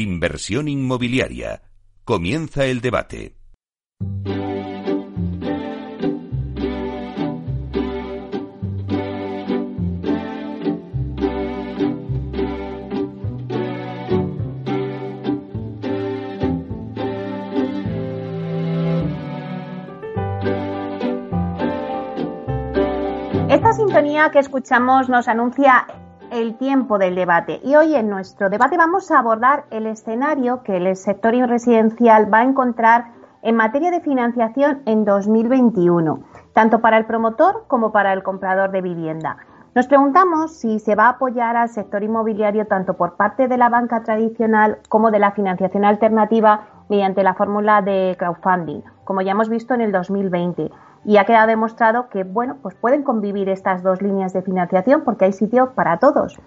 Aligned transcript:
Inversión 0.00 0.68
inmobiliaria. 0.68 1.60
Comienza 2.04 2.64
el 2.66 2.80
debate. 2.80 3.34
Esta 23.48 23.72
sintonía 23.72 24.30
que 24.30 24.38
escuchamos 24.38 25.08
nos 25.08 25.26
anuncia 25.26 25.88
el 26.30 26.56
tiempo 26.56 26.98
del 26.98 27.14
debate 27.14 27.60
y 27.64 27.76
hoy 27.76 27.94
en 27.94 28.10
nuestro 28.10 28.50
debate 28.50 28.76
vamos 28.76 29.10
a 29.10 29.18
abordar 29.18 29.64
el 29.70 29.86
escenario 29.86 30.62
que 30.62 30.76
el 30.76 30.96
sector 30.96 31.34
residencial 31.34 32.32
va 32.32 32.38
a 32.38 32.44
encontrar 32.44 33.12
en 33.42 33.56
materia 33.56 33.90
de 33.90 34.00
financiación 34.00 34.82
en 34.86 35.04
2021, 35.04 36.20
tanto 36.52 36.80
para 36.80 36.98
el 36.98 37.06
promotor 37.06 37.64
como 37.68 37.92
para 37.92 38.12
el 38.12 38.22
comprador 38.22 38.70
de 38.70 38.82
vivienda. 38.82 39.38
Nos 39.74 39.86
preguntamos 39.86 40.56
si 40.58 40.80
se 40.80 40.94
va 40.94 41.04
a 41.04 41.10
apoyar 41.10 41.56
al 41.56 41.68
sector 41.68 42.02
inmobiliario 42.02 42.66
tanto 42.66 42.94
por 42.94 43.16
parte 43.16 43.46
de 43.46 43.58
la 43.58 43.68
banca 43.68 44.02
tradicional 44.02 44.78
como 44.88 45.10
de 45.10 45.20
la 45.20 45.32
financiación 45.32 45.84
alternativa 45.84 46.66
mediante 46.88 47.22
la 47.22 47.34
fórmula 47.34 47.82
de 47.82 48.16
crowdfunding, 48.18 48.82
como 49.04 49.22
ya 49.22 49.32
hemos 49.32 49.48
visto 49.48 49.74
en 49.74 49.82
el 49.82 49.92
2020 49.92 50.70
y 51.04 51.16
ha 51.16 51.24
quedado 51.24 51.46
demostrado 51.46 52.08
que 52.08 52.24
bueno, 52.24 52.56
pues 52.62 52.74
pueden 52.74 53.02
convivir 53.02 53.48
estas 53.48 53.82
dos 53.82 54.02
líneas 54.02 54.32
de 54.32 54.42
financiación 54.42 55.02
porque 55.04 55.26
hay 55.26 55.32
sitio 55.32 55.72
para 55.74 55.98
todos. 55.98 56.38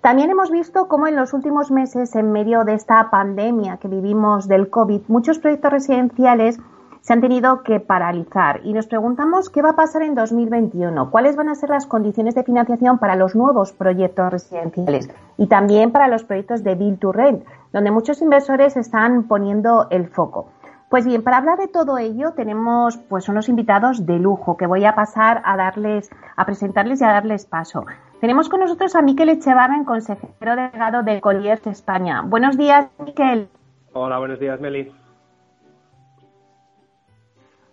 También 0.00 0.30
hemos 0.30 0.50
visto 0.50 0.88
cómo 0.88 1.06
en 1.06 1.14
los 1.14 1.32
últimos 1.32 1.70
meses, 1.70 2.16
en 2.16 2.32
medio 2.32 2.64
de 2.64 2.74
esta 2.74 3.08
pandemia 3.10 3.76
que 3.76 3.86
vivimos 3.86 4.48
del 4.48 4.68
COVID, 4.68 5.02
muchos 5.06 5.38
proyectos 5.38 5.70
residenciales 5.70 6.58
se 7.02 7.12
han 7.12 7.20
tenido 7.20 7.62
que 7.62 7.80
paralizar 7.80 8.60
y 8.64 8.72
nos 8.72 8.86
preguntamos 8.86 9.50
qué 9.50 9.60
va 9.60 9.70
a 9.70 9.76
pasar 9.76 10.02
en 10.02 10.14
2021, 10.14 11.10
cuáles 11.10 11.36
van 11.36 11.48
a 11.48 11.54
ser 11.54 11.70
las 11.70 11.86
condiciones 11.86 12.34
de 12.34 12.44
financiación 12.44 12.98
para 12.98 13.16
los 13.16 13.34
nuevos 13.34 13.72
proyectos 13.72 14.30
residenciales 14.30 15.10
y 15.36 15.48
también 15.48 15.90
para 15.90 16.08
los 16.08 16.24
proyectos 16.24 16.62
de 16.62 16.76
Build 16.76 17.00
to 17.00 17.12
Rent, 17.12 17.44
donde 17.72 17.90
muchos 17.90 18.22
inversores 18.22 18.76
están 18.76 19.24
poniendo 19.24 19.88
el 19.90 20.08
foco. 20.08 20.46
Pues 20.92 21.06
bien, 21.06 21.22
para 21.22 21.38
hablar 21.38 21.56
de 21.56 21.68
todo 21.68 21.96
ello 21.96 22.32
tenemos 22.36 22.98
pues 22.98 23.26
unos 23.30 23.48
invitados 23.48 24.04
de 24.04 24.18
lujo 24.18 24.58
que 24.58 24.66
voy 24.66 24.84
a 24.84 24.94
pasar 24.94 25.40
a 25.42 25.56
darles, 25.56 26.10
a 26.36 26.44
presentarles 26.44 27.00
y 27.00 27.04
a 27.04 27.12
darles 27.12 27.46
paso. 27.46 27.86
Tenemos 28.20 28.50
con 28.50 28.60
nosotros 28.60 28.94
a 28.94 29.00
Miquel 29.00 29.30
Echevarren, 29.30 29.86
consejero 29.86 30.54
delegado 30.54 31.02
de 31.02 31.22
Colliers 31.22 31.66
España. 31.66 32.20
Buenos 32.20 32.58
días, 32.58 32.88
Miquel. 32.98 33.48
Hola, 33.94 34.18
buenos 34.18 34.38
días, 34.38 34.60
Meli. 34.60 34.92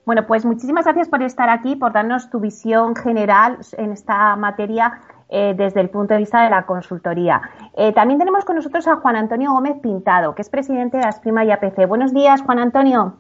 Bueno, 0.06 0.26
pues 0.26 0.46
muchísimas 0.46 0.86
gracias 0.86 1.10
por 1.10 1.22
estar 1.22 1.50
aquí, 1.50 1.76
por 1.76 1.92
darnos 1.92 2.30
tu 2.30 2.40
visión 2.40 2.96
general 2.96 3.58
en 3.74 3.92
esta 3.92 4.34
materia 4.38 5.02
eh, 5.32 5.54
desde 5.56 5.80
el 5.80 5.90
punto 5.90 6.16
de 6.16 6.22
vista 6.22 6.44
de 6.44 6.50
la 6.50 6.66
consultoría. 6.66 7.42
Eh, 7.78 7.94
también 7.94 8.18
tenemos 8.18 8.46
con 8.46 8.56
nosotros 8.56 8.88
a 8.88 8.96
Juan 8.96 9.16
Antonio 9.16 9.52
Gómez 9.52 9.80
Pintado, 9.80 10.34
que 10.34 10.42
es 10.42 10.50
presidente 10.50 10.98
de 10.98 11.04
Asprima 11.04 11.46
y 11.46 11.52
APC. 11.52 11.88
Buenos 11.88 12.14
días, 12.14 12.42
Juan 12.42 12.58
Antonio. 12.58 13.14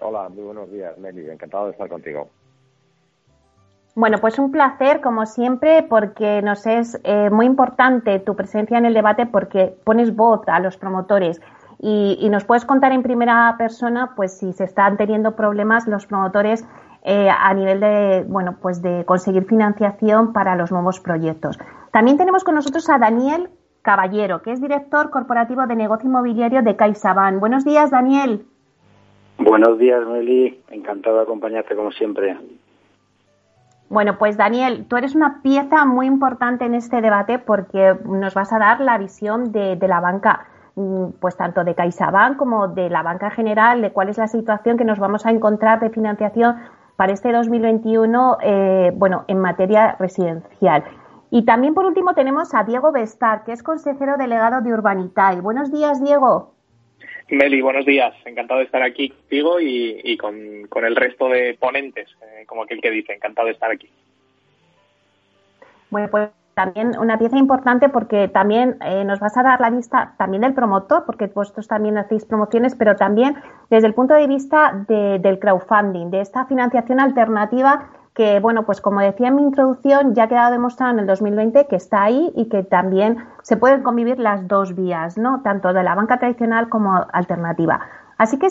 Hola, 0.00 0.30
muy 0.30 0.44
buenos 0.44 0.70
días, 0.70 0.96
Meli. 0.96 1.28
Encantado 1.28 1.66
de 1.66 1.72
estar 1.72 1.88
contigo. 1.88 2.28
Bueno, 3.94 4.18
pues 4.18 4.38
un 4.38 4.50
placer, 4.50 5.00
como 5.02 5.24
siempre, 5.26 5.82
porque 5.82 6.42
nos 6.42 6.66
es 6.66 6.98
eh, 7.04 7.28
muy 7.30 7.46
importante 7.46 8.18
tu 8.18 8.34
presencia 8.34 8.78
en 8.78 8.86
el 8.86 8.94
debate 8.94 9.26
porque 9.26 9.76
pones 9.84 10.16
voz 10.16 10.48
a 10.48 10.58
los 10.58 10.76
promotores 10.76 11.40
y, 11.78 12.16
y, 12.18 12.28
nos 12.30 12.44
puedes 12.44 12.64
contar 12.64 12.92
en 12.92 13.02
primera 13.02 13.54
persona, 13.58 14.14
pues 14.16 14.38
si 14.38 14.52
se 14.52 14.64
están 14.64 14.96
teniendo 14.96 15.36
problemas 15.36 15.86
los 15.86 16.06
promotores 16.06 16.64
eh, 17.06 17.28
a 17.30 17.52
nivel 17.52 17.80
de, 17.80 18.24
bueno, 18.26 18.56
pues 18.62 18.80
de 18.80 19.04
conseguir 19.04 19.44
financiación 19.44 20.32
para 20.32 20.56
los 20.56 20.72
nuevos 20.72 21.00
proyectos. 21.00 21.58
También 21.92 22.16
tenemos 22.16 22.44
con 22.44 22.54
nosotros 22.54 22.88
a 22.88 22.98
Daniel 22.98 23.50
Caballero, 23.82 24.40
que 24.40 24.52
es 24.52 24.62
director 24.62 25.10
corporativo 25.10 25.66
de 25.66 25.76
negocio 25.76 26.08
inmobiliario 26.08 26.62
de 26.62 26.76
CaixaBank. 26.76 27.38
Buenos 27.38 27.66
días, 27.66 27.90
Daniel. 27.90 28.46
Buenos 29.36 29.78
días, 29.78 30.06
Meli. 30.06 30.62
Encantado 30.70 31.16
de 31.16 31.22
acompañarte 31.24 31.76
como 31.76 31.92
siempre. 31.92 32.38
Bueno, 33.90 34.16
pues 34.18 34.38
Daniel, 34.38 34.86
tú 34.88 34.96
eres 34.96 35.14
una 35.14 35.42
pieza 35.42 35.84
muy 35.84 36.06
importante 36.06 36.64
en 36.64 36.74
este 36.74 37.02
debate 37.02 37.38
porque 37.38 37.94
nos 38.06 38.32
vas 38.32 38.50
a 38.54 38.58
dar 38.58 38.80
la 38.80 38.96
visión 38.96 39.52
de, 39.52 39.76
de 39.76 39.88
la 39.88 40.00
banca 40.00 40.46
mm, 40.74 41.08
pues 41.20 41.36
tanto 41.36 41.64
de 41.64 41.74
CaixaBank 41.74 42.38
como 42.38 42.68
de 42.68 42.88
la 42.88 43.02
banca 43.02 43.28
general, 43.28 43.82
de 43.82 43.92
cuál 43.92 44.08
es 44.08 44.16
la 44.16 44.26
situación 44.26 44.78
que 44.78 44.86
nos 44.86 44.98
vamos 44.98 45.26
a 45.26 45.30
encontrar 45.30 45.80
de 45.80 45.90
financiación 45.90 46.56
para 46.96 47.12
este 47.12 47.32
2021, 47.32 48.38
eh, 48.42 48.92
bueno, 48.94 49.24
en 49.28 49.38
materia 49.38 49.96
residencial. 49.98 50.84
Y 51.30 51.44
también, 51.44 51.74
por 51.74 51.86
último, 51.86 52.14
tenemos 52.14 52.54
a 52.54 52.62
Diego 52.62 52.92
Bestar, 52.92 53.44
que 53.44 53.52
es 53.52 53.62
consejero 53.62 54.16
delegado 54.16 54.60
de 54.60 54.72
Urbanitay. 54.72 55.40
Buenos 55.40 55.72
días, 55.72 56.02
Diego. 56.02 56.54
Meli, 57.30 57.60
buenos 57.60 57.86
días. 57.86 58.14
Encantado 58.24 58.60
de 58.60 58.66
estar 58.66 58.82
aquí 58.82 59.08
contigo 59.08 59.58
y, 59.60 60.16
con, 60.16 60.84
el 60.84 60.96
resto 60.96 61.28
de 61.28 61.54
ponentes, 61.58 62.08
eh, 62.22 62.44
como 62.46 62.62
aquel 62.62 62.80
que 62.80 62.90
dice. 62.90 63.14
Encantado 63.14 63.46
de 63.46 63.54
estar 63.54 63.70
aquí. 63.70 63.90
Bueno, 65.90 66.08
pues 66.10 66.30
también 66.54 66.98
una 66.98 67.18
pieza 67.18 67.36
importante 67.36 67.88
porque 67.88 68.28
también 68.28 68.76
eh, 68.80 69.04
nos 69.04 69.20
vas 69.20 69.36
a 69.36 69.42
dar 69.42 69.60
la 69.60 69.70
vista 69.70 70.14
también 70.18 70.42
del 70.42 70.54
promotor, 70.54 71.04
porque 71.04 71.26
vosotros 71.26 71.68
también 71.68 71.98
hacéis 71.98 72.24
promociones, 72.24 72.74
pero 72.74 72.96
también 72.96 73.36
desde 73.70 73.86
el 73.86 73.94
punto 73.94 74.14
de 74.14 74.26
vista 74.26 74.84
del 74.88 75.38
crowdfunding, 75.38 76.10
de 76.10 76.20
esta 76.20 76.46
financiación 76.46 77.00
alternativa 77.00 77.88
que, 78.14 78.38
bueno, 78.38 78.64
pues 78.64 78.80
como 78.80 79.00
decía 79.00 79.28
en 79.28 79.36
mi 79.36 79.42
introducción, 79.42 80.14
ya 80.14 80.24
ha 80.24 80.28
quedado 80.28 80.52
demostrado 80.52 80.92
en 80.92 81.00
el 81.00 81.06
2020 81.06 81.66
que 81.66 81.76
está 81.76 82.04
ahí 82.04 82.32
y 82.36 82.48
que 82.48 82.62
también 82.62 83.18
se 83.42 83.56
pueden 83.56 83.82
convivir 83.82 84.20
las 84.20 84.46
dos 84.46 84.76
vías, 84.76 85.18
¿no? 85.18 85.42
Tanto 85.42 85.72
de 85.72 85.82
la 85.82 85.96
banca 85.96 86.18
tradicional 86.18 86.68
como 86.68 87.06
alternativa. 87.12 87.80
Así 88.16 88.38
que 88.38 88.46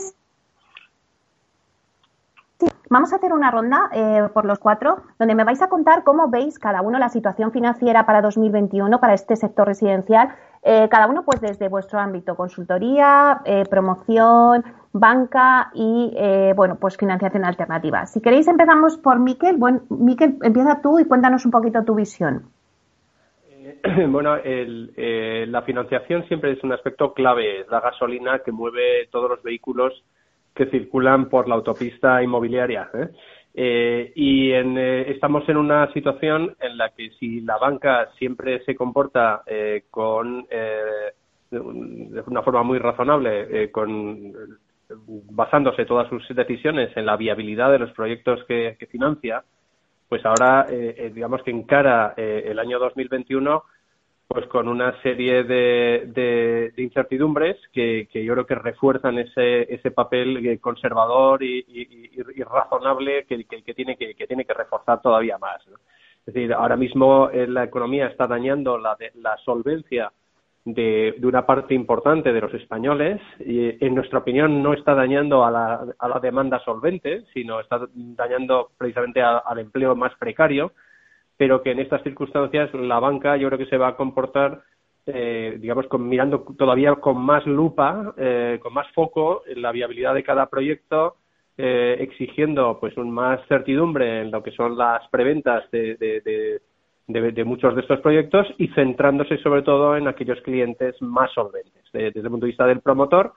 Vamos 2.90 3.14
a 3.14 3.16
hacer 3.16 3.32
una 3.32 3.50
ronda 3.50 3.90
eh, 3.94 4.28
por 4.34 4.46
los 4.46 4.60
cuatro, 4.60 4.98
donde 5.18 5.36
me 5.36 5.44
vais 5.44 5.62
a 5.62 5.70
contar 5.70 6.04
cómo 6.04 6.30
veis 6.30 6.60
cada 6.60 6.82
uno 6.82 7.00
la 7.00 7.10
situación 7.10 7.52
financiera 7.52 8.06
para 8.06 8.22
2021 8.22 9.00
para 9.00 9.14
este 9.14 9.36
sector 9.36 9.68
residencial, 9.68 10.30
eh, 10.64 10.88
cada 10.90 11.08
uno 11.08 11.24
pues 11.24 11.40
desde 11.40 11.70
vuestro 11.70 12.00
ámbito, 12.00 12.36
consultoría, 12.36 13.42
eh, 13.46 13.64
promoción, 13.70 14.64
banca 14.92 15.72
y 15.74 16.14
bueno 16.56 16.78
pues 16.80 16.98
financiación 16.98 17.46
alternativa. 17.46 18.06
Si 18.06 18.22
queréis 18.22 18.48
empezamos 18.48 18.98
por 18.98 19.20
Miquel. 19.20 19.58
Bueno, 19.58 19.82
Miquel, 19.90 20.38
empieza 20.44 20.82
tú 20.82 21.00
y 21.00 21.06
cuéntanos 21.06 21.46
un 21.46 21.52
poquito 21.52 21.84
tu 21.84 21.96
visión. 21.96 22.44
Bueno, 24.10 24.36
la 24.38 25.62
financiación 25.64 26.26
siempre 26.28 26.52
es 26.52 26.64
un 26.64 26.74
aspecto 26.74 27.14
clave, 27.14 27.66
la 27.70 27.80
gasolina 27.80 28.40
que 28.40 28.52
mueve 28.52 29.08
todos 29.12 29.30
los 29.30 29.44
vehículos 29.44 29.94
que 30.54 30.68
circulan 30.68 31.30
por 31.30 31.48
la 31.48 31.56
autopista 31.56 32.22
inmobiliaria. 32.22 32.90
¿eh? 32.94 33.10
Eh, 33.56 34.12
y 34.16 34.52
eh, 34.52 35.12
estamos 35.12 35.48
en 35.48 35.58
una 35.58 35.92
situación 35.94 36.56
en 36.60 36.78
la 36.78 36.90
que 36.90 37.12
si 37.20 37.42
la 37.42 37.58
banca 37.58 38.10
siempre 38.18 38.64
se 38.66 38.76
comporta 38.76 39.44
con 39.90 40.48
de 40.48 42.24
una 42.26 42.42
forma 42.42 42.64
muy 42.64 42.80
razonable, 42.80 43.70
con 43.72 44.34
basándose 45.32 45.86
todas 45.86 46.10
sus 46.10 46.28
decisiones 46.36 46.96
en 46.98 47.06
la 47.06 47.16
viabilidad 47.16 47.72
de 47.72 47.80
los 47.80 47.92
proyectos 47.92 48.44
que, 48.46 48.76
que 48.80 48.88
financia, 48.88 49.44
pues 50.10 50.26
ahora 50.26 50.66
digamos 51.14 51.44
que 51.44 51.52
encara 51.52 52.16
el 52.18 52.58
año 52.58 52.80
2021 52.80 53.64
pues 54.28 54.48
con 54.48 54.68
una 54.68 55.00
serie 55.02 55.44
de, 55.44 56.04
de, 56.08 56.74
incertidumbres 56.82 57.58
que, 57.72 58.08
yo 58.14 58.34
creo 58.34 58.46
que 58.46 58.56
refuerzan 58.56 59.20
ese, 59.20 59.74
ese 59.74 59.92
papel 59.92 60.60
conservador 60.60 61.44
y, 61.44 62.10
razonable 62.44 63.26
que, 63.26 63.44
que, 63.46 63.74
tiene 63.74 63.96
que, 63.96 64.16
tiene 64.28 64.46
que 64.46 64.54
reforzar 64.54 65.02
todavía 65.02 65.38
más. 65.38 65.62
Es 66.26 66.34
decir, 66.34 66.54
ahora 66.54 66.78
mismo 66.78 67.30
eh, 67.30 67.48
la 67.48 67.66
economía 67.66 68.08
está 68.08 68.28
dañando 68.28 68.78
la, 68.78 68.98
la 69.16 69.38
solvencia 69.44 70.12
de, 70.66 71.16
de, 71.18 71.28
una 71.28 71.46
parte 71.46 71.74
importante 71.74 72.32
de 72.32 72.42
los 72.42 72.54
españoles 72.54 73.22
y, 73.40 73.86
en 73.86 73.94
nuestra 73.94 74.20
opinión, 74.20 74.64
no 74.64 74.74
está 74.74 74.96
dañando 74.96 75.44
a 75.46 75.52
la 75.52 76.20
demanda 76.22 76.60
solvente, 76.64 77.26
sino 77.34 77.60
está 77.60 77.82
dañando 77.94 78.72
precisamente 78.78 79.22
al 79.22 79.60
empleo 79.60 79.96
más 79.96 80.16
precario 80.18 80.72
pero 81.38 81.62
que 81.62 81.72
en 81.72 81.80
estas 81.80 82.04
circunstancias 82.04 82.74
la 82.74 83.00
banca 83.00 83.38
yo 83.38 83.48
creo 83.48 83.60
que 83.60 83.66
se 83.66 83.78
va 83.78 83.90
a 83.90 83.96
comportar 83.96 84.62
eh, 85.06 85.58
digamos 85.60 85.88
con, 85.88 86.08
mirando 86.08 86.46
todavía 86.58 86.96
con 86.96 87.18
más 87.22 87.46
lupa 87.46 88.14
eh, 88.18 88.60
con 88.62 88.74
más 88.74 88.88
foco 88.94 89.44
en 89.46 89.62
la 89.62 89.72
viabilidad 89.72 90.14
de 90.14 90.24
cada 90.24 90.46
proyecto 90.46 91.18
eh, 91.58 91.98
exigiendo 92.00 92.80
pues 92.80 92.96
un 92.98 93.12
más 93.12 93.46
certidumbre 93.48 94.22
en 94.22 94.32
lo 94.32 94.42
que 94.42 94.52
son 94.52 94.78
las 94.78 95.08
preventas 95.10 95.70
de, 95.72 95.96
de, 95.98 96.62
de, 97.08 97.44
muchos 97.44 97.76
de 97.76 97.82
estos 97.82 98.00
proyectos 98.00 98.48
y 98.58 98.70
centrándose 98.70 99.38
sobre 99.38 99.62
todo 99.62 99.96
en 99.96 100.08
aquellos 100.08 100.42
clientes 100.42 101.00
más 101.02 101.32
solventes, 101.32 101.84
desde 101.92 102.20
el 102.20 102.30
punto 102.30 102.46
de 102.46 102.52
vista 102.52 102.66
del 102.66 102.80
promotor 102.80 103.34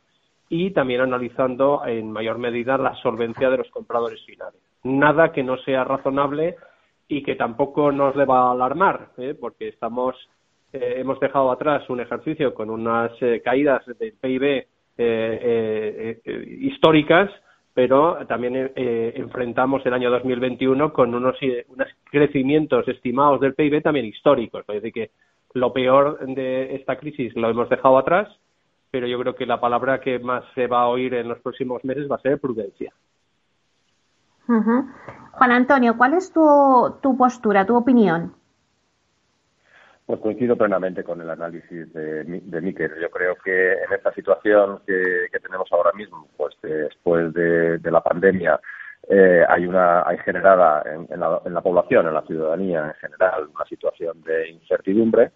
y 0.48 0.70
también 0.70 1.00
analizando 1.00 1.82
en 1.84 2.10
mayor 2.10 2.38
medida 2.38 2.78
la 2.78 2.94
solvencia 3.02 3.50
de 3.50 3.58
los 3.58 3.70
compradores 3.70 4.24
finales. 4.24 4.60
Nada 4.84 5.32
que 5.32 5.42
no 5.42 5.58
sea 5.58 5.84
razonable 5.84 6.56
y 7.08 7.22
que 7.22 7.36
tampoco 7.36 7.92
nos 7.92 8.16
deba 8.16 8.50
alarmar, 8.50 9.10
¿eh? 9.18 9.34
porque 9.38 9.68
estamos 9.68 10.16
eh, 10.72 10.94
hemos 10.98 11.20
dejado 11.20 11.50
atrás 11.50 11.88
un 11.88 12.00
ejercicio 12.00 12.52
con 12.52 12.70
unas 12.70 13.12
eh, 13.22 13.40
caídas 13.44 13.84
del 13.98 14.12
PIB 14.14 14.66
históricas 16.60 17.30
pero 17.76 18.26
también 18.26 18.72
eh, 18.74 19.12
enfrentamos 19.16 19.84
el 19.84 19.92
año 19.92 20.10
2021 20.10 20.94
con 20.94 21.14
unos, 21.14 21.36
unos 21.68 21.88
crecimientos 22.04 22.88
estimados 22.88 23.38
del 23.38 23.52
PIB 23.52 23.82
también 23.82 24.06
históricos. 24.06 24.64
Es 24.66 24.76
decir, 24.76 24.92
que 24.94 25.10
lo 25.52 25.74
peor 25.74 26.18
de 26.26 26.74
esta 26.74 26.96
crisis 26.96 27.36
lo 27.36 27.50
hemos 27.50 27.68
dejado 27.68 27.98
atrás, 27.98 28.34
pero 28.90 29.06
yo 29.06 29.18
creo 29.20 29.34
que 29.34 29.44
la 29.44 29.60
palabra 29.60 30.00
que 30.00 30.18
más 30.18 30.42
se 30.54 30.66
va 30.68 30.84
a 30.84 30.88
oír 30.88 31.12
en 31.12 31.28
los 31.28 31.38
próximos 31.40 31.84
meses 31.84 32.10
va 32.10 32.16
a 32.16 32.20
ser 32.22 32.40
prudencia. 32.40 32.94
Juan 34.46 35.50
Antonio, 35.50 35.96
¿cuál 35.96 36.14
es 36.14 36.32
tu, 36.32 36.96
tu 37.02 37.16
postura, 37.16 37.66
tu 37.66 37.76
opinión? 37.76 38.32
Pues 40.06 40.20
coincido 40.20 40.56
plenamente 40.56 41.02
con 41.02 41.20
el 41.20 41.28
análisis 41.28 41.92
de, 41.92 42.22
de 42.22 42.60
Miquel. 42.60 42.92
Yo 43.00 43.10
creo 43.10 43.34
que 43.44 43.72
en 43.72 43.92
esta 43.92 44.12
situación 44.14 44.80
que, 44.86 45.26
tenemos 45.42 45.68
ahora 45.72 45.90
mismo, 45.92 46.28
pues 46.36 46.54
después 46.62 47.34
de, 47.34 47.80
la 47.82 48.00
pandemia, 48.00 48.60
eh, 49.08 49.44
hay 49.48 49.66
una 49.66 50.06
hay 50.06 50.18
generada 50.18 50.84
en, 50.86 51.20
la, 51.20 51.60
población, 51.60 52.06
en 52.06 52.14
la 52.14 52.22
ciudadanía 52.22 52.86
en 52.86 52.94
general, 52.94 53.48
una 53.52 53.64
situación 53.64 54.22
de 54.22 54.50
incertidumbre. 54.50 55.32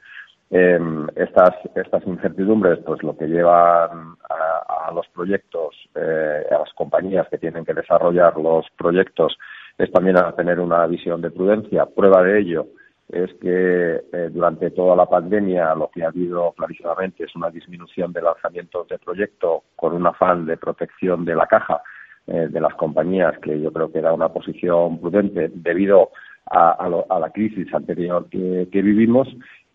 Em, 0.51 1.09
estas 1.17 1.51
estas 1.75 2.07
incertidumbres, 2.07 2.79
pues 2.87 3.03
lo 3.03 3.17
que 3.17 3.27
llevan 3.27 4.15
a, 4.29 4.60
los 4.93 5.09
proyectos, 5.09 5.75
eh, 5.95 6.45
a 6.51 6.59
las 6.59 6.73
compañías 6.75 7.29
que 7.29 7.39
tienen 7.39 7.65
que 7.65 7.75
desarrollar 7.75 8.37
los 8.37 8.67
proyectos, 8.77 9.37
es 9.79 9.91
también 9.93 10.19
a 10.19 10.33
tener 10.33 10.61
una 10.61 10.87
visión 10.87 11.21
de 11.21 11.31
prudencia. 11.31 11.87
Prueba 11.87 12.23
de 12.23 12.41
ello 12.41 12.67
es 13.09 13.33
que 13.41 14.03
eh, 14.13 14.29
durante 14.31 14.71
toda 14.71 14.95
la 14.95 15.07
pandemia 15.07 15.75
lo 15.75 15.91
que 15.91 16.05
ha 16.05 16.09
habido 16.09 16.53
clarísimamente 16.53 17.25
es 17.25 17.35
una 17.35 17.51
disminución 17.51 18.13
de 18.13 18.23
lanzamientos 18.23 18.87
de 18.89 18.99
proyecto 18.99 19.65
con 19.75 19.95
un 19.95 20.07
afán 20.07 20.47
de 20.47 20.57
protección 20.57 21.25
de 21.25 21.35
la 21.35 21.47
caja 21.47 21.83
eh, 22.27 22.49
de 22.49 22.61
las 22.61 22.75
compañías, 22.75 23.37
que 23.41 23.61
yo 23.61 23.73
creo 23.73 23.91
que 23.91 23.99
era 23.99 24.13
una 24.13 24.29
posición 24.29 25.01
prudente 25.01 25.51
debido 25.53 26.11
a, 26.47 26.89
la 27.21 27.31
crisis 27.31 27.73
anterior 27.73 28.29
que, 28.29 28.83
vivimos. 28.83 29.29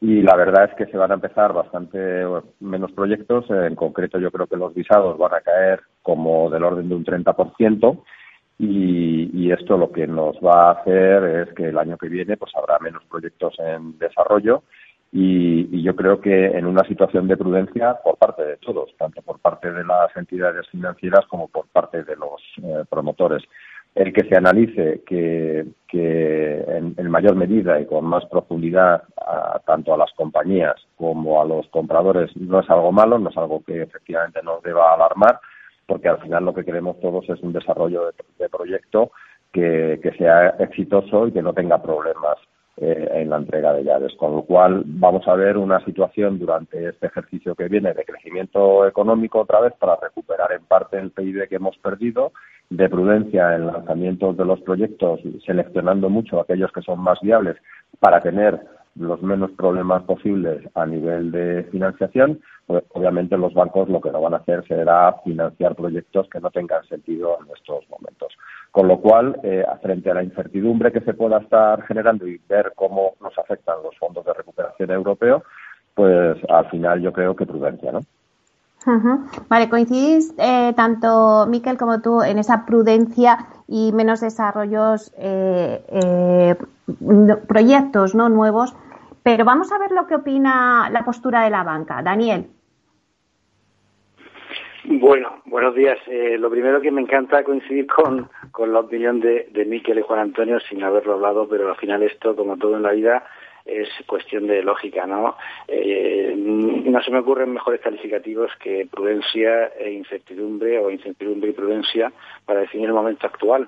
Y 0.06 0.22
la 0.22 0.36
verdad 0.36 0.66
es 0.66 0.76
que 0.76 0.86
se 0.86 0.98
van 0.98 1.10
a 1.10 1.16
empezar 1.16 1.52
bastante 1.52 1.98
menos 2.60 2.92
proyectos. 2.92 3.50
En 3.50 3.74
concreto, 3.74 4.20
yo 4.20 4.30
creo 4.30 4.46
que 4.46 4.56
los 4.56 4.72
visados 4.72 5.18
van 5.18 5.34
a 5.34 5.42
caer 5.42 5.82
como 6.04 6.48
del 6.52 6.64
orden 6.64 6.90
de 6.90 6.94
un 6.96 7.04
30%. 7.04 8.04
Y, 8.60 9.52
esto 9.52 9.78
lo 9.78 9.92
que 9.92 10.06
nos 10.06 10.36
va 10.38 10.70
a 10.70 10.72
hacer 10.74 11.24
es 11.24 11.54
que 11.56 11.70
el 11.70 11.78
año 11.80 11.98
que 11.98 12.10
viene 12.10 12.38
pues 12.38 12.52
habrá 12.56 12.78
menos 12.80 13.04
proyectos 13.06 13.56
en 13.60 13.98
desarrollo 13.98 14.64
y, 15.12 15.82
yo 15.82 15.96
creo 15.96 16.20
que 16.20 16.48
en 16.48 16.66
una 16.66 16.84
situación 16.88 17.28
de 17.28 17.38
prudencia 17.38 17.96
por 18.04 18.18
parte 18.18 18.44
de 18.44 18.58
todos, 18.58 18.94
tanto 18.98 19.22
por 19.22 19.40
parte 19.40 19.72
de 19.72 19.84
las 19.86 20.16
entidades 20.18 20.68
financieras 20.70 21.26
como 21.28 21.48
por 21.48 21.68
parte 21.68 22.04
de 22.04 22.16
los 22.16 22.42
eh, 22.62 22.84
promotores. 22.90 23.42
El 23.96 24.12
que 24.12 24.28
se 24.28 24.36
analice 24.36 25.04
que, 25.08 25.66
en, 25.94 27.10
mayor 27.10 27.36
medida 27.36 27.80
y 27.80 27.86
con 27.86 28.04
más 28.04 28.26
profundidad 28.26 29.04
tanto 29.66 29.94
a 29.94 29.98
las 29.98 30.12
compañías 30.14 30.76
como 30.98 31.42
a 31.42 31.46
los 31.46 31.66
compradores 31.70 32.36
no 32.36 32.60
es 32.60 32.70
algo 32.70 32.92
malo, 32.92 33.18
no 33.18 33.30
es 33.30 33.38
algo 33.38 33.64
que 33.64 33.82
efectivamente 33.82 34.42
nos 34.44 34.62
deba 34.64 34.94
alarmar, 34.94 35.40
porque 35.88 36.10
al 36.10 36.20
final 36.20 36.44
lo 36.44 36.54
que 36.54 36.66
queremos 36.66 37.00
todos 37.00 37.30
es 37.30 37.42
un 37.42 37.54
desarrollo 37.54 38.12
de, 38.38 38.50
proyecto 38.50 39.12
que, 39.54 40.00
sea 40.18 40.50
exitoso 40.60 41.28
y 41.28 41.32
que 41.32 41.42
no 41.42 41.54
tenga 41.54 41.82
problemas 41.82 42.38
eh, 42.78 43.10
en 43.14 43.30
la 43.30 43.38
entrega 43.38 43.74
de 43.74 43.84
llaves. 43.84 44.14
Con 44.18 44.34
lo 44.34 44.44
cual 44.44 44.84
vamos 44.86 45.28
a 45.28 45.36
ver 45.36 45.58
una 45.58 45.84
situación 45.86 46.40
durante 46.40 46.90
este 46.90 47.08
ejercicio 47.08 47.56
que 47.56 47.68
viene 47.68 47.94
de 47.94 48.06
crecimiento 48.06 48.86
económico 48.88 49.40
otra 49.40 49.62
vez 49.62 49.74
para 49.80 49.96
recuperar 49.96 50.52
en 50.52 50.66
parte 50.66 50.98
el 51.00 51.12
PIB 51.12 51.48
que 51.48 51.56
hemos 51.56 51.78
perdido, 51.78 52.32
de 52.70 52.90
prudencia 52.90 53.56
en 53.56 53.68
lanzamientos 53.68 54.36
de 54.38 54.46
los 54.46 54.60
proyectos, 54.62 55.20
seleccionando 55.46 56.10
mucho 56.10 56.40
aquellos 56.40 56.72
que 56.72 56.82
son 56.82 57.00
más 57.00 57.20
viables 57.22 57.58
para 58.00 58.22
tener 58.22 58.60
los 58.96 59.22
menos 59.22 59.52
problemas 59.52 60.04
posibles 60.04 60.62
a 60.74 60.86
nivel 60.86 61.32
de 61.32 61.64
financiación, 61.72 62.40
pues 62.66 62.84
obviamente 62.94 63.38
los 63.38 63.54
bancos 63.54 63.90
lo 63.90 64.00
que 64.00 64.12
no 64.12 64.22
van 64.22 64.34
a 64.34 64.38
hacer 64.38 64.66
será 64.68 65.16
financiar 65.24 65.76
proyectos 65.76 66.28
que 66.30 66.40
no 66.40 66.50
tengan 66.50 66.84
sentido 66.88 67.38
en 67.42 67.54
estos 67.56 67.88
momentos. 67.90 68.34
Con 68.76 68.90
lo 68.90 69.00
cual, 69.00 69.40
eh, 69.42 69.64
frente 69.82 70.12
a 70.12 70.16
la 70.16 70.22
incertidumbre 70.24 70.92
que 70.92 71.00
se 71.00 71.14
pueda 71.14 71.38
estar 71.38 71.82
generando 71.84 72.28
y 72.28 72.42
ver 72.50 72.74
cómo 72.76 73.14
nos 73.22 73.38
afectan 73.40 73.78
los 73.82 73.98
fondos 73.98 74.26
de 74.26 74.34
recuperación 74.34 74.92
europeo, 74.92 75.44
pues 75.94 76.38
al 76.50 76.70
final 76.70 77.00
yo 77.00 77.14
creo 77.14 77.38
que 77.38 77.46
prudencia, 77.46 77.94
¿no? 77.94 78.02
Vale, 79.48 79.70
coincidís 79.70 80.36
eh, 80.38 80.74
tanto 80.76 81.48
Miquel 81.48 81.78
como 81.78 82.02
tú 82.02 82.22
en 82.22 82.38
esa 82.38 82.66
prudencia 82.66 83.48
y 83.66 83.94
menos 83.94 84.20
desarrollos, 84.20 85.10
eh, 85.18 85.82
eh, 85.88 86.56
proyectos 87.48 88.14
no 88.14 88.28
nuevos 88.28 88.76
pero 89.24 89.44
vamos 89.46 89.72
a 89.72 89.80
ver 89.80 89.92
lo 89.92 90.06
que 90.06 90.16
opina 90.16 90.88
la 90.92 91.04
postura 91.04 91.46
de 91.46 91.50
la 91.50 91.64
banca. 91.64 92.04
Daniel. 92.04 92.48
Bueno, 94.88 95.42
buenos 95.46 95.74
días. 95.74 95.98
Eh, 96.06 96.38
lo 96.38 96.50
primero 96.50 96.80
que 96.80 96.92
me 96.92 97.02
encanta 97.02 97.44
coincidir 97.44 97.88
con, 97.88 98.30
la 98.72 98.80
opinión 98.80 99.20
de, 99.20 99.48
de 99.52 99.66
Miquel 99.66 99.98
y 99.98 100.04
Juan 100.04 100.20
Antonio 100.20 100.60
sin 100.60 100.84
haberlo 100.84 101.14
hablado, 101.14 101.48
pero 101.50 101.70
al 101.70 101.76
final 101.76 102.04
esto, 102.04 102.36
como 102.36 102.58
todo 102.58 102.78
en 102.78 102.84
la 102.84 102.92
vida, 102.92 103.26
es 103.66 103.90
cuestión 104.06 104.46
de 104.46 104.62
lógica, 104.62 105.08
¿no? 105.08 105.38
Eh, 105.68 106.36
no 106.38 107.02
se 107.02 107.10
me 107.10 107.20
ocurren 107.20 107.54
mejores 107.54 107.82
calificativos 107.82 108.52
que 108.60 108.88
prudencia 108.90 109.68
e 109.80 109.92
incertidumbre 109.92 110.78
o 110.78 110.92
incertidumbre 110.92 111.50
y 111.50 111.54
prudencia 111.54 112.14
para 112.46 112.60
definir 112.60 112.88
el 112.88 112.94
momento 112.94 113.26
actual. 113.26 113.68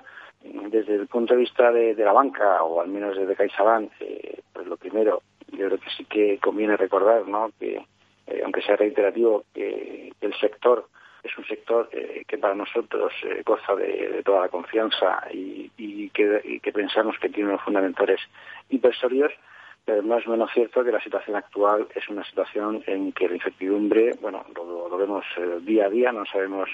Desde 0.69 0.95
el 0.95 1.07
punto 1.07 1.33
de 1.33 1.39
vista 1.39 1.71
de, 1.71 1.95
la 1.95 2.13
banca, 2.13 2.63
o 2.63 2.79
al 2.79 2.89
menos 2.89 3.17
desde 3.17 3.35
CaixaBank, 3.35 3.91
eh, 4.01 4.39
pues 4.53 4.67
lo 4.67 4.77
primero, 4.77 5.23
yo 5.51 5.65
creo 5.65 5.79
que 5.79 5.89
sí 5.97 6.05
que 6.05 6.37
conviene 6.37 6.77
recordar, 6.77 7.27
¿no? 7.27 7.49
Que 7.59 7.81
eh, 8.27 8.41
aunque 8.43 8.61
sea 8.61 8.75
reiterativo, 8.75 9.45
que, 9.53 10.11
el 10.19 10.33
sector 10.39 10.87
es 11.23 11.37
un 11.37 11.45
sector 11.45 11.89
eh, 11.91 12.23
que 12.27 12.37
para 12.37 12.55
nosotros 12.55 13.13
eh, 13.23 13.41
goza 13.45 13.75
de, 13.75 14.21
toda 14.23 14.41
la 14.41 14.49
confianza 14.49 15.23
y, 15.31 15.69
que, 16.09 16.71
pensamos 16.73 17.17
que 17.19 17.29
tiene 17.29 17.49
unos 17.49 17.61
fundamentales 17.61 18.19
hipersólidos, 18.69 19.31
pero 19.85 20.01
no 20.01 20.17
es 20.17 20.27
menos 20.27 20.51
cierto 20.51 20.83
que 20.83 20.91
la 20.91 21.01
situación 21.01 21.35
actual 21.35 21.87
es 21.93 22.07
una 22.09 22.23
situación 22.23 22.83
en 22.87 23.11
que 23.11 23.27
la 23.27 23.35
incertidumbre, 23.35 24.11
bueno, 24.21 24.45
lo, 24.55 24.89
lo 24.89 24.97
vemos 24.97 25.25
día 25.61 25.85
a 25.85 25.89
día, 25.89 26.11
no 26.11 26.25
sabemos 26.25 26.69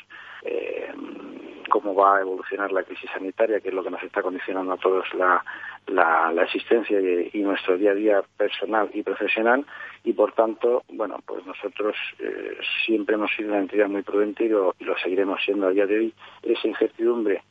cómo 1.70 1.94
va 1.96 2.18
a 2.18 2.22
evolucionar 2.22 2.72
la 2.72 2.84
crisis 2.84 3.10
sanitaria, 3.12 3.60
que 3.60 3.70
es 3.70 3.74
lo 3.74 3.84
que 3.84 3.90
nos 3.90 4.04
está 4.04 4.22
condicionando 4.22 4.74
a 4.74 4.78
todos 4.78 5.14
la, 5.14 5.44
la, 5.88 6.32
existencia 6.44 7.00
y, 7.00 7.40
nuestro 7.40 7.78
día 7.78 7.92
a 7.92 7.96
día 7.96 8.22
personal 8.38 8.90
y 8.94 9.04
profesional 9.04 9.66
y 10.04 10.14
por 10.14 10.34
tanto, 10.34 10.84
bueno, 10.90 11.20
pues 11.26 11.46
nosotros 11.46 11.96
eh, 12.20 12.58
siempre 12.86 13.16
hemos 13.16 13.32
sido 13.36 13.50
una 13.50 13.60
entidad 13.60 13.88
muy 13.88 14.02
prudente 14.02 14.46
y 14.46 14.50
lo, 14.50 14.74
seguiremos 15.02 15.40
siendo 15.44 15.68
a 15.68 15.72
día 15.72 15.86
de 15.86 15.98
hoy. 16.00 16.14
Esa 16.42 16.68
incertidumbre 16.68 17.44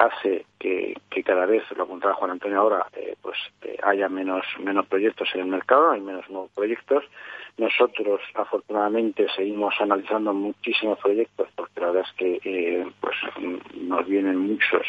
hace 0.00 0.46
que, 0.58 0.94
cada 1.24 1.44
vez, 1.44 1.62
lo 1.76 1.84
apuntaba 1.84 2.14
Juan 2.14 2.32
Antonio 2.32 2.58
ahora, 2.58 2.86
eh, 2.96 3.14
pues 3.20 3.36
eh, 3.62 3.76
haya 3.82 4.08
menos, 4.08 4.44
menos 4.58 4.86
proyectos 4.86 5.28
en 5.34 5.42
el 5.42 5.46
mercado, 5.46 5.90
hay 5.90 6.00
menos 6.00 6.28
nuevos 6.30 6.50
proyectos. 6.52 7.04
Nosotros, 7.58 8.20
afortunadamente, 8.34 9.26
seguimos 9.36 9.74
analizando 9.78 10.32
muchísimos 10.32 10.98
proyectos, 10.98 11.48
porque 11.54 11.80
la 11.80 11.86
verdad 11.88 12.04
es 12.08 12.16
que 12.16 12.86
pues 13.00 13.16
nos 13.74 14.06
vienen 14.06 14.38
muchos 14.38 14.86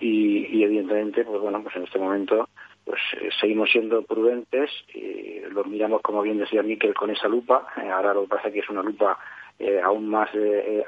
y, 0.00 0.62
evidentemente, 0.62 1.24
pues 1.24 1.40
bueno, 1.40 1.62
pues 1.62 1.76
en 1.76 1.84
este 1.84 1.98
momento 1.98 2.48
pues 2.84 3.00
seguimos 3.38 3.70
siendo 3.70 4.02
prudentes, 4.02 4.70
y 4.94 5.40
lo 5.50 5.62
miramos, 5.64 6.00
como 6.00 6.22
bien 6.22 6.38
decía 6.38 6.62
Miquel, 6.62 6.94
con 6.94 7.10
esa 7.10 7.28
lupa. 7.28 7.66
ahora 7.92 8.14
lo 8.14 8.22
que 8.22 8.28
pasa 8.28 8.48
es 8.48 8.54
que 8.54 8.60
es 8.60 8.70
una 8.70 8.82
lupa 8.82 9.18
aún 9.84 10.08
más 10.08 10.30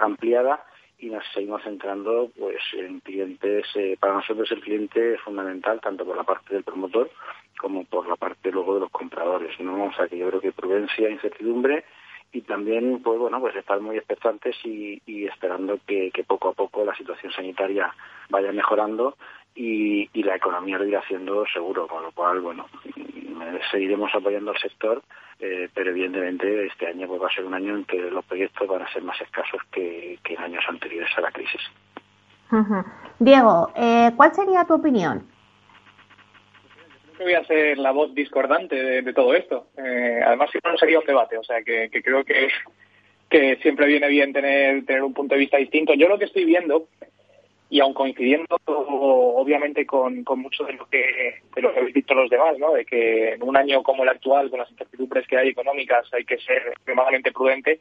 ampliada 0.00 0.64
y 1.00 1.06
nos 1.06 1.24
seguimos 1.32 1.62
centrando 1.62 2.30
pues 2.38 2.60
en 2.74 3.00
clientes 3.00 3.66
eh, 3.74 3.96
para 3.98 4.14
nosotros 4.14 4.50
el 4.52 4.60
cliente 4.60 5.14
es 5.14 5.20
fundamental 5.20 5.80
tanto 5.80 6.04
por 6.04 6.16
la 6.16 6.24
parte 6.24 6.54
del 6.54 6.64
promotor 6.64 7.10
como 7.58 7.84
por 7.84 8.08
la 8.08 8.16
parte 8.16 8.50
luego 8.52 8.74
de 8.74 8.80
los 8.80 8.90
compradores 8.90 9.58
no 9.60 9.84
o 9.84 9.92
sea 9.94 10.08
que 10.08 10.18
yo 10.18 10.28
creo 10.28 10.40
que 10.40 10.52
prudencia 10.52 11.10
incertidumbre 11.10 11.84
y 12.32 12.42
también 12.42 13.00
pues 13.02 13.18
bueno 13.18 13.40
pues 13.40 13.56
estar 13.56 13.80
muy 13.80 13.96
expectantes 13.96 14.56
y, 14.64 15.00
esperando 15.26 15.78
que, 15.86 16.12
poco 16.26 16.50
a 16.50 16.52
poco 16.52 16.84
la 16.84 16.94
situación 16.94 17.32
sanitaria 17.32 17.92
vaya 18.28 18.52
mejorando 18.52 19.16
y, 19.54 20.08
la 20.22 20.36
economía 20.36 20.78
lo 20.78 20.86
irá 20.86 21.00
haciendo 21.00 21.44
seguro 21.46 21.86
con 21.88 22.02
lo 22.02 22.12
cual 22.12 22.40
bueno 22.40 22.66
seguiremos 23.70 24.14
apoyando 24.14 24.50
al 24.50 24.58
sector, 24.58 25.02
pero 25.38 25.90
evidentemente 25.90 26.66
este 26.66 26.86
año 26.86 27.06
pues, 27.08 27.22
va 27.22 27.26
a 27.26 27.34
ser 27.34 27.44
un 27.44 27.54
año 27.54 27.74
en 27.74 27.84
que 27.84 27.98
los 27.98 28.24
proyectos 28.24 28.68
van 28.68 28.82
a 28.82 28.92
ser 28.92 29.02
más 29.02 29.20
escasos 29.20 29.60
que, 29.72 30.18
en 30.24 30.38
años 30.38 30.62
anteriores 30.68 31.10
a 31.16 31.22
la 31.22 31.32
crisis. 31.32 31.60
Diego, 33.18 33.72
¿cuál 34.16 34.34
sería 34.34 34.64
tu 34.64 34.74
opinión? 34.74 35.26
voy 37.18 37.34
a 37.34 37.44
ser 37.44 37.76
la 37.78 37.90
voz 37.90 38.14
discordante 38.14 39.02
de, 39.02 39.12
todo 39.12 39.34
esto. 39.34 39.66
además, 39.76 40.50
si 40.52 40.58
no, 40.64 40.76
sería 40.76 41.00
un 41.00 41.06
debate. 41.06 41.36
O 41.36 41.44
sea, 41.44 41.62
que, 41.62 41.90
que 41.90 42.02
creo 42.02 42.24
que 42.24 42.48
que 43.30 43.56
siempre 43.62 43.86
viene 43.86 44.08
bien 44.08 44.32
tener, 44.32 44.84
tener 44.84 45.02
un 45.02 45.14
punto 45.14 45.34
de 45.34 45.40
vista 45.40 45.56
distinto. 45.56 45.94
Yo 45.94 46.08
lo 46.08 46.18
que 46.18 46.24
estoy 46.26 46.44
viendo, 46.44 46.88
y 47.70 47.80
aun 47.80 47.94
coincidiendo 47.94 48.58
obviamente 48.66 49.86
con, 49.86 50.24
con 50.24 50.40
mucho 50.40 50.64
de 50.64 50.72
lo 50.72 50.86
que 50.86 51.40
de 51.54 51.62
lo 51.62 51.72
que 51.72 51.78
habéis 51.78 51.94
dicho 51.94 52.14
los 52.14 52.28
demás, 52.28 52.58
¿no? 52.58 52.72
de 52.72 52.84
que 52.84 53.34
en 53.34 53.42
un 53.42 53.56
año 53.56 53.82
como 53.82 54.02
el 54.02 54.08
actual, 54.08 54.50
con 54.50 54.58
las 54.58 54.70
incertidumbres 54.70 55.26
que 55.28 55.38
hay 55.38 55.48
económicas, 55.48 56.12
hay 56.12 56.24
que 56.24 56.38
ser 56.38 56.68
extremadamente 56.68 57.30
prudente, 57.30 57.78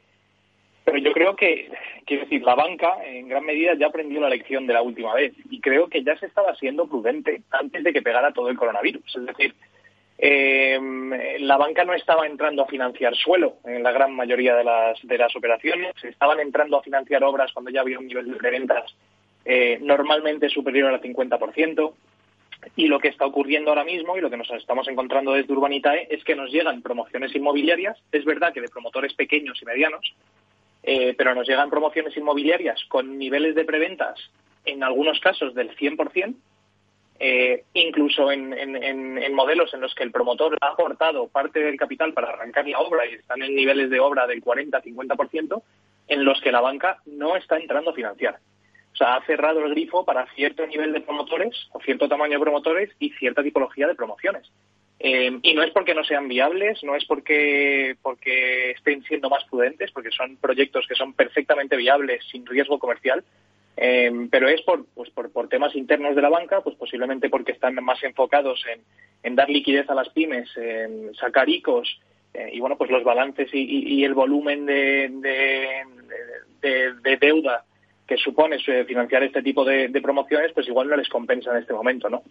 pero 0.84 0.98
yo 0.98 1.12
creo 1.12 1.36
que, 1.36 1.70
quiero 2.06 2.24
decir, 2.24 2.42
la 2.42 2.54
banca 2.54 2.96
en 3.04 3.28
gran 3.28 3.44
medida 3.44 3.74
ya 3.74 3.88
aprendió 3.88 4.20
la 4.20 4.28
lección 4.28 4.66
de 4.66 4.74
la 4.74 4.82
última 4.82 5.14
vez 5.14 5.34
y 5.50 5.60
creo 5.60 5.88
que 5.88 6.02
ya 6.02 6.16
se 6.16 6.26
estaba 6.26 6.54
siendo 6.54 6.86
prudente 6.86 7.42
antes 7.50 7.84
de 7.84 7.92
que 7.92 8.02
pegara 8.02 8.32
todo 8.32 8.48
el 8.48 8.56
coronavirus. 8.56 9.16
Es 9.16 9.26
decir, 9.26 9.54
eh, 10.18 10.78
la 11.40 11.56
banca 11.56 11.84
no 11.84 11.94
estaba 11.94 12.26
entrando 12.26 12.62
a 12.62 12.66
financiar 12.66 13.14
suelo 13.14 13.56
en 13.64 13.82
la 13.82 13.92
gran 13.92 14.14
mayoría 14.14 14.54
de 14.54 14.64
las, 14.64 14.98
de 15.02 15.18
las 15.18 15.34
operaciones, 15.36 15.94
estaban 16.02 16.40
entrando 16.40 16.78
a 16.78 16.82
financiar 16.82 17.24
obras 17.24 17.52
cuando 17.52 17.70
ya 17.70 17.80
había 17.80 17.98
un 17.98 18.06
nivel 18.06 18.38
de 18.38 18.50
ventas 18.50 18.94
eh, 19.44 19.78
normalmente 19.80 20.48
superior 20.48 20.92
al 20.92 21.00
50%. 21.00 21.92
Y 22.76 22.88
lo 22.88 22.98
que 23.00 23.08
está 23.08 23.24
ocurriendo 23.24 23.70
ahora 23.70 23.84
mismo 23.84 24.16
y 24.16 24.20
lo 24.20 24.28
que 24.28 24.36
nos 24.36 24.50
estamos 24.50 24.86
encontrando 24.88 25.32
desde 25.32 25.52
Urbanitae 25.52 26.08
es 26.10 26.22
que 26.24 26.36
nos 26.36 26.50
llegan 26.50 26.82
promociones 26.82 27.34
inmobiliarias, 27.34 27.96
es 28.12 28.24
verdad 28.24 28.52
que 28.52 28.60
de 28.60 28.68
promotores 28.68 29.14
pequeños 29.14 29.60
y 29.62 29.64
medianos, 29.64 30.14
eh, 30.82 31.14
pero 31.16 31.34
nos 31.34 31.48
llegan 31.48 31.70
promociones 31.70 32.16
inmobiliarias 32.16 32.84
con 32.88 33.18
niveles 33.18 33.54
de 33.54 33.64
preventas 33.64 34.18
en 34.64 34.82
algunos 34.82 35.20
casos 35.20 35.54
del 35.54 35.74
100%, 35.74 36.34
eh, 37.22 37.64
incluso 37.74 38.32
en, 38.32 39.34
modelos 39.34 39.74
en 39.74 39.82
los 39.82 39.94
que 39.94 40.04
el 40.04 40.10
promotor 40.10 40.56
ha 40.60 40.68
aportado 40.68 41.28
parte 41.28 41.60
del 41.60 41.76
capital 41.76 42.14
para 42.14 42.30
arrancar 42.30 42.66
la 42.66 42.78
obra 42.80 43.06
y 43.06 43.14
están 43.14 43.42
en 43.42 43.54
niveles 43.54 43.90
de 43.90 44.00
obra 44.00 44.26
del 44.26 44.42
40-50%, 44.42 45.62
en 46.08 46.24
los 46.24 46.40
que 46.40 46.50
la 46.50 46.62
banca 46.62 46.98
no 47.04 47.36
está 47.36 47.58
entrando 47.58 47.90
a 47.90 47.94
financiar. 47.94 48.38
Sea, 49.00 49.14
ha 49.14 49.24
cerrado 49.24 49.64
el 49.64 49.70
grifo 49.70 50.04
para 50.04 50.26
cierto 50.34 50.66
nivel 50.66 50.92
de 50.92 51.00
promotores 51.00 51.68
o 51.72 51.80
cierto 51.80 52.08
tamaño 52.08 52.34
de 52.34 52.44
promotores 52.44 52.90
y 52.98 53.10
cierta 53.10 53.42
tipología 53.42 53.86
de 53.86 53.94
promociones. 53.94 54.50
Eh, 54.98 55.38
y 55.42 55.54
no 55.54 55.62
es 55.62 55.70
porque 55.70 55.94
no 55.94 56.04
sean 56.04 56.28
viables, 56.28 56.84
no 56.84 56.94
es 56.94 57.06
porque, 57.06 57.96
porque 58.02 58.72
estén 58.72 59.02
siendo 59.04 59.30
más 59.30 59.42
prudentes, 59.44 59.90
porque 59.92 60.10
son 60.10 60.36
proyectos 60.36 60.86
que 60.86 60.94
son 60.94 61.14
perfectamente 61.14 61.76
viables 61.76 62.22
sin 62.30 62.44
riesgo 62.44 62.78
comercial, 62.78 63.24
Em, 63.82 64.28
pero 64.28 64.46
es 64.46 64.60
por, 64.60 64.84
pues 64.94 65.08
por, 65.08 65.32
por, 65.32 65.48
temas 65.48 65.74
internos 65.74 66.14
de 66.14 66.20
la 66.20 66.28
banca, 66.28 66.60
pues 66.60 66.76
posiblemente 66.76 67.30
porque 67.30 67.52
están 67.52 67.74
más 67.82 68.02
enfocados 68.02 68.62
en, 68.70 68.82
en 69.22 69.36
dar 69.36 69.48
liquidez 69.48 69.88
a 69.88 69.94
las 69.94 70.10
pymes, 70.10 70.54
en 70.56 71.14
sacar 71.14 71.48
ICOs 71.48 71.98
eh, 72.34 72.50
y 72.52 72.60
bueno, 72.60 72.76
pues 72.76 72.90
los 72.90 73.04
balances 73.04 73.48
y, 73.54 74.04
el 74.04 74.12
volumen 74.12 74.66
de, 74.66 75.10
de, 76.60 77.16
deuda 77.16 77.64
que 78.10 78.16
supone 78.16 78.58
financiar 78.58 79.22
este 79.22 79.40
tipo 79.40 79.64
de, 79.64 79.88
promociones, 80.02 80.52
pues 80.52 80.66
igual 80.66 80.88
no 80.88 80.96
les 80.96 81.08
compensa 81.08 81.52
en 81.52 81.58
este 81.58 81.72
momento, 81.72 82.10
¿no? 82.10 82.22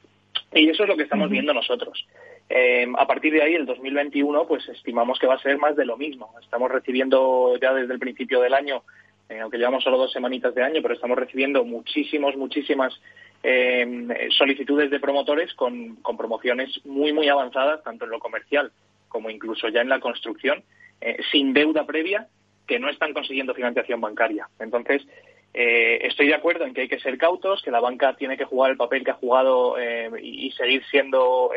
Y 0.53 0.69
eso 0.69 0.83
es 0.83 0.89
lo 0.89 0.97
que 0.97 1.03
estamos 1.03 1.29
viendo 1.29 1.53
nosotros. 1.53 2.05
Em, 2.49 2.93
a 2.95 3.07
partir 3.07 3.31
de 3.31 3.41
ahí, 3.41 3.55
el 3.55 3.65
2021, 3.65 4.45
pues 4.45 4.67
estimamos 4.69 5.17
que 5.17 5.27
va 5.27 5.35
a 5.35 5.41
ser 5.41 5.57
más 5.57 5.75
de 5.75 5.85
lo 5.85 5.95
mismo. 5.95 6.33
Estamos 6.41 6.69
recibiendo 6.69 7.57
ya 7.61 7.73
desde 7.73 7.93
el 7.93 7.99
principio 7.99 8.41
del 8.41 8.53
año 8.53 8.83
eh, 9.29 9.39
aunque 9.39 9.59
llevamos 9.59 9.83
solo 9.83 9.97
dos 9.97 10.11
semanitas 10.11 10.55
de 10.55 10.63
año, 10.63 10.81
pero 10.81 10.95
estamos 10.95 11.17
recibiendo 11.17 11.63
muchísimos, 11.63 12.35
muchísimas 12.35 12.99
eh, 13.43 14.27
solicitudes 14.31 14.89
de 14.89 14.99
promotores 14.99 15.53
con, 15.53 15.97
promociones 16.17 16.83
muy, 16.83 17.13
muy 17.13 17.29
avanzadas, 17.29 17.83
tanto 17.83 18.05
en 18.05 18.11
lo 18.11 18.19
comercial 18.19 18.71
como 19.07 19.29
incluso 19.29 19.69
ya 19.69 19.81
en 19.81 19.89
la 19.89 19.99
construcción, 19.99 20.63
eh, 21.01 21.17
sin 21.31 21.53
deuda 21.53 21.85
previa, 21.85 22.27
que 22.67 22.79
no 22.79 22.89
están 22.89 23.13
consiguiendo 23.13 23.55
financiación 23.55 24.01
bancaria. 24.01 24.47
Entonces, 24.59 25.03
estoy 25.53 26.27
de 26.27 26.35
acuerdo 26.35 26.65
en 26.65 26.73
que 26.73 26.81
hay 26.81 26.87
que 26.87 26.99
ser 26.99 27.17
cautos, 27.17 27.61
que 27.61 27.71
la 27.71 27.79
banca 27.79 28.15
tiene 28.15 28.37
que 28.37 28.45
jugar 28.45 28.71
el 28.71 28.77
papel 28.77 29.03
que 29.03 29.11
ha 29.11 29.15
jugado 29.15 29.75
y 30.21 30.51
seguir 30.51 30.83
siendo 30.85 31.51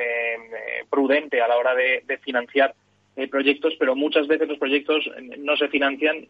prudente 0.91 1.41
a 1.41 1.49
la 1.49 1.57
hora 1.57 1.75
de 1.75 2.19
financiar 2.23 2.75
eh, 3.15 3.29
proyectos, 3.29 3.75
pero 3.79 3.95
muchas 3.95 4.27
veces 4.27 4.49
los 4.49 4.57
proyectos 4.57 5.05
no 5.39 5.55
se 5.59 5.69
financian 5.69 6.27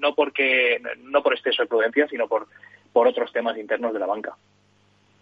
no 0.00 0.14
porque 0.14 0.78
no 1.04 1.22
por 1.22 1.32
exceso 1.32 1.62
de 1.62 1.68
prudencia, 1.68 2.06
sino 2.08 2.28
por, 2.28 2.46
por 2.92 3.06
otros 3.08 3.32
temas 3.32 3.56
internos 3.56 3.94
de 3.94 4.00
la 4.00 4.04
banca. 4.04 4.34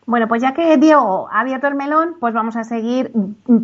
Bueno, 0.07 0.27
pues 0.27 0.43
ya 0.43 0.55
que 0.55 0.77
Diego 0.77 1.29
ha 1.31 1.43
abierto 1.43 1.69
el 1.69 1.77
melón, 1.77 2.17
pues 2.19 2.35
vamos 2.35 2.57
a 2.57 2.65
seguir 2.65 3.13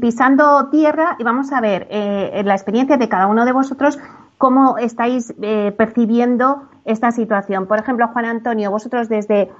pisando 0.00 0.68
tierra 0.70 1.16
y 1.18 1.24
vamos 1.24 1.50
a 1.50 1.60
ver 1.60 1.88
eh, 1.90 2.40
la 2.44 2.54
experiencia 2.54 2.98
de 2.98 3.08
cada 3.08 3.26
uno 3.26 3.44
de 3.44 3.50
vosotros, 3.50 3.98
cómo 4.38 4.78
estáis 4.78 5.34
eh, 5.42 5.72
percibiendo 5.76 6.62
esta 6.84 7.10
situación. 7.12 7.66
Por 7.66 7.78
ejemplo, 7.78 8.08
Juan 8.08 8.26
Antonio, 8.26 8.70
vosotros 8.70 9.08
desde, 9.08 9.50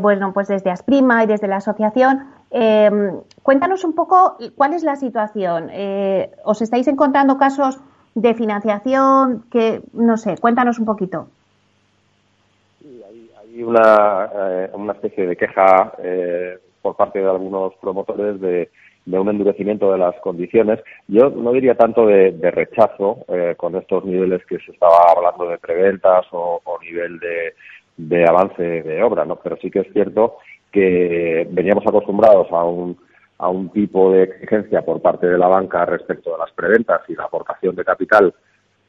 bueno, 0.00 0.32
pues 0.32 0.48
desde 0.48 0.70
Asprima 0.70 1.22
y 1.24 1.26
desde 1.26 1.48
la 1.48 1.56
asociación, 1.56 2.26
eh, 2.50 2.90
cuéntanos 3.42 3.84
un 3.84 3.94
poco 3.94 4.36
cuál 4.56 4.74
es 4.74 4.82
la 4.82 4.96
situación. 4.96 5.68
Eh, 5.70 6.30
¿Os 6.44 6.62
estáis 6.62 6.88
encontrando 6.88 7.36
casos 7.36 7.78
de 8.14 8.34
financiación? 8.34 9.44
Que 9.50 9.82
no 9.92 10.16
sé, 10.16 10.36
cuéntanos 10.38 10.78
un 10.78 10.86
poquito. 10.86 11.28
Sí, 12.80 13.02
hay, 13.38 13.62
una, 13.62 14.30
eh, 14.34 14.70
una 14.74 14.92
especie 14.92 15.26
de 15.26 15.36
queja 15.36 15.92
eh, 15.98 16.58
por 16.80 16.96
parte 16.96 17.18
de 17.18 17.28
algunos 17.28 17.74
promotores 17.76 18.40
de, 18.40 18.70
un 19.16 19.28
endurecimiento 19.28 19.92
de 19.92 19.98
las 19.98 20.14
condiciones. 20.20 20.80
Yo 21.06 21.30
no 21.30 21.52
diría 21.52 21.74
tanto 21.76 22.06
de, 22.06 22.32
rechazo 22.50 23.24
con 23.56 23.76
estos 23.76 24.04
niveles 24.04 24.44
que 24.46 24.58
se 24.58 24.72
estaba 24.72 24.96
hablando 25.16 25.48
de 25.48 25.58
preventas 25.58 26.26
o, 26.32 26.60
nivel 26.82 27.18
de, 27.18 27.54
de 27.96 28.24
avance 28.28 28.62
de 28.62 29.02
obra, 29.02 29.24
¿no? 29.24 29.36
Pero 29.36 29.56
sí 29.62 29.70
que 29.70 29.80
es 29.80 29.92
cierto 29.92 30.36
que 30.72 31.46
veníamos 31.50 31.86
acostumbrados 31.86 32.48
a 32.50 32.64
un, 32.64 32.98
a 33.38 33.48
un 33.48 33.70
tipo 33.70 34.12
de 34.12 34.24
exigencia 34.24 34.82
por 34.82 35.00
parte 35.00 35.26
de 35.26 35.38
la 35.38 35.48
banca 35.48 35.84
respecto 35.86 36.32
de 36.32 36.38
las 36.38 36.52
preventas 36.52 37.00
y 37.08 37.14
la 37.14 37.24
aportación 37.24 37.74
de 37.76 37.84
capital 37.84 38.34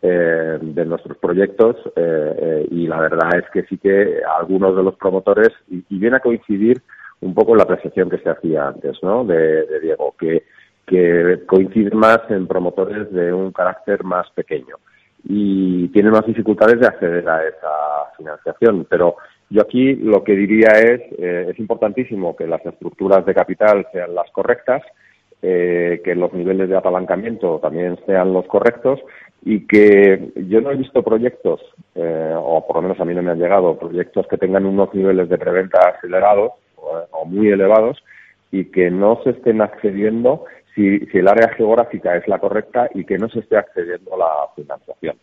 eh, 0.02 0.58
de 0.62 0.86
nuestros 0.86 1.18
proyectos 1.18 1.76
eh, 1.96 2.36
eh, 2.38 2.68
y 2.72 2.88
la 2.88 3.00
verdad 3.00 3.38
es 3.38 3.50
que 3.52 3.64
sí 3.64 3.78
que 3.78 4.22
algunos 4.40 4.76
de 4.76 4.84
los 4.84 4.96
promotores 4.96 5.50
y, 5.68 5.84
viene 5.90 6.18
a 6.18 6.22
coincidir 6.22 6.82
un 7.22 7.34
poco 7.34 7.56
la 7.56 7.64
apreciación 7.64 8.10
que 8.10 8.20
se 8.20 8.30
hacía 8.30 8.68
antes 8.68 8.98
¿no? 9.04 9.24
de, 9.26 9.80
Diego 9.82 10.16
que, 10.20 10.44
que 10.86 11.44
coincide 11.46 11.92
más 11.92 12.20
en 12.30 12.48
promotores 12.48 13.12
de 13.12 13.34
un 13.34 13.52
carácter 13.52 14.04
más 14.04 14.30
pequeño 14.32 14.78
y 15.24 15.90
tienen 15.90 16.14
más 16.14 16.26
dificultades 16.26 16.80
de 16.80 16.88
acceder 16.88 17.28
a 17.28 17.44
esa 17.44 18.16
financiación 18.18 18.86
pero 18.90 19.18
yo 19.50 19.62
aquí 19.64 19.96
lo 19.96 20.24
que 20.24 20.36
diría 20.36 20.70
es, 20.80 21.02
eh, 21.18 21.48
es 21.50 21.60
importantísimo 21.60 22.36
que 22.36 22.46
las 22.46 22.64
estructuras 22.66 23.26
de 23.26 23.34
capital 23.34 23.88
sean 23.92 24.14
las 24.14 24.30
correctas, 24.32 24.84
eh, 25.42 26.02
que 26.04 26.16
los 26.16 26.32
niveles 26.34 26.70
de 26.70 26.78
apalancamiento 26.78 27.60
también 27.60 27.98
sean 28.06 28.32
los 28.32 28.46
correctos 28.46 29.00
y 29.44 29.66
que 29.66 30.32
yo 30.36 30.62
no 30.62 30.72
he 30.72 30.76
visto 30.76 31.02
proyectos, 31.02 31.62
eh, 31.96 32.34
o 32.38 32.66
por 32.68 32.76
lo 32.76 32.82
menos 32.84 33.00
a 33.00 33.06
mí 33.06 33.16
no 33.16 33.24
me 33.24 33.32
han 33.32 33.40
llegado, 33.40 33.80
proyectos 33.80 34.28
que 34.28 34.38
tengan 34.38 34.66
unos 34.66 34.94
niveles 34.94 35.30
de 35.30 35.38
preventa 35.38 35.80
acelerados 35.80 36.52
o, 37.12 37.25
muy 37.25 37.50
elevados 37.50 38.03
y 38.51 38.65
que 38.65 38.89
no 38.89 39.19
se 39.24 39.31
estén 39.31 39.62
accediendo 39.62 40.46
si, 40.75 41.00
si 41.08 41.17
el 41.19 41.27
área 41.27 41.50
geográfica 41.50 42.15
es 42.15 42.27
la 42.27 42.39
correcta 42.39 42.89
y 42.93 43.05
que 43.05 43.17
no 43.17 43.29
se 43.29 43.39
esté 43.39 43.58
accediendo 43.58 44.15
a 44.15 44.17
la 44.17 44.31
financiación 44.55 45.15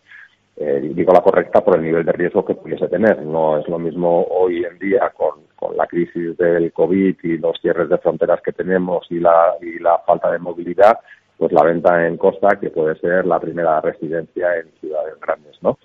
eh, 0.57 0.91
digo 0.95 1.13
la 1.13 1.21
correcta 1.21 1.63
por 1.63 1.77
el 1.77 1.83
nivel 1.83 2.05
de 2.05 2.13
riesgo 2.13 2.45
que 2.45 2.55
pudiese 2.55 2.89
tener. 2.89 3.23
No 3.23 3.59
es 3.59 3.69
lo 3.69 3.79
mismo 3.79 4.25
hoy 4.31 4.65
en 4.65 4.79
día 4.79 5.13
con, 5.15 5.45
la 5.77 5.87
crisis 5.87 6.37
del 6.39 6.73
COVID 6.73 7.17
y 7.23 7.39
los 7.39 7.59
cierres 7.61 7.89
de 7.89 7.99
fronteras 7.99 8.41
que 8.41 8.53
tenemos 8.53 9.05
y 9.11 9.19
la, 9.19 9.57
y 9.61 9.79
la 9.81 9.99
falta 10.07 10.31
de 10.31 10.39
movilidad, 10.39 11.01
pues 11.37 11.51
la 11.51 11.65
venta 11.65 12.07
en 12.07 12.17
costa 12.17 12.57
que 12.61 12.71
puede 12.71 12.95
ser 13.01 13.27
la 13.27 13.41
primera 13.41 13.81
residencia 13.81 14.57
en 14.59 14.71
ciudades 14.81 15.19
grandes, 15.21 15.61
¿no? 15.63 15.79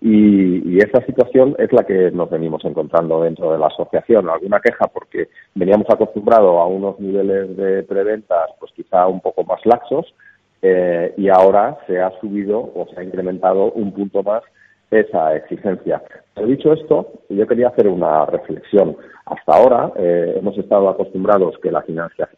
Y, 0.00 0.76
y, 0.76 0.78
esta 0.78 1.04
situación 1.04 1.56
es 1.58 1.72
la 1.72 1.84
que 1.84 2.10
nos 2.12 2.30
venimos 2.30 2.64
encontrando 2.64 3.22
dentro 3.22 3.52
de 3.52 3.58
la 3.58 3.66
asociación. 3.66 4.28
Alguna 4.28 4.60
queja 4.60 4.86
porque 4.86 5.28
veníamos 5.54 5.90
acostumbrados 5.90 6.56
a 6.60 6.66
unos 6.66 7.00
niveles 7.00 7.56
de 7.56 7.82
preventas, 7.82 8.50
pues 8.60 8.72
quizá 8.72 9.08
un 9.08 9.20
poco 9.20 9.42
más 9.44 9.60
laxos, 9.64 10.14
eh, 10.62 11.14
y 11.16 11.28
ahora 11.28 11.78
se 11.86 12.00
ha 12.00 12.10
subido 12.20 12.58
o 12.58 12.86
se 12.92 13.00
ha 13.00 13.04
incrementado 13.04 13.72
un 13.72 13.92
punto 13.92 14.22
más 14.22 14.42
esa 14.90 15.36
exigencia. 15.36 16.02
Pero 16.34 16.46
dicho 16.46 16.72
esto, 16.72 17.12
yo 17.28 17.46
quería 17.46 17.68
hacer 17.68 17.88
una 17.88 18.24
reflexión. 18.26 18.96
Hasta 19.26 19.54
ahora 19.54 19.92
eh, 19.96 20.34
hemos 20.38 20.56
estado 20.56 20.88
acostumbrados 20.88 21.56
que 21.62 21.70
la 21.70 21.84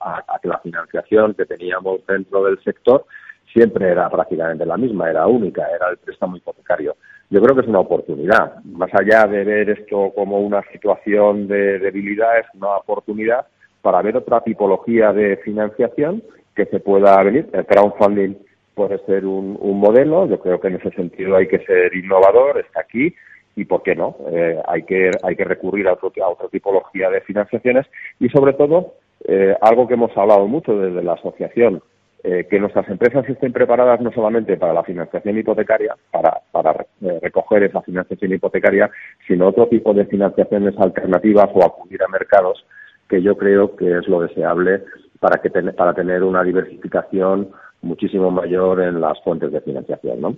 a, 0.01 0.39
que 0.41 0.49
la 0.49 0.59
financiación 0.59 1.35
que 1.35 1.47
teníamos 1.47 2.05
dentro 2.07 2.45
del 2.45 2.59
sector 2.63 3.05
siempre 3.53 3.89
era 3.89 4.09
prácticamente 4.09 4.65
la 4.67 4.77
misma, 4.77 5.11
era 5.11 5.27
única, 5.27 5.67
era 5.75 5.91
el 5.91 5.97
préstamo 5.99 6.37
hipotecario. 6.37 6.97
Yo 7.31 7.41
creo 7.41 7.55
que 7.55 7.63
es 7.63 7.69
una 7.69 7.81
oportunidad. 7.81 8.63
Más 8.65 8.91
allá 8.95 9.27
de 9.27 9.45
ver 9.45 9.71
esto 9.71 10.13
como 10.15 10.41
una 10.41 10.63
situación 10.73 11.47
de 11.47 11.79
debilidad, 11.79 12.39
es 12.39 12.47
una 12.55 12.77
oportunidad 12.77 13.47
para 13.83 14.03
ver 14.03 14.17
otra 14.17 14.41
tipología 14.41 15.13
de 15.13 15.37
financiación 15.39 16.23
que 16.55 16.67
se 16.67 16.81
pueda 16.81 17.23
venir. 17.23 17.49
El 17.53 17.67
crowdfunding 17.67 18.37
puede 18.75 18.99
ser 19.07 19.27
un, 19.27 19.59
modelo, 19.79 20.27
yo 20.27 20.41
creo 20.41 20.61
que 20.61 20.69
en 20.69 20.77
ese 20.77 20.91
sentido 20.93 21.37
hay 21.37 21.49
que 21.49 21.59
ser 21.61 21.95
innovador, 21.95 22.59
está 22.59 22.81
aquí, 22.81 23.15
y 23.57 23.65
por 23.65 23.83
qué 23.83 23.95
no, 23.95 24.17
eh, 24.31 24.59
hay, 24.67 24.85
que, 24.85 25.11
hay 25.23 25.37
que 25.37 25.45
recurrir 25.45 25.89
a, 25.89 25.93
otro, 25.93 26.13
a 26.23 26.29
otra 26.29 26.49
tipología 26.49 27.11
de 27.11 27.21
financiaciones 27.21 27.87
y 28.19 28.29
sobre 28.29 28.55
todo 28.55 28.95
eh, 29.25 29.55
algo 29.61 29.87
que 29.87 29.95
hemos 29.95 30.17
hablado 30.17 30.47
mucho 30.47 30.79
desde 30.79 31.03
la 31.03 31.15
asociación, 31.15 31.83
eh, 32.23 32.47
que 32.49 32.61
nuestras 32.61 32.89
empresas 32.89 33.29
estén 33.29 33.53
preparadas 33.53 34.01
no 34.01 34.13
solamente 34.13 34.57
para 34.57 34.75
la 34.75 34.85
financiación 34.85 35.39
hipotecaria, 35.39 35.97
para, 36.11 36.41
para 36.53 36.87
recoger 37.23 37.65
esa 37.65 37.81
financiación 37.83 38.33
hipotecaria, 38.33 38.91
sino 39.27 39.49
otro 39.49 39.69
tipo 39.69 39.95
de 39.95 40.05
financiaciones 40.07 40.79
alternativas 40.79 41.49
o 41.55 41.65
acudir 41.65 42.03
a 42.03 42.09
mercados 42.09 42.65
que 43.09 43.21
yo 43.23 43.37
creo 43.37 43.75
que 43.77 43.99
es 43.99 44.09
lo 44.09 44.21
deseable 44.21 44.85
para, 45.19 45.41
que 45.43 45.51
para 45.51 45.95
tener 45.95 46.23
una 46.23 46.43
diversificación 46.43 47.51
muchísimo 47.83 48.31
mayor 48.31 48.81
en 48.81 49.01
las 49.01 49.21
fuentes 49.23 49.53
de 49.53 49.61
financiación, 49.61 50.21
¿no? 50.21 50.37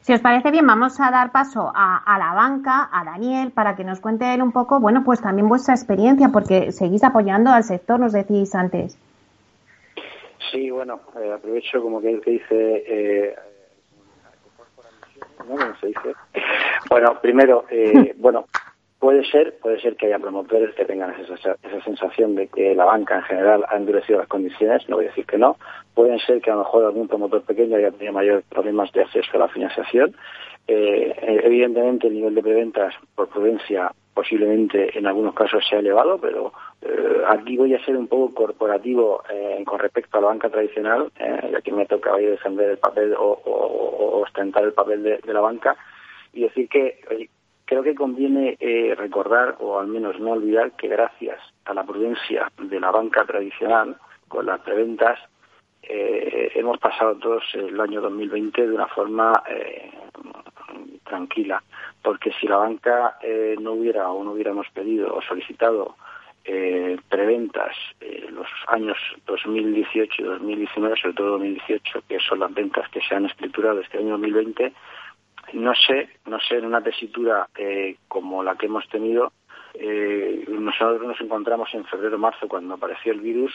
Si 0.00 0.12
os 0.12 0.20
parece 0.20 0.50
bien, 0.50 0.66
vamos 0.66 1.00
a 1.00 1.10
dar 1.10 1.32
paso 1.32 1.72
a, 1.74 2.18
la 2.18 2.34
banca, 2.34 2.90
a 2.92 3.04
Daniel, 3.04 3.52
para 3.52 3.74
que 3.74 3.84
nos 3.84 4.00
cuente 4.00 4.34
él 4.34 4.42
un 4.42 4.52
poco, 4.52 4.78
bueno, 4.78 5.02
pues 5.02 5.22
también 5.22 5.48
vuestra 5.48 5.72
experiencia, 5.72 6.28
porque 6.28 6.72
seguís 6.72 7.02
apoyando 7.04 7.50
al 7.50 7.64
sector, 7.64 7.98
nos 7.98 8.12
decís 8.12 8.54
antes. 8.54 8.98
Sí, 10.50 10.70
bueno, 10.70 11.00
eh, 11.20 11.32
aprovecho 11.32 11.82
como 11.82 12.00
que, 12.00 12.20
que 12.20 12.30
dice, 12.32 12.84
eh, 12.86 13.36
¿no? 15.48 15.76
se 15.80 15.88
dice? 15.88 16.14
Bueno, 16.90 17.18
primero, 17.20 17.64
eh, 17.70 18.14
bueno, 18.18 18.46
Puede 19.04 19.22
ser, 19.26 19.58
puede 19.58 19.78
ser 19.82 19.96
que 19.96 20.06
haya 20.06 20.18
promotores 20.18 20.74
que 20.74 20.86
tengan 20.86 21.10
esa, 21.20 21.34
esa, 21.34 21.84
sensación 21.84 22.34
de 22.36 22.46
que 22.48 22.74
la 22.74 22.86
banca 22.86 23.16
en 23.16 23.22
general 23.24 23.66
ha 23.68 23.76
endurecido 23.76 24.18
las 24.20 24.28
condiciones, 24.28 24.88
no 24.88 24.96
voy 24.96 25.04
a 25.04 25.08
decir 25.08 25.26
que 25.26 25.36
no. 25.36 25.58
Pueden 25.92 26.18
ser 26.20 26.40
que 26.40 26.50
a 26.50 26.54
lo 26.54 26.60
mejor 26.60 26.86
algún 26.86 27.06
promotor 27.06 27.42
pequeño 27.42 27.76
haya 27.76 27.90
tenido 27.90 28.14
mayores 28.14 28.46
problemas 28.48 28.90
de 28.92 29.02
acceso 29.02 29.28
a 29.34 29.40
la 29.40 29.48
financiación. 29.48 30.16
Eh, 30.66 31.14
evidentemente 31.44 32.06
el 32.06 32.14
nivel 32.14 32.34
de 32.34 32.42
preventas 32.42 32.94
por 33.14 33.28
prudencia 33.28 33.92
posiblemente 34.14 34.96
en 34.96 35.06
algunos 35.06 35.34
casos 35.34 35.66
sea 35.68 35.80
elevado, 35.80 36.18
pero 36.18 36.52
eh, 36.80 37.22
aquí 37.26 37.56
voy 37.56 37.74
a 37.74 37.84
ser 37.84 37.96
un 37.96 38.06
poco 38.06 38.32
corporativo 38.32 39.22
eh, 39.28 39.62
con 39.66 39.80
respecto 39.80 40.18
a 40.18 40.20
la 40.20 40.28
banca 40.28 40.48
tradicional, 40.48 41.10
eh, 41.18 41.50
y 41.52 41.54
aquí 41.54 41.72
me 41.72 41.86
toca 41.86 42.14
hoy 42.14 42.24
defender 42.24 42.70
el 42.70 42.78
papel 42.78 43.14
o, 43.18 44.22
ostentar 44.22 44.64
el 44.64 44.72
papel 44.72 45.02
de, 45.02 45.20
la 45.32 45.40
banca 45.40 45.76
y 46.32 46.42
decir 46.42 46.68
que 46.68 47.28
Creo 47.66 47.82
que 47.82 47.94
conviene 47.94 48.58
eh, 48.60 48.94
recordar, 48.94 49.56
o 49.58 49.80
al 49.80 49.86
menos 49.86 50.20
no 50.20 50.32
olvidar, 50.32 50.72
que 50.72 50.86
gracias 50.86 51.40
a 51.64 51.72
la 51.72 51.82
prudencia 51.82 52.52
de 52.58 52.78
la 52.78 52.90
banca 52.90 53.24
tradicional, 53.24 53.96
con 54.28 54.44
las 54.44 54.60
preventas, 54.60 55.18
hemos 55.82 56.78
pasado 56.78 57.16
todos 57.16 57.42
el 57.54 57.80
año 57.80 58.02
2020 58.02 58.68
de 58.68 58.74
una 58.74 58.86
forma 58.88 59.32
tranquila, 61.04 61.62
porque 62.02 62.32
si 62.40 62.46
la 62.46 62.56
banca 62.56 63.18
no 63.60 63.72
hubiera 63.72 64.10
o 64.10 64.24
no 64.24 64.32
hubiéramos 64.32 64.66
pedido 64.70 65.14
o 65.14 65.22
solicitado 65.22 65.96
preventas 67.08 67.74
los 68.30 68.46
años 68.68 68.96
2018 69.26 70.22
y 70.22 70.24
2019, 70.24 70.96
sobre 71.00 71.14
todo 71.14 71.30
2018, 71.32 72.02
que 72.08 72.18
son 72.20 72.40
las 72.40 72.52
ventas 72.52 72.88
que 72.90 73.00
se 73.00 73.14
han 73.14 73.26
escriturado 73.26 73.80
este 73.80 73.98
año 73.98 74.10
2020, 74.10 74.72
no 75.52 75.72
sé, 75.74 76.08
no 76.26 76.38
sé, 76.40 76.56
en 76.56 76.66
una 76.66 76.82
tesitura 76.82 77.48
eh, 77.56 77.96
como 78.08 78.42
la 78.42 78.56
que 78.56 78.66
hemos 78.66 78.88
tenido, 78.88 79.32
eh, 79.74 80.44
nosotros 80.48 81.02
nos 81.02 81.20
encontramos 81.20 81.68
en 81.74 81.84
febrero-marzo 81.84 82.48
cuando 82.48 82.74
apareció 82.74 83.12
el 83.12 83.20
virus 83.20 83.52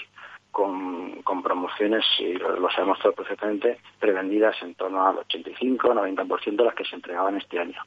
con, 0.51 1.43
promociones, 1.43 2.03
y 2.19 2.33
lo, 2.33 2.69
sabemos 2.71 2.99
todos 2.99 3.15
perfectamente, 3.15 3.79
prevendidas 3.99 4.55
en 4.61 4.75
torno 4.75 5.07
al 5.07 5.17
85-90% 5.17 6.55
de 6.55 6.63
las 6.63 6.75
que 6.75 6.85
se 6.85 6.95
entregaban 6.95 7.37
este 7.37 7.59
año 7.59 7.81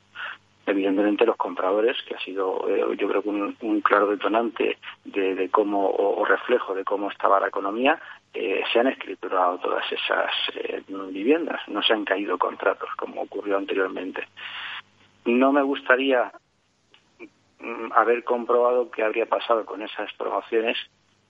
evidentemente 0.66 1.26
los 1.26 1.36
compradores, 1.36 1.96
que 2.06 2.14
ha 2.14 2.20
sido 2.20 2.68
eh, 2.68 2.96
yo 2.96 3.08
creo 3.08 3.22
que 3.22 3.28
un, 3.28 3.80
claro 3.80 4.08
detonante 4.08 4.78
de, 5.04 5.48
cómo 5.50 5.88
o, 5.90 6.24
reflejo 6.24 6.74
de 6.74 6.84
cómo 6.84 7.10
estaba 7.10 7.40
la 7.40 7.48
economía, 7.48 8.00
eh, 8.32 8.62
se 8.72 8.78
han 8.78 8.86
escriturado 8.86 9.58
todas 9.58 9.84
esas 9.90 10.30
eh, 10.54 10.82
viviendas, 11.10 11.60
no 11.68 11.82
se 11.82 11.92
han 11.92 12.04
caído 12.04 12.38
contratos 12.38 12.88
como 12.96 13.22
ocurrió 13.22 13.56
anteriormente. 13.56 14.28
No 15.24 15.52
me 15.52 15.62
gustaría 15.62 16.32
mm, 17.58 17.92
haber 17.94 18.24
comprobado 18.24 18.90
qué 18.90 19.02
habría 19.02 19.26
pasado 19.26 19.64
con 19.64 19.82
esas 19.82 20.12
promociones 20.14 20.78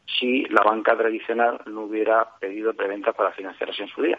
si 0.07 0.45
la 0.45 0.62
banca 0.62 0.97
tradicional 0.97 1.61
no 1.67 1.83
hubiera 1.83 2.29
pedido 2.38 2.75
preventa 2.75 3.12
para 3.12 3.33
financiarse 3.33 3.83
en 3.83 3.88
su 3.88 4.03
día 4.03 4.19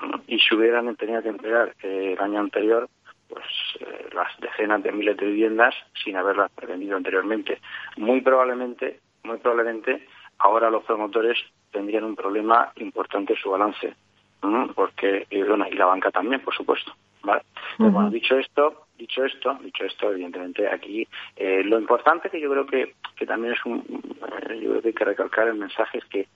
mm, 0.00 0.20
y 0.26 0.38
si 0.38 0.54
hubieran 0.54 0.94
tenido 0.96 1.22
que 1.22 1.28
entregar 1.28 1.74
el 1.82 2.20
año 2.20 2.40
anterior 2.40 2.88
pues 3.28 3.44
eh, 3.80 4.08
las 4.14 4.28
decenas 4.38 4.82
de 4.82 4.92
miles 4.92 5.16
de 5.16 5.26
viviendas 5.26 5.74
sin 6.04 6.16
haberlas 6.16 6.50
prevendido 6.52 6.96
anteriormente. 6.96 7.60
Muy 7.96 8.20
probablemente, 8.20 9.00
muy 9.24 9.38
probablemente, 9.38 10.06
ahora 10.38 10.70
los 10.70 10.84
promotores 10.84 11.38
tendrían 11.72 12.04
un 12.04 12.14
problema 12.14 12.72
importante 12.76 13.32
en 13.32 13.38
su 13.38 13.50
balance, 13.50 13.94
porque 14.74 15.26
y, 15.30 15.38
y 15.38 15.76
la 15.76 15.86
banca 15.86 16.10
también, 16.10 16.42
por 16.42 16.54
supuesto. 16.54 16.92
¿vale? 17.22 17.42
bueno, 17.78 18.10
dicho 18.10 18.38
esto, 18.38 18.83
dicho 18.98 19.24
esto, 19.24 19.58
dicho 19.62 19.84
esto, 19.84 20.12
evidentemente 20.12 20.68
aquí 20.68 21.06
eh, 21.36 21.62
lo 21.64 21.78
importante 21.78 22.30
que 22.30 22.40
yo 22.40 22.50
creo 22.50 22.66
que, 22.66 22.94
que 23.16 23.26
también 23.26 23.54
es 23.54 23.64
un, 23.64 23.80
eh, 23.80 24.60
yo 24.60 24.70
creo 24.70 24.82
que 24.82 24.88
hay 24.88 24.94
que 24.94 25.04
recalcar 25.04 25.48
el 25.48 25.54
mensaje 25.54 25.98
es 25.98 26.04
que 26.06 26.26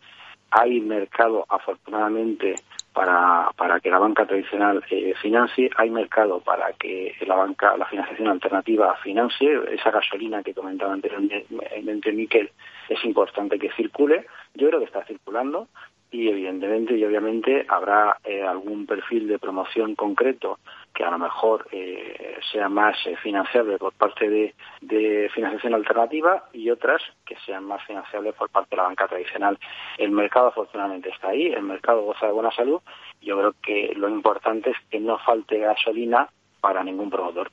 hay 0.50 0.80
mercado 0.80 1.44
afortunadamente 1.48 2.54
para, 2.92 3.50
para 3.56 3.80
que 3.80 3.90
la 3.90 3.98
banca 3.98 4.26
tradicional 4.26 4.82
eh, 4.90 5.14
financie, 5.20 5.70
hay 5.76 5.90
mercado 5.90 6.40
para 6.40 6.72
que 6.72 7.14
la 7.26 7.36
banca, 7.36 7.76
la 7.76 7.86
financiación 7.86 8.28
alternativa 8.28 8.96
financie, 8.96 9.60
esa 9.70 9.90
gasolina 9.90 10.42
que 10.42 10.54
comentaba 10.54 10.94
anteriormente 10.94 12.12
Miquel, 12.12 12.50
es 12.88 13.04
importante 13.04 13.58
que 13.58 13.70
circule, 13.72 14.26
yo 14.54 14.68
creo 14.68 14.80
que 14.80 14.86
está 14.86 15.04
circulando, 15.04 15.68
y 16.10 16.28
evidentemente 16.28 16.96
y 16.96 17.04
obviamente 17.04 17.66
habrá 17.68 18.18
eh, 18.24 18.42
algún 18.42 18.86
perfil 18.86 19.28
de 19.28 19.38
promoción 19.38 19.94
concreto 19.94 20.58
que 20.98 21.04
a 21.04 21.12
lo 21.12 21.18
mejor 21.18 21.68
eh, 21.70 22.40
sea 22.50 22.68
más 22.68 22.96
eh, 23.06 23.14
financiable 23.22 23.78
por 23.78 23.92
parte 23.92 24.28
de, 24.28 24.52
de, 24.80 25.30
financiación 25.32 25.72
alternativa 25.74 26.42
y 26.52 26.70
otras 26.70 27.00
que 27.24 27.36
sean 27.46 27.62
más 27.66 27.80
financiables 27.86 28.34
por 28.34 28.50
parte 28.50 28.70
de 28.70 28.78
la 28.78 28.88
banca 28.88 29.06
tradicional. 29.06 29.56
El 29.96 30.10
mercado 30.10 30.48
afortunadamente 30.48 31.10
está 31.10 31.28
ahí, 31.28 31.46
el 31.46 31.62
mercado 31.62 32.02
goza 32.02 32.26
de 32.26 32.32
buena 32.32 32.50
salud. 32.50 32.80
Yo 33.22 33.38
creo 33.38 33.54
que 33.62 33.92
lo 33.94 34.08
importante 34.08 34.70
es 34.70 34.76
que 34.90 34.98
no 34.98 35.18
falte 35.18 35.60
gasolina 35.60 36.28
para 36.60 36.82
ningún 36.82 37.10
promotor. 37.10 37.48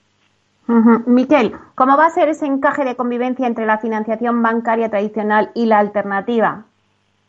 Miquel, 1.05 1.53
¿cómo 1.75 1.97
va 1.97 2.07
a 2.07 2.09
ser 2.09 2.29
ese 2.29 2.47
encaje 2.47 2.83
de 2.83 2.95
convivencia 2.95 3.45
entre 3.45 3.67
la 3.67 3.77
financiación 3.77 4.41
bancaria 4.41 4.89
tradicional 4.89 5.51
y 5.53 5.67
la 5.67 5.77
alternativa? 5.77 6.65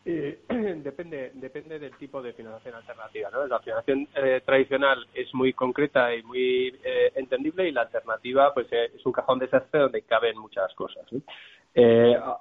Eh, 0.08 0.38
depende, 0.84 1.32
depende 1.34 1.80
del 1.80 1.96
tipo 1.96 2.22
de 2.22 2.32
financiación 2.32 2.76
alternativa. 2.76 3.28
¿no? 3.32 3.44
La 3.48 3.58
financiación 3.58 4.06
eh, 4.14 4.40
tradicional 4.44 5.04
es 5.12 5.34
muy 5.34 5.52
concreta 5.52 6.14
y 6.14 6.22
muy 6.22 6.72
eh, 6.84 7.10
entendible 7.16 7.68
y 7.68 7.72
la 7.72 7.82
alternativa 7.82 8.54
pues 8.54 8.68
es 8.70 9.04
un 9.04 9.10
cajón 9.10 9.40
desastre 9.40 9.80
donde 9.80 10.02
caben 10.02 10.38
muchas 10.38 10.72
cosas. 10.74 11.04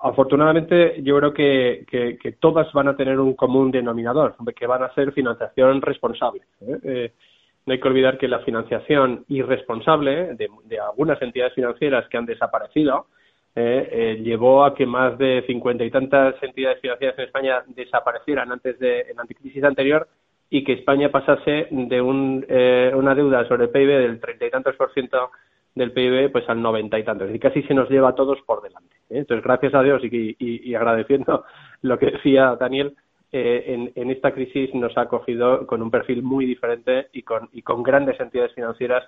afortunadamente 0.01 1.01
yo 1.01 1.17
creo 1.17 1.33
que, 1.33 1.85
que, 2.21 2.31
todas 2.33 2.71
van 2.71 2.87
a 2.87 2.95
tener 2.95 3.19
un 3.19 3.33
común 3.33 3.71
denominador, 3.71 4.35
que 4.55 4.67
van 4.67 4.83
a 4.83 4.93
ser 4.93 5.11
financiación 5.11 5.81
responsable. 5.81 6.41
no 6.61 7.73
hay 7.73 7.79
que 7.79 7.87
olvidar 7.87 8.19
que 8.19 8.27
la 8.27 8.39
financiación 8.39 9.25
irresponsable 9.27 10.35
de, 10.35 10.47
de 10.65 10.79
algunas 10.79 11.19
entidades 11.19 11.55
financieras 11.55 12.07
que 12.09 12.17
han 12.17 12.27
desaparecido 12.27 13.07
eh, 13.57 13.87
eh, 13.89 14.21
llevó 14.21 14.65
a 14.65 14.75
que 14.75 14.85
más 14.85 15.17
de 15.17 15.41
cincuenta 15.47 15.85
y 15.85 15.89
tantas 15.89 16.35
entidades 16.43 16.81
financieras 16.81 17.17
en 17.17 17.23
España 17.23 17.63
desaparecieran 17.67 18.51
antes 18.51 18.77
de 18.79 19.05
la 19.15 19.23
crisis 19.23 19.63
anterior 19.63 20.09
y 20.49 20.65
que 20.65 20.73
España 20.73 21.09
pasase 21.09 21.69
de 21.71 22.01
un, 22.01 22.45
eh, 22.49 22.91
una 22.93 23.15
deuda 23.15 23.47
sobre 23.47 23.63
el 23.63 23.69
PIB 23.69 23.87
del 23.87 24.19
treinta 24.19 24.45
y 24.45 24.51
tantos 24.51 24.75
por 24.75 24.93
ciento 24.93 25.31
del 25.73 25.93
PIB 25.93 26.33
pues 26.33 26.49
al 26.49 26.61
noventa 26.61 26.99
y 26.99 27.05
tantos. 27.05 27.33
Y 27.33 27.39
casi 27.39 27.63
se 27.63 27.73
nos 27.73 27.89
lleva 27.89 28.09
a 28.09 28.15
todos 28.15 28.41
por 28.45 28.61
delante. 28.61 28.93
¿eh? 29.09 29.19
Entonces, 29.19 29.45
gracias 29.45 29.73
a 29.73 29.83
Dios 29.83 30.01
y, 30.03 30.35
y, 30.37 30.75
agradeciendo 30.75 31.45
lo 31.81 31.97
que 31.97 32.07
decía 32.07 32.57
Daniel, 32.59 32.93
en, 33.31 33.91
en, 33.95 34.11
esta 34.11 34.31
crisis 34.31 34.73
nos 34.73 34.97
ha 34.97 35.01
acogido 35.01 35.65
con 35.65 35.81
un 35.81 35.91
perfil 35.91 36.23
muy 36.23 36.45
diferente 36.45 37.07
y 37.11 37.23
con, 37.23 37.49
y 37.51 37.61
con 37.61 37.83
grandes 37.83 38.17
entidades 38.19 38.53
financieras 38.53 39.03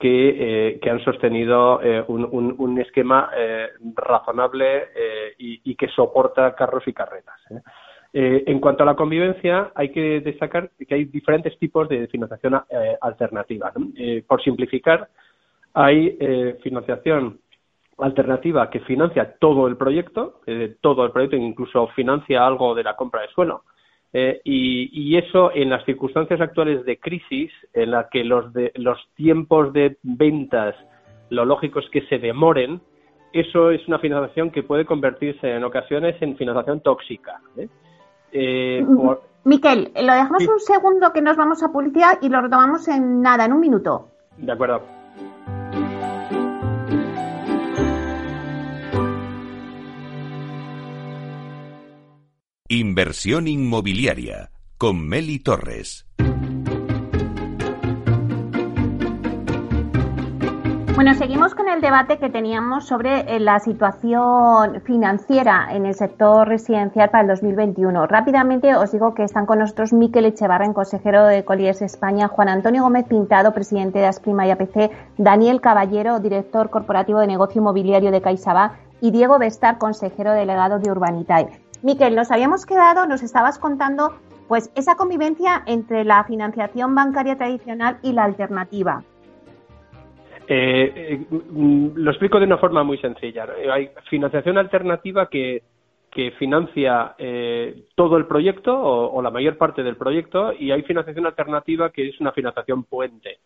que, 0.00 0.78
que 0.82 0.90
han 0.90 1.04
sostenido 1.04 1.80
un, 2.08 2.54
un, 2.58 2.80
esquema 2.80 3.30
razonable 3.94 4.88
y, 5.38 5.74
que 5.76 5.88
soporta 5.88 6.54
carros 6.54 6.82
y 6.88 6.92
carretas. 6.92 7.38
en 8.12 8.58
cuanto 8.58 8.82
a 8.82 8.86
la 8.86 8.96
convivencia, 8.96 9.70
hay 9.74 9.90
que 9.90 10.20
destacar 10.20 10.70
que 10.88 10.94
hay 10.94 11.04
diferentes 11.04 11.58
tipos 11.58 11.88
de 11.88 12.08
financiación 12.08 12.60
alternativa. 13.00 13.72
por 14.26 14.42
simplificar, 14.42 15.08
hay 15.74 16.18
financiación 16.62 17.38
alternativa 18.02 18.70
que 18.70 18.80
financia 18.80 19.36
todo 19.38 19.66
el 19.66 19.76
proyecto, 19.76 20.40
eh, 20.46 20.76
todo 20.80 21.04
el 21.04 21.12
proyecto, 21.12 21.36
incluso 21.36 21.88
financia 21.88 22.46
algo 22.46 22.74
de 22.74 22.84
la 22.84 22.96
compra 22.96 23.22
de 23.22 23.28
suelo. 23.28 23.64
Eh, 24.12 24.40
y, 24.44 25.16
eso 25.16 25.52
en 25.54 25.70
las 25.70 25.84
circunstancias 25.84 26.40
actuales 26.40 26.84
de 26.84 26.98
crisis, 26.98 27.52
en 27.72 27.92
las 27.92 28.08
que 28.10 28.24
los, 28.24 28.52
de, 28.52 28.72
los 28.74 28.98
tiempos 29.14 29.72
de 29.72 29.98
ventas, 30.02 30.74
lo 31.28 31.44
lógico 31.44 31.78
es 31.78 31.88
que 31.90 32.02
se 32.06 32.18
demoren, 32.18 32.80
eso 33.32 33.70
es 33.70 33.86
una 33.86 34.00
financiación 34.00 34.50
que 34.50 34.64
puede 34.64 34.84
convertirse 34.84 35.48
en 35.48 35.62
ocasiones 35.62 36.20
en 36.20 36.36
financiación 36.36 36.80
tóxica. 36.80 37.40
¿eh? 38.32 38.84
Miquel, 39.44 39.92
lo 39.94 40.12
dejamos 40.12 40.48
un 40.48 40.60
segundo 40.60 41.12
que 41.12 41.22
nos 41.22 41.36
vamos 41.36 41.62
a 41.62 41.72
publicidad 41.72 42.18
y 42.20 42.28
lo 42.28 42.40
retomamos 42.40 42.88
en 42.88 43.22
nada, 43.22 43.44
en 43.44 43.52
un 43.52 43.60
minuto. 43.60 44.08
De 44.36 44.52
acuerdo. 44.52 44.99
Inversión 52.72 53.48
inmobiliaria 53.48 54.52
con 54.78 55.04
Meli 55.04 55.40
Torres. 55.40 56.06
Bueno, 60.94 61.14
seguimos 61.14 61.56
con 61.56 61.68
el 61.68 61.80
debate 61.80 62.18
que 62.18 62.30
teníamos 62.30 62.86
sobre 62.86 63.22
eh, 63.22 63.40
la 63.40 63.58
situación 63.58 64.82
financiera 64.84 65.70
en 65.72 65.84
el 65.84 65.94
sector 65.96 66.46
residencial 66.46 67.10
para 67.10 67.22
el 67.22 67.28
2021. 67.30 68.06
Rápidamente 68.06 68.76
os 68.76 68.92
digo 68.92 69.14
que 69.14 69.24
están 69.24 69.46
con 69.46 69.58
nosotros 69.58 69.92
Miquel 69.92 70.26
Echevarren, 70.26 70.72
consejero 70.72 71.26
de 71.26 71.44
Colliers 71.44 71.82
España, 71.82 72.28
Juan 72.28 72.50
Antonio 72.50 72.84
Gómez 72.84 73.04
Pintado, 73.08 73.52
presidente 73.52 73.98
de 73.98 74.06
Asprima 74.06 74.46
y 74.46 74.52
APC, 74.52 74.92
Daniel 75.18 75.60
Caballero, 75.60 76.20
director 76.20 76.70
corporativo 76.70 77.18
de 77.18 77.26
negocio 77.26 77.60
inmobiliario 77.60 78.12
de 78.12 78.22
CaixaBank 78.22 78.74
y 79.00 79.10
Diego 79.10 79.40
Bestar, 79.40 79.78
consejero 79.78 80.34
delegado 80.34 80.78
de 80.78 80.92
Urbanitae. 80.92 81.69
Miquel, 81.82 82.14
nos 82.14 82.30
habíamos 82.30 82.66
quedado, 82.66 83.06
nos 83.06 83.22
estabas 83.22 83.58
contando, 83.58 84.14
pues 84.48 84.70
esa 84.74 84.96
convivencia 84.96 85.62
entre 85.66 86.04
la 86.04 86.24
financiación 86.24 86.94
bancaria 86.94 87.36
tradicional 87.36 87.98
y 88.02 88.12
la 88.12 88.24
alternativa. 88.24 89.02
Eh, 90.52 90.92
eh, 90.96 91.26
mm, 91.30 91.90
lo 91.94 92.10
explico 92.10 92.40
de 92.40 92.46
una 92.46 92.58
forma 92.58 92.82
muy 92.82 92.98
sencilla. 92.98 93.46
Hay 93.72 93.90
financiación 94.08 94.58
alternativa 94.58 95.28
que, 95.28 95.62
financia 96.38 97.14
eh, 97.18 97.84
todo 97.94 98.16
el 98.16 98.26
proyecto 98.26 98.76
o, 98.76 99.22
la 99.22 99.30
mayor 99.30 99.56
parte 99.56 99.82
del 99.84 99.96
proyecto 99.96 100.52
y 100.52 100.72
hay 100.72 100.82
financiación 100.82 101.24
alternativa 101.24 101.90
que 101.90 102.08
es 102.08 102.20
una 102.20 102.32
financiación 102.32 102.82
puente 102.82 103.38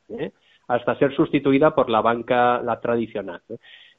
hasta 0.66 0.98
ser 0.98 1.14
sustituida 1.14 1.74
por 1.74 1.90
la 1.90 2.00
banca 2.00 2.62
la 2.62 2.80
tradicional. 2.80 3.42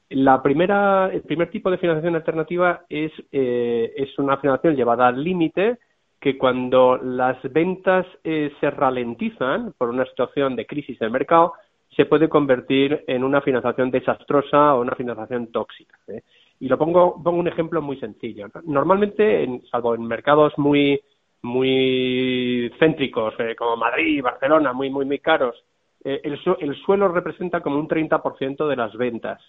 La 0.08 0.40
primera, 0.40 1.10
el 1.12 1.22
primer 1.22 1.50
tipo 1.50 1.68
de 1.68 1.78
financiación 1.78 2.14
alternativa 2.14 2.84
es, 2.88 3.10
eh, 3.32 3.92
es 3.96 4.16
una 4.18 4.36
financiación 4.36 4.76
llevada 4.76 5.08
al 5.08 5.22
límite 5.22 5.78
que 6.20 6.38
cuando 6.38 6.96
las 6.96 7.42
ventas 7.52 8.06
eh, 8.22 8.52
se 8.60 8.70
ralentizan 8.70 9.74
por 9.76 9.90
una 9.90 10.06
situación 10.06 10.54
de 10.54 10.66
crisis 10.66 10.98
del 11.00 11.10
mercado, 11.10 11.54
se 11.96 12.06
puede 12.06 12.28
convertir 12.28 13.04
en 13.08 13.24
una 13.24 13.40
financiación 13.40 13.90
desastrosa 13.90 14.74
o 14.74 14.80
una 14.80 14.94
financiación 14.94 15.50
tóxica. 15.50 15.98
¿eh? 16.06 16.22
Y 16.60 16.68
lo 16.68 16.78
pongo, 16.78 17.20
pongo 17.22 17.40
un 17.40 17.48
ejemplo 17.48 17.82
muy 17.82 17.98
sencillo. 17.98 18.46
Normalmente, 18.64 19.60
salvo 19.70 19.96
en 19.96 20.06
mercados 20.06 20.52
muy, 20.56 21.00
muy 21.42 22.72
céntricos, 22.78 23.34
como 23.58 23.76
Madrid, 23.76 24.22
Barcelona, 24.22 24.72
muy, 24.72 24.88
muy, 24.88 25.04
muy 25.04 25.18
caros, 25.18 25.64
el, 26.02 26.38
el 26.60 26.76
suelo 26.76 27.08
representa 27.08 27.60
como 27.60 27.78
un 27.78 27.88
30% 27.88 28.68
de 28.68 28.76
las 28.76 28.96
ventas. 28.96 29.42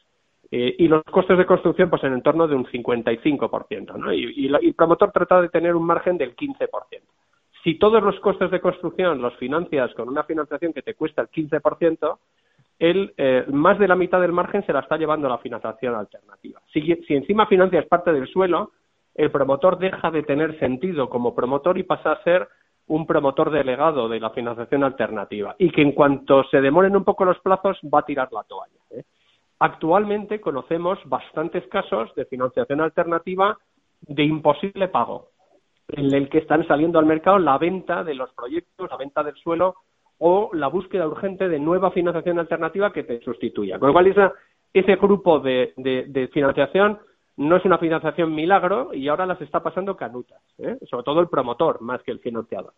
Eh, 0.50 0.76
y 0.80 0.88
los 0.88 1.04
costes 1.04 1.38
de 1.38 1.46
construcción, 1.46 1.90
pues 1.90 2.04
en 2.04 2.12
el 2.12 2.18
entorno 2.18 2.48
de 2.48 2.56
un 2.56 2.66
55%, 2.66 3.96
¿no? 3.98 4.14
Y, 4.14 4.34
y, 4.36 4.48
el 4.48 4.74
promotor 4.74 5.12
trata 5.12 5.42
de 5.42 5.50
tener 5.50 5.76
un 5.76 5.86
margen 5.86 6.18
del 6.18 6.36
15%. 6.36 6.68
Si 7.64 7.78
todos 7.78 8.02
los 8.02 8.18
costes 8.22 8.50
de 8.50 8.62
construcción 8.62 9.22
los 9.22 9.36
financias 9.36 9.94
con 9.94 10.08
una 10.08 10.24
financiación 10.24 10.72
que 10.72 10.82
te 10.82 10.94
cuesta 10.94 11.22
el 11.22 11.30
15%, 11.30 12.18
él, 12.80 13.14
eh, 13.18 13.46
más 13.50 13.78
de 13.80 13.88
la 13.88 13.96
mitad 13.96 14.22
del 14.22 14.32
margen 14.32 14.66
se 14.66 14.72
la 14.72 14.82
está 14.82 14.98
llevando 14.98 15.28
la 15.28 15.40
financiación 15.40 15.96
alternativa. 15.96 16.62
Si, 16.72 16.82
si 17.08 17.16
encima 17.16 17.48
financias 17.48 17.86
parte 17.88 18.14
del 18.14 18.28
suelo, 18.28 18.72
el 19.16 19.32
promotor 19.32 19.80
deja 19.80 20.12
de 20.12 20.24
tener 20.24 20.58
sentido 20.60 21.10
como 21.10 21.36
promotor 21.36 21.78
y 21.78 21.84
pasa 21.84 22.12
a 22.12 22.24
ser 22.24 22.48
un 22.86 23.06
promotor 23.06 23.52
delegado 23.52 24.08
de 24.08 24.20
la 24.20 24.30
financiación 24.30 24.84
alternativa 24.84 25.56
y 25.58 25.72
que 25.72 25.82
en 25.82 25.92
cuanto 25.92 26.44
se 26.46 26.62
demoren 26.62 26.96
un 26.96 27.04
poco 27.04 27.26
los 27.26 27.40
plazos 27.40 27.78
va 27.94 28.00
a 28.00 28.06
tirar 28.06 28.30
la 28.32 28.44
toalla. 28.44 28.80
¿eh? 28.92 29.04
Actualmente 29.60 30.40
conocemos 30.40 31.00
bastantes 31.06 31.66
casos 31.68 32.14
de 32.16 32.26
financiación 32.26 32.82
alternativa 32.82 33.58
de 34.02 34.24
imposible 34.24 34.88
pago, 34.88 35.30
en 35.88 36.14
el 36.14 36.30
que 36.30 36.40
están 36.40 36.68
saliendo 36.68 37.00
al 37.00 37.06
mercado 37.06 37.40
la 37.40 37.58
venta 37.58 38.04
de 38.04 38.14
los 38.14 38.32
proyectos, 38.34 38.90
la 38.90 38.98
venta 38.98 39.24
del 39.24 39.36
suelo 39.36 39.76
o 40.20 40.50
la 40.54 40.68
búsqueda 40.68 41.08
urgente 41.08 41.48
de 41.48 41.60
nueva 41.60 41.92
financiación 41.92 42.40
alternativa 42.40 42.92
que 42.92 43.04
te 43.04 43.20
sustituya. 43.22 43.80
Con 43.80 43.88
lo 43.88 43.94
cual, 43.94 44.34
ese 44.74 44.96
grupo 44.96 45.40
de, 45.40 45.74
financiación 46.34 47.00
no 47.38 47.56
es 47.56 47.66
una 47.66 47.78
financiación 47.78 48.34
milagro 48.34 48.94
y 48.94 49.08
ahora 49.08 49.26
las 49.26 49.40
está 49.42 49.62
pasando 49.62 49.96
canutas, 49.96 50.42
¿eh? 50.58 50.78
sobre 50.90 51.04
todo 51.04 51.20
el 51.20 51.30
promotor 51.30 51.82
más 51.82 52.02
que 52.04 52.12
el 52.12 52.20
financiador. 52.20 52.74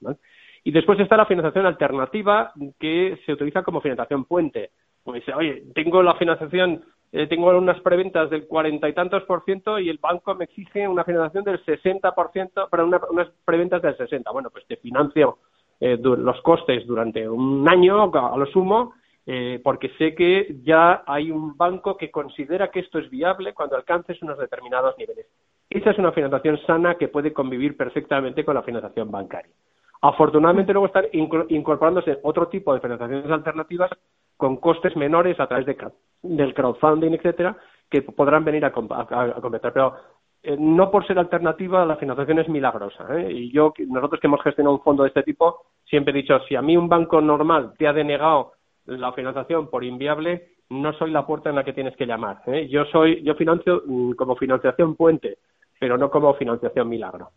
Y 0.63 0.71
después 0.71 0.99
está 0.99 1.15
la 1.15 1.25
financiación 1.25 1.65
alternativa 1.65 2.51
que 2.77 3.19
se 3.25 3.33
utiliza 3.33 3.63
como 3.63 3.81
financiación 3.81 4.25
puente, 4.25 4.71
pues 5.03 5.23
oye, 5.35 5.63
tengo 5.73 6.03
la 6.03 6.15
financiación, 6.15 6.83
eh, 7.11 7.27
tengo 7.27 7.49
unas 7.57 7.79
preventas 7.81 8.29
del 8.29 8.47
cuarenta 8.47 8.87
y 8.87 8.93
tantos 8.93 9.23
por 9.23 9.43
ciento 9.43 9.79
y 9.79 9.89
el 9.89 9.97
banco 9.97 10.35
me 10.35 10.45
exige 10.45 10.87
una 10.87 11.03
financiación 11.03 11.43
del 11.43 11.63
sesenta 11.65 12.13
por 12.13 12.31
ciento 12.31 12.67
para 12.69 12.85
unas 12.85 13.29
preventas 13.45 13.81
del 13.81 13.97
sesenta. 13.97 14.31
Bueno, 14.31 14.49
pues 14.49 14.65
te 14.67 14.77
financio 14.77 15.39
eh, 15.79 15.97
los 16.01 16.41
costes 16.41 16.85
durante 16.85 17.27
un 17.27 17.67
año 17.67 18.11
a 18.13 18.37
lo 18.37 18.45
sumo 18.47 18.93
eh, 19.31 19.61
porque 19.63 19.89
sé 19.97 20.15
que 20.15 20.55
ya 20.63 21.03
hay 21.05 21.29
un 21.29 21.55
banco 21.55 21.95
que 21.95 22.09
considera 22.09 22.71
que 22.71 22.79
esto 22.79 22.97
es 22.97 23.09
viable 23.11 23.53
cuando 23.53 23.75
alcances 23.75 24.19
unos 24.23 24.39
determinados 24.39 24.97
niveles. 24.97 25.27
Esa 25.69 25.91
es 25.91 25.99
una 25.99 26.11
financiación 26.11 26.57
sana 26.65 26.95
que 26.95 27.09
puede 27.09 27.31
convivir 27.31 27.77
perfectamente 27.77 28.43
con 28.43 28.55
la 28.55 28.63
financiación 28.63 29.11
bancaria. 29.11 29.53
Afortunadamente 30.01 30.73
luego 30.73 30.87
están 30.87 31.05
incorporándose 31.11 32.17
otro 32.23 32.47
tipo 32.47 32.73
de 32.73 32.79
financiaciones 32.79 33.29
alternativas 33.29 33.91
con 34.39 34.55
costes 34.55 34.95
menores 34.95 35.37
a 35.37 35.47
través 35.47 35.65
de, 35.65 35.75
del 36.23 36.53
crowdfunding, 36.53 37.11
etcétera, 37.11 37.57
que 37.89 38.03
podrán 38.03 38.45
venir 38.45 38.63
a, 38.63 38.69
a, 38.69 39.61
Pero 39.73 39.95
eh, 40.41 40.55
no 40.57 40.89
por 40.89 41.05
ser 41.05 41.19
alternativa, 41.19 41.85
la 41.85 41.97
financiación 41.97 42.39
es 42.39 42.47
milagrosa. 42.47 43.05
¿eh? 43.17 43.33
Y 43.33 43.51
yo, 43.51 43.73
nosotros 43.89 44.21
que 44.21 44.27
hemos 44.27 44.41
gestionado 44.41 44.77
un 44.77 44.81
fondo 44.81 45.03
de 45.03 45.09
este 45.09 45.23
tipo, 45.23 45.63
siempre 45.83 46.13
he 46.13 46.21
dicho, 46.21 46.39
si 46.47 46.55
a 46.55 46.61
mí 46.61 46.77
un 46.77 46.87
banco 46.87 47.19
normal 47.19 47.73
te 47.77 47.85
ha 47.85 47.91
denegado 47.91 48.53
la 48.85 49.11
financiación 49.11 49.69
por 49.69 49.83
inviable, 49.83 50.53
no 50.69 50.93
soy 50.93 51.11
la 51.11 51.27
puerta 51.27 51.49
en 51.49 51.57
la 51.57 51.65
que 51.65 51.73
tienes 51.73 51.97
que 51.97 52.05
llamar. 52.05 52.41
¿eh? 52.45 52.69
Yo 52.69 52.85
soy, 52.85 53.21
yo 53.23 53.35
financio 53.35 53.83
mm, 53.85 54.13
como 54.13 54.37
financiación 54.37 54.95
puente, 54.95 55.39
pero 55.81 55.97
no 55.97 56.09
como 56.09 56.33
financiación 56.35 56.87
milagro. 56.87 57.31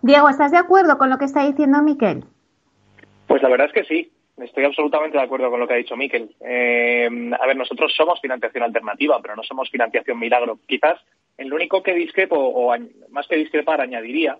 Diego, 0.00 0.30
¿estás 0.30 0.50
de 0.50 0.56
acuerdo 0.56 0.96
con 0.96 1.10
lo 1.10 1.18
que 1.18 1.26
está 1.26 1.44
diciendo 1.44 1.82
Miquel? 1.82 2.24
Pues 3.26 3.42
la 3.42 3.50
verdad 3.50 3.66
es 3.66 3.74
que 3.74 3.84
sí. 3.84 4.10
Estoy 4.42 4.64
absolutamente 4.64 5.16
de 5.16 5.22
acuerdo 5.22 5.50
con 5.50 5.60
lo 5.60 5.68
que 5.68 5.74
ha 5.74 5.78
dicho 5.78 5.96
Miquel. 5.96 6.34
Eh, 6.40 7.08
a 7.38 7.46
ver, 7.46 7.56
nosotros 7.56 7.92
somos 7.94 8.20
financiación 8.20 8.64
alternativa, 8.64 9.20
pero 9.20 9.36
no 9.36 9.42
somos 9.42 9.70
financiación 9.70 10.18
milagro. 10.18 10.58
Quizás 10.66 11.00
en 11.38 11.48
lo 11.48 11.56
único 11.56 11.82
que 11.82 11.94
discrepo, 11.94 12.36
o 12.36 12.76
más 13.10 13.26
que 13.26 13.36
discrepar, 13.36 13.80
añadiría, 13.80 14.38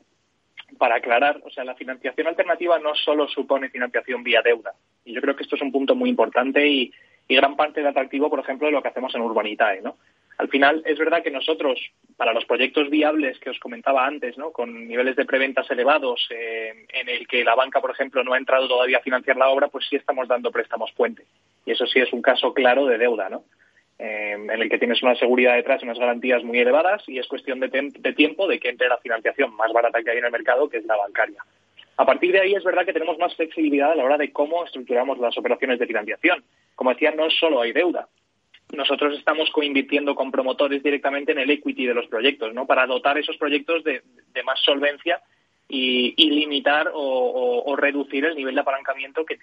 para 0.79 0.97
aclarar, 0.97 1.41
o 1.45 1.51
sea, 1.51 1.65
la 1.65 1.75
financiación 1.75 2.27
alternativa 2.27 2.79
no 2.79 2.95
solo 2.95 3.29
supone 3.29 3.69
financiación 3.69 4.23
vía 4.23 4.43
deuda. 4.43 4.73
Y 5.05 5.13
yo 5.15 5.21
creo 5.21 5.37
que 5.37 5.43
esto 5.43 5.57
es 5.57 5.63
un 5.63 5.73
punto 5.73 5.95
muy 5.95 6.11
importante 6.11 6.67
y, 6.67 6.93
y 7.29 7.37
gran 7.37 7.57
parte 7.57 7.81
del 7.81 7.91
atractivo, 7.91 8.31
por 8.31 8.41
ejemplo, 8.41 8.67
de 8.67 8.73
lo 8.73 8.83
que 8.83 8.89
hacemos 8.89 9.15
en 9.15 9.23
Urbanitae, 9.23 9.83
¿no? 9.83 9.97
Al 10.39 10.49
final, 10.49 10.83
es 10.87 10.99
verdad 10.99 11.23
que 11.23 11.31
nosotros, 11.31 11.79
para 12.17 12.33
los 12.33 12.45
proyectos 12.47 12.91
viables 12.91 13.39
que 13.39 13.51
os 13.51 13.59
comentaba 13.59 14.07
antes, 14.07 14.37
¿no? 14.39 14.51
con 14.51 14.89
niveles 14.89 15.15
de 15.17 15.25
preventas 15.25 15.71
elevados, 15.71 16.27
eh, 16.31 16.87
en 16.89 17.09
el 17.09 17.29
que 17.29 17.45
la 17.45 17.55
banca, 17.55 17.81
por 17.81 17.91
ejemplo, 17.91 18.25
no 18.25 18.33
ha 18.33 18.39
entrado 18.39 18.67
todavía 18.67 18.99
a 18.99 19.03
financiar 19.03 19.37
la 19.37 19.51
obra, 19.51 19.69
pues 19.69 19.87
sí 19.89 19.97
estamos 19.97 20.27
dando 20.29 20.51
préstamos 20.51 20.91
puente. 20.93 21.25
Y 21.65 21.73
eso 21.73 21.87
sí 21.87 22.01
es 22.01 22.13
un 22.13 22.23
caso 22.23 22.55
claro 22.55 22.87
de 22.87 22.99
deuda, 22.99 23.29
¿no? 23.29 23.45
Eh, 23.99 24.33
en 24.33 24.51
el 24.51 24.69
que 24.69 24.79
tienes 24.79 25.01
una 25.03 25.15
seguridad 25.15 25.55
detrás 25.55 25.83
unas 25.85 25.99
garantías 25.99 26.43
muy 26.43 26.59
elevadas 26.59 27.05
y 27.07 27.19
es 27.19 27.29
cuestión 27.29 27.61
de, 27.61 27.69
tiempo 28.17 28.49
de 28.49 28.59
que 28.59 28.69
entre 28.69 28.89
la 28.89 28.97
financiación 28.97 29.55
más 29.55 29.73
barata 29.73 30.03
que 30.03 30.11
hay 30.11 30.19
en 30.19 30.25
el 30.25 30.33
mercado, 30.33 30.69
que 30.69 30.79
es 30.79 30.85
la 30.87 30.97
bancaria. 30.97 31.45
A 31.99 32.05
partir 32.05 32.33
de 32.33 32.41
ahí 32.41 32.55
es 32.55 32.65
verdad 32.65 32.85
que 32.85 32.93
tenemos 32.93 33.17
más 33.19 33.37
flexibilidad 33.37 33.93
a 33.93 33.95
la 33.95 34.03
hora 34.03 34.19
de 34.19 34.33
cómo 34.33 34.65
estructuramos 34.65 35.19
las 35.19 35.39
operaciones 35.39 35.79
de 35.79 35.87
financiación. 35.87 36.43
Como 36.75 36.91
decía, 36.91 37.13
no 37.13 37.31
solo 37.31 37.61
hay 37.61 37.73
deuda. 37.73 38.09
Nosotros 38.73 39.19
estamos 39.19 39.51
coinvirtiendo 39.51 40.15
con 40.15 40.31
promotores 40.31 40.83
directamente 40.83 41.33
en 41.33 41.39
el 41.39 41.51
equity 41.51 41.87
de 41.87 41.95
los 41.95 42.07
proyectos, 42.07 42.55
¿no? 42.55 42.67
Para 42.67 42.87
dotar 42.87 43.19
esos 43.19 43.37
proyectos 43.37 43.85
de, 43.85 44.03
más 44.45 44.61
solvencia 44.61 45.21
y, 45.69 46.15
limitar 46.31 46.91
o, 46.95 47.77
reducir 47.77 48.25
el 48.25 48.37
nivel 48.37 48.55
de 48.55 48.61
apalancamiento 48.63 49.25
que, 49.25 49.37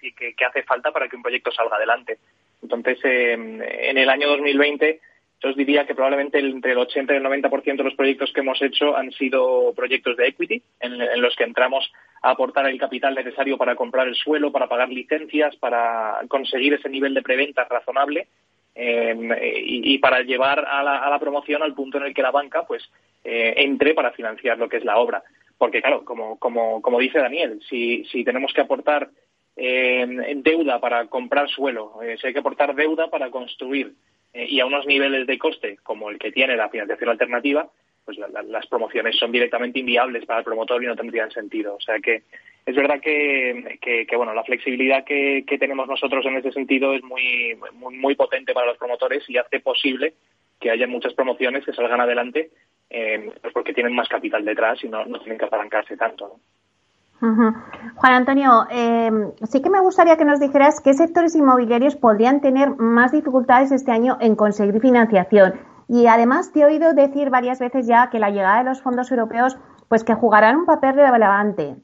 hace 0.44 0.62
falta 0.64 0.90
para 0.90 1.08
que 1.08 1.16
un 1.16 1.22
proyecto 1.22 1.52
salga 1.52 1.76
adelante. 1.76 2.18
Entonces, 2.62 2.98
em, 3.04 3.62
en 3.62 3.98
el 3.98 4.08
año 4.10 4.28
2020 4.28 5.00
yo 5.42 5.48
os 5.48 5.56
diría 5.56 5.86
que 5.86 5.94
probablemente 5.94 6.38
entre 6.38 6.72
el 6.72 6.78
80 6.78 7.14
y 7.14 7.16
el 7.16 7.22
90% 7.22 7.76
de 7.78 7.84
los 7.84 7.94
proyectos 7.94 8.30
que 8.32 8.40
hemos 8.40 8.60
hecho 8.60 8.94
han 8.94 9.10
sido 9.12 9.72
proyectos 9.74 10.16
de 10.16 10.28
equity, 10.28 10.62
en, 10.80 11.22
los 11.22 11.34
que 11.34 11.44
entramos 11.44 11.90
a 12.20 12.30
aportar 12.30 12.66
el 12.66 12.78
capital 12.78 13.14
necesario 13.14 13.56
para 13.56 13.74
comprar 13.74 14.06
el 14.06 14.14
suelo, 14.16 14.52
para 14.52 14.68
pagar 14.68 14.90
licencias, 14.90 15.56
para 15.56 16.20
conseguir 16.28 16.74
ese 16.74 16.90
nivel 16.90 17.14
de 17.14 17.22
preventa 17.22 17.64
razonable 17.64 18.28
em, 18.74 19.30
y, 19.40 19.98
para 19.98 20.22
llevar 20.22 20.64
a 20.66 20.82
la, 20.82 21.18
promoción 21.18 21.62
al 21.62 21.74
punto 21.74 21.98
en 21.98 22.04
el 22.04 22.14
que 22.14 22.22
la 22.22 22.30
banca 22.30 22.64
pues 22.66 22.82
eh, 23.24 23.54
entre 23.56 23.94
para 23.94 24.12
financiar 24.12 24.58
lo 24.58 24.68
que 24.68 24.78
es 24.78 24.84
la 24.84 24.98
obra. 24.98 25.22
Porque 25.58 25.82
claro, 25.82 26.04
como, 26.04 26.38
como, 26.38 26.80
como 26.80 26.98
dice 26.98 27.18
Daniel, 27.18 27.60
si, 27.68 28.04
si 28.06 28.24
tenemos 28.24 28.52
que 28.52 28.62
aportar 28.62 29.10
eh, 29.56 30.06
deuda 30.36 30.80
para 30.80 31.06
comprar 31.06 31.48
suelo, 31.50 32.00
eh, 32.02 32.16
si 32.18 32.26
hay 32.26 32.32
que 32.32 32.38
aportar 32.38 32.74
deuda 32.74 33.10
para 33.10 33.30
construir, 33.30 33.92
eh, 34.32 34.46
y 34.48 34.60
a 34.60 34.66
unos 34.66 34.86
niveles 34.86 35.26
de 35.26 35.38
coste 35.38 35.78
como 35.82 36.10
el 36.10 36.18
que 36.18 36.32
tiene 36.32 36.56
la 36.56 36.68
financiación 36.68 37.10
alternativa, 37.10 37.68
pues 38.16 38.46
las 38.48 38.66
promociones 38.66 39.16
son 39.16 39.30
directamente 39.30 39.78
inviables 39.78 40.24
para 40.26 40.40
el 40.40 40.44
promotor 40.44 40.82
y 40.82 40.86
no 40.86 40.96
tendrían 40.96 41.30
sentido. 41.30 41.76
O 41.76 41.80
sea 41.80 41.98
que 42.00 42.22
es 42.66 42.76
verdad 42.76 43.00
que, 43.00 43.78
que, 43.80 44.16
bueno, 44.16 44.34
la 44.34 44.44
flexibilidad 44.44 45.04
que, 45.04 45.44
tenemos 45.58 45.88
nosotros 45.88 46.24
en 46.26 46.36
ese 46.36 46.52
sentido 46.52 46.92
es 46.92 47.02
muy, 47.02 47.56
muy, 47.72 48.14
potente 48.14 48.52
para 48.52 48.66
los 48.66 48.78
promotores 48.78 49.28
y 49.28 49.38
hace 49.38 49.60
posible 49.60 50.14
que 50.60 50.70
haya 50.70 50.86
muchas 50.86 51.14
promociones 51.14 51.64
que 51.64 51.72
salgan 51.72 52.00
adelante 52.00 52.50
eh, 52.90 53.32
pues 53.40 53.52
porque 53.54 53.72
tienen 53.72 53.94
más 53.94 54.08
capital 54.08 54.44
detrás 54.44 54.82
y 54.82 54.88
no, 54.88 55.04
no 55.06 55.18
tienen 55.20 55.38
que 55.38 55.44
apalancarse 55.44 55.96
tanto. 55.96 56.38
Juan 57.20 58.12
Antonio, 58.14 58.66
em, 58.70 59.32
sí 59.42 59.60
que 59.60 59.68
me 59.68 59.80
gustaría 59.80 60.16
que 60.16 60.24
nos 60.24 60.40
dijeras 60.40 60.80
qué 60.80 60.94
sectores 60.94 61.36
inmobiliarios 61.36 61.94
podrían 61.94 62.40
tener 62.40 62.70
más 62.76 63.12
dificultades 63.12 63.72
este 63.72 63.92
año 63.92 64.16
en 64.20 64.36
conseguir 64.36 64.80
financiación. 64.80 65.60
Y 65.92 66.06
además 66.06 66.52
te 66.52 66.60
he 66.60 66.64
oído 66.64 66.94
decir 66.94 67.30
varias 67.30 67.58
veces 67.58 67.88
ya 67.88 68.10
que 68.10 68.20
la 68.20 68.30
llegada 68.30 68.58
de 68.58 68.64
los 68.64 68.80
fondos 68.80 69.10
europeos, 69.10 69.58
pues 69.88 70.04
que 70.04 70.14
jugarán 70.14 70.58
un 70.58 70.64
papel 70.64 70.94
relevante. 70.94 71.74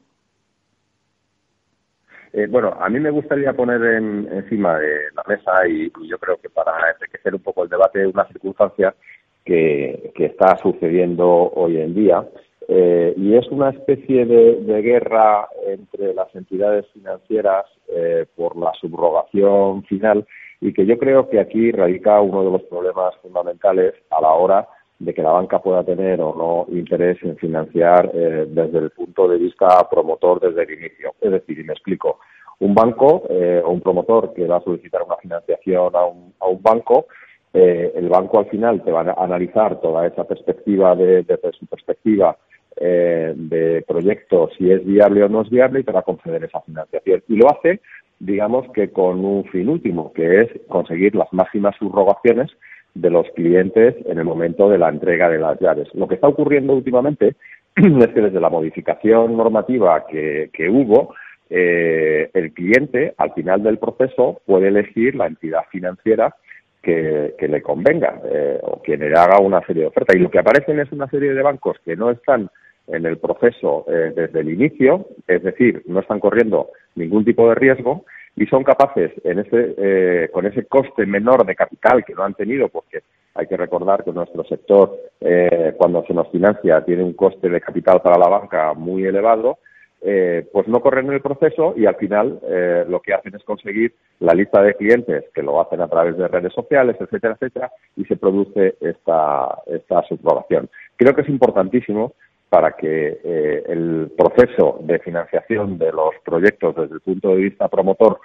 Eh, 2.31 2.47
bueno, 2.49 2.73
a 2.79 2.87
mí 2.87 3.01
me 3.01 3.09
gustaría 3.09 3.51
poner 3.51 3.83
encima 3.83 4.79
de 4.79 5.11
la 5.13 5.23
mesa 5.27 5.67
y, 5.67 5.91
yo 6.07 6.17
creo 6.19 6.37
que 6.37 6.49
para 6.49 6.71
enriquecer 6.93 7.35
un 7.35 7.41
poco 7.41 7.63
el 7.63 7.69
debate 7.69 8.07
una 8.07 8.25
circunstancia 8.27 8.95
que 9.43 10.13
está 10.15 10.57
sucediendo 10.57 11.27
hoy 11.27 11.77
en 11.77 11.93
día 11.93 12.25
eh, 12.69 13.13
y 13.15 13.35
es 13.35 13.47
una 13.47 13.69
especie 13.69 14.25
de, 14.25 14.81
guerra 14.81 15.47
entre 15.65 16.13
las 16.13 16.33
entidades 16.35 16.85
financieras 16.93 17.65
eh, 17.87 18.25
por 18.35 18.57
la 18.57 18.73
subrogación 18.73 19.83
final 19.83 20.27
y 20.61 20.73
que 20.73 20.85
yo 20.85 20.97
creo 20.97 21.29
que 21.29 21.39
aquí 21.39 21.71
radica 21.71 22.21
uno 22.21 22.43
de 22.43 22.51
los 22.51 22.63
problemas 22.63 23.15
fundamentales 23.21 23.93
a 24.09 24.21
la 24.21 24.31
hora 24.31 24.67
de 24.99 25.13
que 25.13 25.21
la 25.21 25.31
banca 25.31 25.59
pueda 25.59 25.83
tener 25.83 26.19
o 26.21 26.33
no 26.35 26.75
interés 26.75 27.17
en 27.21 27.37
financiar 27.37 28.09
eh, 28.13 28.45
desde 28.49 28.79
el 28.79 28.89
punto 28.91 29.27
de 29.27 29.37
vista 29.37 29.87
promotor 29.89 30.39
desde 30.39 30.63
el 30.63 30.79
inicio. 30.79 31.13
Es 31.21 31.31
decir, 31.31 31.59
y 31.59 31.63
me 31.63 31.73
explico, 31.73 32.19
un 32.59 32.73
banco 32.73 33.23
o 33.27 33.69
un 33.69 33.81
promotor 33.81 34.33
que 34.33 34.47
va 34.47 34.57
a 34.57 34.63
solicitar 34.63 35.03
una 35.03 35.17
financiación 35.17 35.95
a 35.95 36.05
un, 36.05 36.33
a 36.39 36.47
un 36.47 36.59
banco, 36.63 37.05
el 37.53 38.09
banco 38.09 38.39
al 38.39 38.47
final 38.47 38.83
te 38.83 38.91
va 38.91 39.01
a 39.01 39.23
analizar 39.23 39.79
toda 39.79 40.07
esa 40.07 40.23
perspectiva 40.23 40.95
de, 40.95 41.21
desde 41.21 41.51
su 41.53 41.67
perspectiva 41.67 42.35
eh, 42.79 43.33
de 43.35 43.83
proyecto 43.87 44.51
si 44.55 44.69
es 44.69 44.85
viable 44.85 45.23
o 45.23 45.29
no 45.29 45.41
es 45.41 45.49
viable 45.49 45.79
y 45.79 45.83
te 45.83 45.91
va 45.91 46.01
a 46.01 46.03
conceder 46.03 46.43
esa 46.43 46.61
financiación. 46.61 47.23
Y 47.27 47.35
lo 47.35 47.49
hace, 47.49 47.81
digamos 48.19 48.65
que 48.73 48.91
con 48.91 49.23
un 49.23 49.45
fin 49.45 49.69
último, 49.69 50.11
que 50.13 50.41
es 50.41 50.49
conseguir 50.67 51.15
las 51.15 51.31
máximas 51.31 51.75
subrogaciones 51.77 52.51
de 52.93 53.09
los 53.09 53.27
clientes 53.35 53.95
en 54.05 54.17
el 54.17 54.25
momento 54.25 54.69
de 54.69 54.77
la 54.77 54.89
entrega 54.89 55.29
de 55.29 55.39
las 55.39 55.59
llaves. 55.59 55.87
Lo 55.93 56.07
que 56.07 56.15
está 56.15 56.27
ocurriendo 56.27 56.73
últimamente 56.73 57.35
es 57.75 58.07
que 58.07 58.21
desde 58.21 58.39
la 58.39 58.49
modificación 58.49 59.37
normativa 59.37 60.05
que, 60.07 60.69
hubo, 60.69 61.13
eh, 61.49 62.29
el 62.33 62.51
cliente 62.53 63.13
al 63.17 63.33
final 63.33 63.63
del 63.63 63.77
proceso 63.77 64.41
puede 64.45 64.69
elegir 64.69 65.15
la 65.15 65.27
entidad 65.27 65.63
financiera 65.71 66.35
que, 66.81 67.35
le 67.39 67.61
convenga 67.61 68.21
eh, 68.31 68.59
o 68.63 68.81
quien 68.81 69.01
le 69.01 69.13
haga 69.13 69.39
una 69.39 69.61
serie 69.65 69.83
de 69.83 69.89
ofertas. 69.89 70.15
Y 70.15 70.19
lo 70.19 70.31
que 70.31 70.39
aparecen 70.39 70.79
es 70.79 70.91
una 70.91 71.07
serie 71.07 71.33
de 71.33 71.43
bancos 71.43 71.77
que 71.83 71.95
no 71.95 72.09
están 72.09 72.49
en 72.87 73.05
el 73.05 73.17
proceso 73.17 73.85
eh, 73.87 74.13
desde 74.15 74.39
el 74.39 74.49
inicio, 74.49 75.07
es 75.27 75.43
decir, 75.43 75.83
no 75.87 75.99
están 75.99 76.19
corriendo 76.19 76.69
ningún 76.95 77.25
tipo 77.25 77.47
de 77.49 77.55
riesgo 77.55 78.05
y 78.35 78.45
son 78.45 78.63
capaces, 78.63 79.11
en 79.23 79.39
ese, 79.39 79.75
eh, 79.77 80.29
con 80.31 80.45
ese 80.45 80.65
coste 80.65 81.05
menor 81.05 81.45
de 81.45 81.55
capital 81.55 82.05
que 82.05 82.13
no 82.13 82.23
han 82.23 82.35
tenido, 82.35 82.69
porque 82.69 83.01
hay 83.33 83.47
que 83.47 83.57
recordar 83.57 84.03
que 84.03 84.11
nuestro 84.11 84.43
sector, 84.45 84.95
eh, 85.21 85.73
cuando 85.77 86.03
se 86.05 86.13
nos 86.13 86.29
financia, 86.29 86.83
tiene 86.85 87.03
un 87.03 87.13
coste 87.13 87.49
de 87.49 87.61
capital 87.61 88.01
para 88.01 88.17
la 88.17 88.29
banca 88.29 88.73
muy 88.73 89.05
elevado, 89.05 89.57
pues 89.99 90.67
no 90.67 90.79
corren 90.79 91.11
el 91.11 91.21
proceso 91.21 91.73
y 91.75 91.85
al 91.85 91.95
final 91.95 92.39
lo 92.87 93.01
que 93.01 93.13
hacen 93.13 93.35
es 93.35 93.43
conseguir 93.43 93.93
la 94.19 94.33
lista 94.33 94.61
de 94.61 94.75
clientes 94.75 95.25
que 95.33 95.41
lo 95.41 95.59
hacen 95.59 95.81
a 95.81 95.87
través 95.87 96.15
de 96.15 96.27
redes 96.27 96.53
sociales, 96.53 96.95
etcétera, 96.99 97.33
etcétera, 97.33 97.71
y 97.97 98.05
se 98.05 98.15
produce 98.15 98.75
esta, 98.79 99.57
esta 99.65 100.03
subrogación. 100.03 100.69
Creo 100.95 101.13
que 101.15 101.23
es 101.23 101.29
importantísimo 101.29 102.13
para 102.49 102.71
que 102.71 103.19
eh, 103.23 103.63
el 103.67 104.11
proceso 104.17 104.79
de 104.81 104.99
financiación 104.99 105.77
de 105.77 105.91
los 105.91 106.11
proyectos 106.23 106.75
desde 106.75 106.95
el 106.95 107.01
punto 107.01 107.29
de 107.29 107.35
vista 107.35 107.67
promotor 107.67 108.19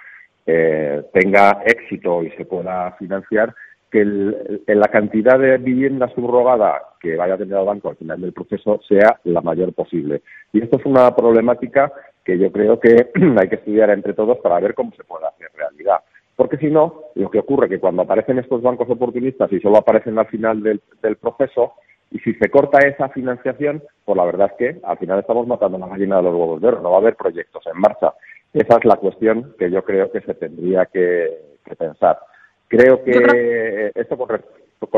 eh, 0.45 1.03
tenga 1.13 1.61
éxito 1.65 2.23
y 2.23 2.31
se 2.31 2.45
pueda 2.45 2.91
financiar, 2.93 3.53
que 3.91 4.03
la 4.03 4.87
cantidad 4.87 5.37
de 5.37 5.57
vivienda 5.59 6.09
subrogada 6.15 6.81
que 6.99 7.15
vaya 7.15 7.35
a 7.35 7.37
tener 7.37 7.59
el 7.59 7.65
banco 7.65 7.89
al 7.89 7.95
final 7.95 8.19
del 8.19 8.33
proceso 8.33 8.81
sea 8.87 9.19
la 9.25 9.41
mayor 9.41 9.71
posible. 9.73 10.23
Y 10.51 10.63
esto 10.63 10.77
es 10.77 10.85
una 10.85 11.15
problemática 11.15 11.93
que 12.23 12.39
yo 12.39 12.51
creo 12.51 12.79
que 12.79 13.11
hay 13.37 13.49
que 13.49 13.55
estudiar 13.55 13.91
entre 13.91 14.13
todos 14.13 14.39
para 14.39 14.59
ver 14.59 14.73
cómo 14.73 14.91
se 14.95 15.03
puede 15.03 15.27
hacer 15.27 15.49
realidad. 15.55 15.99
Porque 16.35 16.57
si 16.57 16.71
no, 16.71 17.01
lo 17.13 17.29
que 17.29 17.39
ocurre 17.39 17.67
es 17.67 17.73
que 17.73 17.79
cuando 17.79 18.01
aparecen 18.01 18.39
estos 18.39 18.63
bancos 18.63 18.89
oportunistas 18.89 19.51
y 19.51 19.59
solo 19.59 19.77
aparecen 19.77 20.17
al 20.17 20.27
final 20.27 20.63
del 20.63 21.15
proceso, 21.17 21.73
y 22.13 22.19
si 22.19 22.35
se 22.35 22.49
corta 22.49 22.77
esa 22.87 23.09
financiación, 23.09 23.81
pues 24.05 24.15
la 24.15 24.23
verdad 24.23 24.51
es 24.51 24.57
que 24.57 24.79
al 24.85 24.97
final 24.99 25.19
estamos 25.19 25.47
matando 25.47 25.79
la 25.79 25.87
gallina 25.87 26.17
de 26.17 26.23
los 26.23 26.33
huevos 26.33 26.61
de 26.61 26.67
oro, 26.67 26.81
no 26.81 26.91
va 26.91 26.97
a 26.97 26.99
haber 26.99 27.15
proyectos 27.15 27.65
en 27.65 27.81
marcha. 27.81 28.13
Esa 28.53 28.77
es 28.77 28.85
la 28.85 28.97
cuestión 28.97 29.55
que 29.57 29.71
yo 29.71 29.83
creo 29.83 30.11
que 30.11 30.21
se 30.21 30.35
tendría 30.35 30.85
que, 30.85 31.55
pensar. 31.75 32.19
Creo 32.67 33.03
que 33.03 33.91
esto 33.95 34.15
con, 34.15 34.29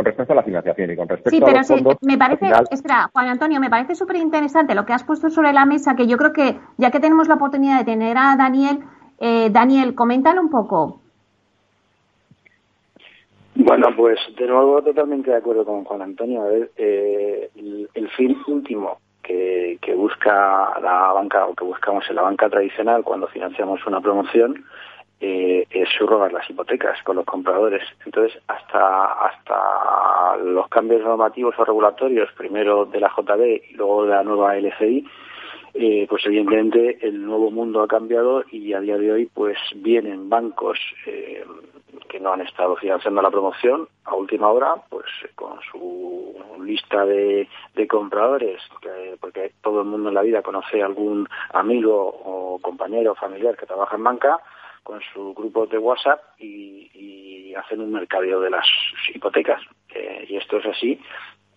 respecto 0.04 0.34
a 0.34 0.36
la 0.36 0.44
financiación 0.44 0.92
y 0.92 0.96
con 0.98 1.08
respecto 1.08 1.30
sí, 1.30 1.40
pero 1.40 1.60
a 1.60 1.62
los 1.62 1.98
me 2.02 2.18
parece, 2.18 2.48
espera, 2.70 3.10
Juan 3.14 3.30
Antonio, 3.30 3.62
me 3.62 3.70
parece 3.70 3.96
súper 3.96 4.18
interesante 4.18 4.76
lo 4.76 4.86
que 4.86 4.92
has 4.92 5.06
puesto 5.06 5.30
sobre 5.30 5.54
la 5.54 5.66
mesa, 5.66 5.96
que 5.96 6.08
yo 6.08 6.18
creo 6.18 6.34
que 6.34 6.60
ya 6.78 6.92
que 6.92 7.00
tenemos 7.00 7.30
la 7.30 7.36
oportunidad 7.36 7.80
de 7.80 7.86
tener 7.86 8.18
a 8.18 8.36
Daniel, 8.36 8.80
eh, 9.20 9.50
Daniel, 9.52 9.96
coméntalo 9.96 10.42
un 10.42 10.50
poco. 10.50 11.05
Bueno, 13.66 13.88
pues 13.98 14.20
de 14.38 14.46
nuevo 14.46 14.80
totalmente 14.84 15.32
de 15.32 15.38
acuerdo 15.38 15.66
con 15.66 15.86
Juan 15.86 16.04
Antonio. 16.04 16.44
A 16.44 16.50
ver, 16.50 16.70
eh, 16.78 17.50
el, 17.96 18.10
fin 18.10 18.38
último 18.46 19.00
que, 19.24 19.80
busca 19.98 20.80
la 20.80 21.12
banca 21.14 21.48
o 21.48 21.56
que 21.56 21.64
buscamos 21.64 22.08
en 22.08 22.18
la 22.18 22.22
banca 22.22 22.48
tradicional 22.48 23.04
cuando 23.04 23.26
financiamos 23.26 23.84
una 23.88 24.02
promoción 24.02 24.66
eh, 25.20 25.66
es 25.72 25.90
subrogar 25.98 26.32
las 26.32 26.48
hipotecas 26.48 27.02
con 27.02 27.16
los 27.16 27.26
compradores. 27.26 27.82
Entonces, 28.06 28.40
hasta 28.46 29.06
hasta 29.14 30.38
los 30.44 30.68
cambios 30.68 31.02
normativos 31.02 31.56
o 31.58 31.66
regulatorios, 31.66 32.32
primero 32.38 32.86
de 32.86 33.00
la 33.00 33.10
JB 33.18 33.72
y 33.72 33.74
luego 33.74 34.04
de 34.04 34.10
la 34.12 34.24
nueva 34.24 34.56
LCI, 34.58 35.08
eh, 35.78 36.08
pues 36.10 36.26
evidentemente 36.26 37.06
el 37.06 37.22
nuevo 37.26 37.52
mundo 37.52 37.82
ha 37.82 37.88
cambiado 37.88 38.46
y 38.50 38.72
a 38.72 38.80
día 38.80 38.98
de 38.98 39.12
hoy 39.12 39.26
pues 39.26 39.58
vienen 39.76 40.30
bancos 40.30 40.80
eh, 41.06 41.44
que 42.08 42.20
no 42.22 42.32
han 42.32 42.42
estado 42.42 42.78
financiando 42.78 43.22
la 43.22 43.30
promoción 43.30 43.88
a 44.06 44.16
última 44.16 44.50
hora, 44.50 44.76
pues 44.90 45.06
con 45.36 45.60
su 45.70 46.34
lista 46.64 47.06
de, 47.06 47.48
compradores, 47.90 48.62
porque 49.20 49.52
todo 49.62 49.82
el 49.82 49.88
mundo 49.88 50.10
en 50.10 50.16
la 50.16 50.22
vida 50.22 50.42
conoce 50.42 50.82
algún 50.82 51.28
amigo 51.50 52.08
o 52.24 52.58
compañero 52.62 53.14
familiar 53.14 53.58
que 53.58 53.66
trabaja 53.66 53.98
en 53.98 54.04
banca, 54.04 54.40
con 54.84 55.02
su 55.14 55.34
grupo 55.34 55.66
de 55.66 55.78
WhatsApp 55.78 56.22
y, 56.40 57.54
hacen 57.56 57.80
un 57.80 57.94
mercadeo 57.94 58.42
de 58.42 58.50
las 58.50 58.68
hipotecas. 59.14 59.62
Eh, 59.94 60.26
y 60.28 60.36
esto 60.36 60.58
es 60.58 60.66
así. 60.66 61.00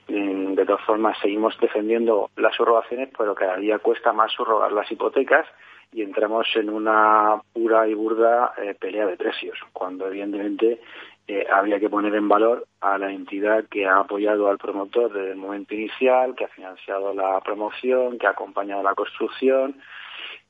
De 0.09 0.65
todas 0.65 0.85
formas, 0.87 1.19
seguimos 1.21 1.59
defendiendo 1.61 2.31
las 2.37 2.55
subrogaciones, 2.57 3.11
pero 3.17 3.35
cada 3.35 3.59
día 3.59 3.79
cuesta 3.79 4.13
más 4.15 4.33
subrogar 4.33 4.73
las 4.73 4.91
hipotecas 4.91 5.47
y 5.93 6.03
entramos 6.03 6.47
en 6.55 6.71
una 6.71 7.41
pura 7.53 7.87
y 7.87 7.95
burda 7.95 8.55
eh, 8.57 8.75
pelea 8.75 9.07
de 9.07 9.17
precios, 9.17 9.59
cuando 9.73 10.07
evidentemente 10.07 10.81
eh, 11.27 11.47
habría 11.53 11.79
que 11.79 11.91
poner 11.91 12.15
en 12.15 12.27
valor 12.27 12.67
a 12.81 12.97
la 12.97 13.13
entidad 13.13 13.67
que 13.71 13.87
ha 13.87 13.99
apoyado 13.99 14.49
al 14.49 14.57
promotor 14.57 15.13
desde 15.13 15.33
el 15.33 15.37
momento 15.37 15.75
inicial, 15.75 16.35
que 16.35 16.45
ha 16.45 16.49
financiado 16.49 17.13
la 17.13 17.41
promoción, 17.41 18.19
que 18.19 18.27
ha 18.27 18.31
acompañado 18.31 18.83
la 18.83 18.95
construcción, 18.95 19.77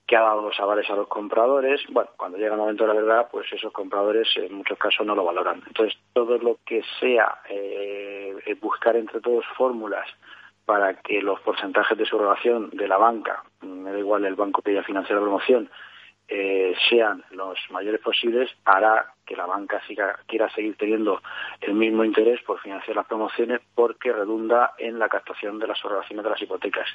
que 0.09 0.17
ha 0.17 0.23
dado 0.23 0.41
los 0.41 0.59
avales 0.59 0.89
a 0.89 0.97
los 0.97 1.07
compradores. 1.07 1.83
Bueno, 1.91 2.11
cuando 2.17 2.39
llega 2.39 2.55
el 2.55 2.61
momento 2.61 2.85
de 2.85 2.95
la 2.95 3.01
verdad, 3.01 3.29
pues 3.31 3.47
esos 3.53 3.71
compradores 3.73 4.27
en 4.37 4.55
muchos 4.55 4.79
casos 4.79 5.07
no 5.07 5.15
lo 5.15 5.23
valoran. 5.23 5.63
Entonces, 5.67 5.99
todo 6.15 6.39
lo 6.39 6.59
que 6.65 6.83
sea 6.99 7.43
eh, 7.51 8.35
buscar 8.61 8.97
entre 8.97 9.21
todos 9.21 9.45
fórmulas 9.57 10.09
para 10.65 10.95
que 10.95 11.21
los 11.21 11.39
porcentajes 11.41 11.97
de 11.97 12.07
subrogación 12.07 12.71
de 12.71 12.89
la 12.89 12.97
banca, 12.97 13.45
me 13.61 13.93
da 13.93 13.99
igual 13.99 14.25
el 14.25 14.35
banco 14.35 14.63
que 14.63 14.71
haya 14.71 14.83
financiado 14.83 15.21
la 15.21 15.27
promoción, 15.27 15.71
eh, 16.27 16.75
sean 16.89 17.23
los 17.31 17.59
mayores 17.71 18.01
posibles, 18.01 18.51
hará 18.65 19.13
que 19.27 19.37
la 19.37 19.47
banca 19.47 19.81
siga, 19.87 20.19
quiera 20.27 20.49
seguir 20.51 20.77
teniendo 20.77 21.21
el 21.61 21.75
mismo 21.75 22.03
interés 22.03 22.43
por 22.43 22.61
financiar 22.61 22.97
las 22.97 23.07
promociones 23.07 23.61
porque 23.75 24.13
redunda 24.13 24.73
en 24.79 24.99
la 24.99 25.09
captación 25.09 25.59
de 25.59 25.67
las 25.67 25.79
subrogaciones 25.79 26.25
de 26.25 26.31
las 26.31 26.41
hipotecas. 26.41 26.89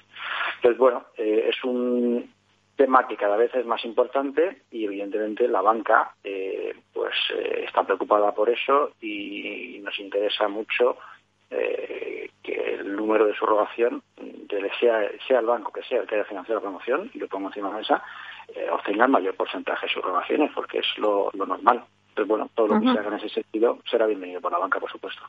Entonces, 0.55 0.79
bueno, 0.79 1.05
eh, 1.17 1.49
es 1.49 1.63
un 1.63 2.31
tema 2.75 3.07
que 3.07 3.17
cada 3.17 3.37
vez 3.37 3.53
es 3.53 3.65
más 3.65 3.83
importante 3.85 4.63
y 4.71 4.85
evidentemente 4.85 5.47
la 5.47 5.61
banca 5.61 6.15
eh, 6.23 6.75
pues 6.93 7.13
eh, 7.35 7.65
está 7.67 7.83
preocupada 7.83 8.33
por 8.33 8.49
eso 8.49 8.91
y 9.01 9.79
nos 9.83 9.99
interesa 9.99 10.47
mucho 10.47 10.97
eh, 11.51 12.29
que 12.41 12.75
el 12.75 12.95
número 12.95 13.27
de 13.27 13.35
subrogación 13.35 14.01
sea, 14.79 15.07
sea 15.27 15.39
el 15.39 15.45
banco 15.45 15.71
que 15.71 15.83
sea 15.83 16.01
el 16.01 16.07
que 16.07 16.15
haya 16.15 16.25
financiado 16.25 16.59
la 16.59 16.63
promoción 16.63 17.11
y 17.13 17.19
lo 17.19 17.27
pongo 17.27 17.49
encima 17.49 17.67
de 17.67 17.73
la 17.73 17.79
mesa 17.79 18.03
obtenga 18.71 19.05
el 19.05 19.11
mayor 19.11 19.35
porcentaje 19.35 19.85
de 19.85 19.93
subrogaciones 19.93 20.51
porque 20.53 20.79
es 20.79 20.97
lo, 20.97 21.31
normal. 21.33 21.83
Entonces 22.09 22.27
bueno 22.27 22.49
todo 22.55 22.67
lo 22.67 22.79
que 22.79 22.91
se 22.91 22.99
haga 22.99 23.09
en 23.09 23.13
ese 23.15 23.29
sentido 23.29 23.79
será 23.89 24.07
bienvenido 24.07 24.41
por 24.41 24.51
la 24.51 24.57
banca 24.57 24.79
por 24.79 24.91
supuesto. 24.91 25.21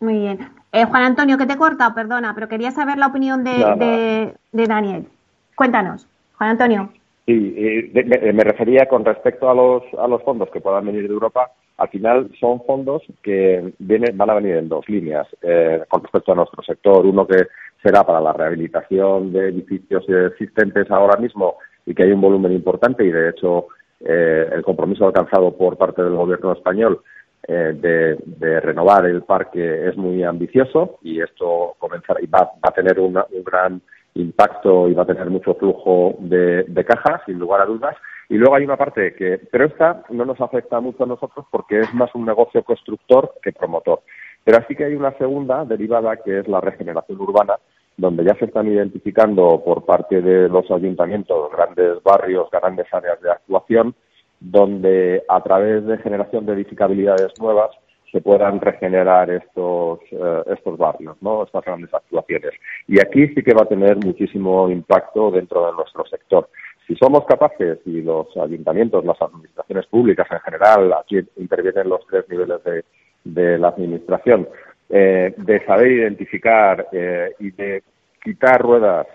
Muy 0.00 0.18
bien. 0.18 0.52
Juan 0.72 1.02
Antonio 1.02 1.38
que 1.38 1.46
te 1.46 1.56
corta 1.56 1.94
perdona 1.94 2.34
pero 2.34 2.48
quería 2.48 2.70
saber 2.70 2.98
la 2.98 3.06
opinión 3.06 3.44
de, 3.44 4.34
de 4.52 4.66
Daniel. 4.66 5.06
Cuéntanos 5.54 6.06
Juan 6.40 6.52
Antonio. 6.52 6.88
Sí, 7.26 7.92
me, 7.92 8.44
refería 8.44 8.86
con 8.86 9.04
respecto 9.04 9.50
a 9.50 9.54
los, 9.54 9.82
a 9.98 10.08
los 10.08 10.22
fondos 10.22 10.48
que 10.50 10.62
puedan 10.62 10.86
venir 10.86 11.06
de 11.06 11.12
Europa. 11.12 11.50
Al 11.76 11.88
final 11.90 12.30
son 12.40 12.62
fondos 12.64 13.02
que 13.22 13.74
vienen, 13.78 14.16
van 14.16 14.30
a 14.30 14.34
venir 14.36 14.56
en 14.56 14.70
dos 14.70 14.88
líneas 14.88 15.26
eh, 15.42 15.82
con 15.86 16.02
respecto 16.02 16.32
a 16.32 16.36
nuestro 16.36 16.62
sector. 16.62 17.04
Uno 17.04 17.26
que 17.26 17.48
será 17.82 18.04
para 18.04 18.22
la 18.22 18.32
rehabilitación 18.32 19.34
de 19.34 19.50
edificios 19.50 20.02
existentes 20.08 20.90
ahora 20.90 21.20
mismo 21.20 21.56
y 21.84 21.94
que 21.94 22.04
hay 22.04 22.12
un 22.12 22.22
volumen 22.22 22.52
importante 22.52 23.04
y 23.04 23.10
de 23.10 23.28
hecho 23.28 23.66
eh, 24.00 24.48
el 24.50 24.62
compromiso 24.62 25.04
alcanzado 25.04 25.54
por 25.54 25.76
parte 25.76 26.02
del 26.02 26.14
gobierno 26.14 26.52
español 26.52 27.02
eh, 27.46 28.16
de, 28.38 28.60
renovar 28.60 29.04
el 29.04 29.24
parque 29.24 29.88
es 29.88 29.96
muy 29.96 30.22
ambicioso 30.22 30.98
y 31.02 31.20
esto 31.20 31.74
comenzará 31.78 32.18
y 32.22 32.26
va, 32.26 32.50
a 32.62 32.70
tener 32.70 32.98
un 32.98 33.18
gran 33.44 33.82
impacto 34.14 34.88
y 34.88 34.94
va 34.94 35.02
a 35.02 35.06
tener 35.06 35.30
mucho 35.30 35.54
flujo 35.54 36.16
de, 36.18 36.64
de 36.64 36.84
caja, 36.84 37.22
sin 37.26 37.38
lugar 37.38 37.60
a 37.62 37.66
dudas. 37.66 37.96
Y 38.28 38.36
luego 38.36 38.54
hay 38.54 38.64
una 38.64 38.76
parte 38.76 39.14
que, 39.14 39.40
pero 39.50 39.64
esta 39.64 40.04
no 40.10 40.24
nos 40.24 40.40
afecta 40.40 40.80
mucho 40.80 41.04
a 41.04 41.06
nosotros 41.06 41.46
porque 41.50 41.80
es 41.80 41.92
más 41.94 42.14
un 42.14 42.24
negocio 42.24 42.62
constructor 42.62 43.34
que 43.42 43.52
promotor. 43.52 44.02
Pero 44.44 44.58
así 44.58 44.74
que 44.74 44.84
hay 44.84 44.94
una 44.94 45.12
segunda 45.18 45.64
derivada 45.64 46.16
que 46.16 46.38
es 46.38 46.48
la 46.48 46.60
regeneración 46.60 47.20
urbana, 47.20 47.54
donde 47.96 48.24
ya 48.24 48.34
se 48.36 48.46
están 48.46 48.68
identificando 48.68 49.62
por 49.64 49.84
parte 49.84 50.22
de 50.22 50.48
los 50.48 50.70
ayuntamientos 50.70 51.50
grandes 51.52 52.02
barrios, 52.02 52.48
grandes 52.50 52.86
áreas 52.92 53.20
de 53.20 53.30
actuación, 53.30 53.94
donde 54.38 55.22
a 55.28 55.42
través 55.42 55.84
de 55.86 55.98
generación 55.98 56.46
de 56.46 56.54
edificabilidades 56.54 57.32
nuevas 57.38 57.70
se 58.10 58.20
puedan 58.20 58.60
regenerar 58.60 59.30
estos, 59.30 60.00
eh, 60.10 60.42
estos 60.52 60.76
barrios, 60.76 61.16
¿no? 61.20 61.44
estas 61.44 61.64
grandes 61.64 61.92
actuaciones. 61.94 62.52
Y 62.88 63.00
aquí 63.00 63.28
sí 63.28 63.42
que 63.42 63.54
va 63.54 63.62
a 63.62 63.68
tener 63.68 63.96
muchísimo 64.04 64.68
impacto 64.68 65.30
dentro 65.30 65.66
de 65.66 65.72
nuestro 65.72 66.04
sector. 66.06 66.48
Si 66.86 66.96
somos 66.96 67.24
capaces, 67.26 67.78
y 67.86 68.02
los 68.02 68.26
ayuntamientos, 68.36 69.04
las 69.04 69.20
administraciones 69.22 69.86
públicas 69.86 70.26
en 70.30 70.40
general, 70.40 70.92
aquí 70.94 71.20
intervienen 71.36 71.88
los 71.88 72.04
tres 72.08 72.28
niveles 72.28 72.62
de, 72.64 72.84
de 73.24 73.58
la 73.58 73.68
administración, 73.68 74.48
eh, 74.88 75.32
de 75.36 75.64
saber 75.66 75.92
identificar 75.92 76.88
eh, 76.90 77.32
y 77.38 77.52
de 77.52 77.84
quitar 78.22 78.60
ruedas 78.60 79.06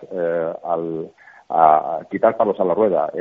al, 0.63 1.11
a 1.49 1.99
quitar 2.09 2.37
palos 2.37 2.59
a 2.59 2.63
la 2.63 2.73
rueda, 2.73 3.11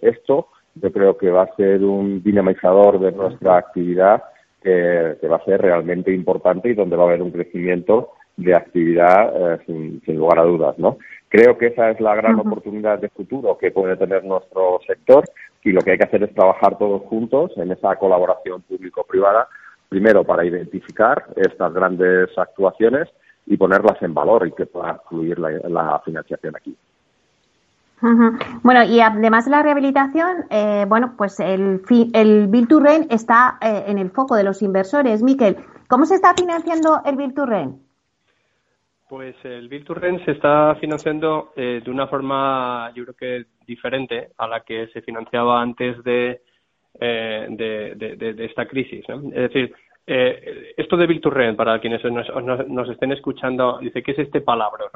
esto 0.00 0.48
yo 0.76 0.92
creo 0.92 1.18
que 1.18 1.30
va 1.30 1.42
a 1.42 1.56
ser 1.56 1.82
un 1.82 2.22
dinamizador 2.22 3.00
de 3.00 3.10
nuestra 3.10 3.56
actividad 3.56 4.22
que, 4.62 5.16
va 5.28 5.36
a 5.36 5.44
ser 5.44 5.60
realmente 5.60 6.12
importante 6.12 6.70
y 6.70 6.74
donde 6.74 6.96
va 6.96 7.04
a 7.04 7.06
haber 7.08 7.22
un 7.22 7.30
crecimiento 7.30 8.10
de 8.36 8.54
actividad 8.54 9.54
eh, 9.54 9.58
sin, 9.66 10.16
lugar 10.16 10.38
a 10.38 10.44
dudas, 10.44 10.78
¿no? 10.78 10.98
Creo 11.28 11.58
que 11.58 11.66
esa 11.66 11.90
es 11.90 12.00
la 12.00 12.14
gran 12.14 12.38
oportunidad 12.40 12.98
de 12.98 13.10
futuro 13.10 13.58
que 13.58 13.70
puede 13.70 13.96
tener 13.96 14.24
nuestro 14.24 14.80
sector 14.86 15.24
y 15.62 15.72
lo 15.72 15.80
que 15.82 15.92
hay 15.92 15.98
que 15.98 16.04
hacer 16.04 16.22
es 16.22 16.34
trabajar 16.34 16.78
todos 16.78 17.02
juntos 17.02 17.52
en 17.56 17.70
esa 17.70 17.96
colaboración 17.96 18.62
público-privada, 18.62 19.48
primero 19.88 20.24
para 20.24 20.44
identificar 20.44 21.26
estas 21.36 21.74
grandes 21.74 22.30
actuaciones 22.38 23.08
y 23.46 23.56
ponerlas 23.56 24.00
en 24.02 24.14
valor 24.14 24.46
y 24.46 24.52
que 24.52 24.66
pueda 24.66 25.00
fluir 25.08 25.38
la 25.38 26.00
financiación 26.04 26.56
aquí. 26.56 26.76
Bueno, 28.62 28.84
y 28.84 29.00
además 29.00 29.44
de 29.44 29.50
la 29.50 29.62
rehabilitación, 29.62 30.44
eh, 30.50 30.84
bueno, 30.88 31.14
pues 31.16 31.40
el, 31.40 31.82
el 32.12 32.46
Bill 32.46 32.68
to 32.68 32.80
Rent 32.80 33.12
está 33.12 33.58
eh, 33.60 33.84
en 33.86 33.98
el 33.98 34.10
foco 34.10 34.36
de 34.36 34.44
los 34.44 34.62
inversores. 34.62 35.22
Miquel, 35.22 35.56
¿cómo 35.88 36.06
se 36.06 36.14
está 36.14 36.34
financiando 36.34 37.00
el 37.04 37.16
Bill 37.16 37.34
to 37.34 37.46
Rent? 37.46 37.76
Pues 39.08 39.34
el 39.44 39.68
Bill 39.68 39.84
to 39.84 39.94
Rent 39.94 40.24
se 40.24 40.32
está 40.32 40.76
financiando 40.76 41.52
eh, 41.56 41.80
de 41.84 41.90
una 41.90 42.06
forma, 42.06 42.92
yo 42.94 43.04
creo 43.04 43.16
que 43.16 43.46
diferente 43.66 44.32
a 44.36 44.46
la 44.46 44.60
que 44.60 44.88
se 44.88 45.02
financiaba 45.02 45.60
antes 45.60 46.02
de, 46.04 46.42
de, 47.00 48.34
esta 48.38 48.66
crisis. 48.66 49.04
Es 49.08 49.52
decir, 49.52 49.74
esto 50.08 50.96
de 50.96 51.20
Rent, 51.22 51.56
para 51.56 51.78
quienes 51.80 52.02
nos, 52.04 52.88
estén 52.88 53.12
escuchando, 53.12 53.78
dice, 53.78 54.02
¿qué 54.02 54.12
es 54.12 54.18
este 54.20 54.40
palabra? 54.40 54.86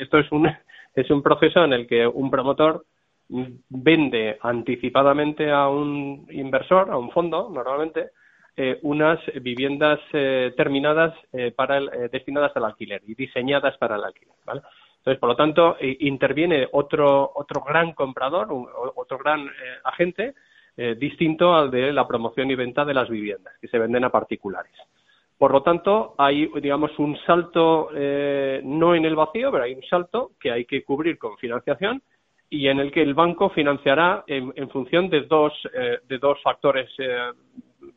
Esto 0.00 0.18
es 0.18 0.32
un, 0.32 0.50
es 0.94 1.10
un 1.10 1.22
proceso 1.22 1.64
en 1.64 1.74
el 1.74 1.86
que 1.86 2.06
un 2.06 2.30
promotor 2.30 2.84
vende 3.28 4.38
anticipadamente 4.40 5.50
a 5.50 5.68
un 5.68 6.26
inversor, 6.30 6.90
a 6.90 6.98
un 6.98 7.10
fondo, 7.10 7.50
normalmente, 7.52 8.10
eh, 8.56 8.78
unas 8.82 9.18
viviendas 9.42 9.98
eh, 10.12 10.54
terminadas 10.56 11.12
eh, 11.32 11.50
para 11.50 11.80
destinadas 11.80 12.56
al 12.56 12.66
alquiler 12.66 13.02
y 13.04 13.14
diseñadas 13.14 13.76
para 13.78 13.96
el 13.96 14.04
alquiler, 14.04 14.36
¿vale? 14.44 14.62
Entonces, 14.98 15.18
por 15.18 15.28
lo 15.28 15.36
tanto, 15.36 15.76
interviene 15.80 16.66
otro 16.72 17.30
otro 17.34 17.62
gran 17.62 17.92
comprador, 17.92 18.48
otro 18.94 19.18
gran 19.18 19.50
agente 19.84 20.34
distinto 20.76 21.54
al 21.54 21.70
de 21.70 21.92
la 21.92 22.06
promoción 22.06 22.50
y 22.50 22.56
venta 22.56 22.84
de 22.84 22.94
las 22.94 23.08
viviendas 23.08 23.54
que 23.60 23.68
se 23.68 23.78
venden 23.78 24.04
a 24.04 24.10
particulares. 24.10 24.72
Por 25.38 25.52
lo 25.52 25.62
tanto, 25.62 26.14
hay, 26.16 26.48
digamos, 26.60 26.96
un 26.98 27.18
salto, 27.26 27.90
eh, 27.94 28.60
no 28.64 28.94
en 28.94 29.04
el 29.04 29.16
vacío, 29.16 29.50
pero 29.50 29.64
hay 29.64 29.74
un 29.74 29.82
salto 29.82 30.30
que 30.40 30.50
hay 30.50 30.64
que 30.64 30.84
cubrir 30.84 31.18
con 31.18 31.36
financiación 31.38 32.02
y 32.48 32.68
en 32.68 32.78
el 32.78 32.92
que 32.92 33.02
el 33.02 33.14
banco 33.14 33.50
financiará 33.50 34.22
en, 34.28 34.70
función 34.70 35.10
de 35.10 35.22
dos, 35.22 35.52
eh, 35.74 35.98
de 36.08 36.18
dos 36.18 36.40
factores 36.42 36.88
eh, 36.98 37.32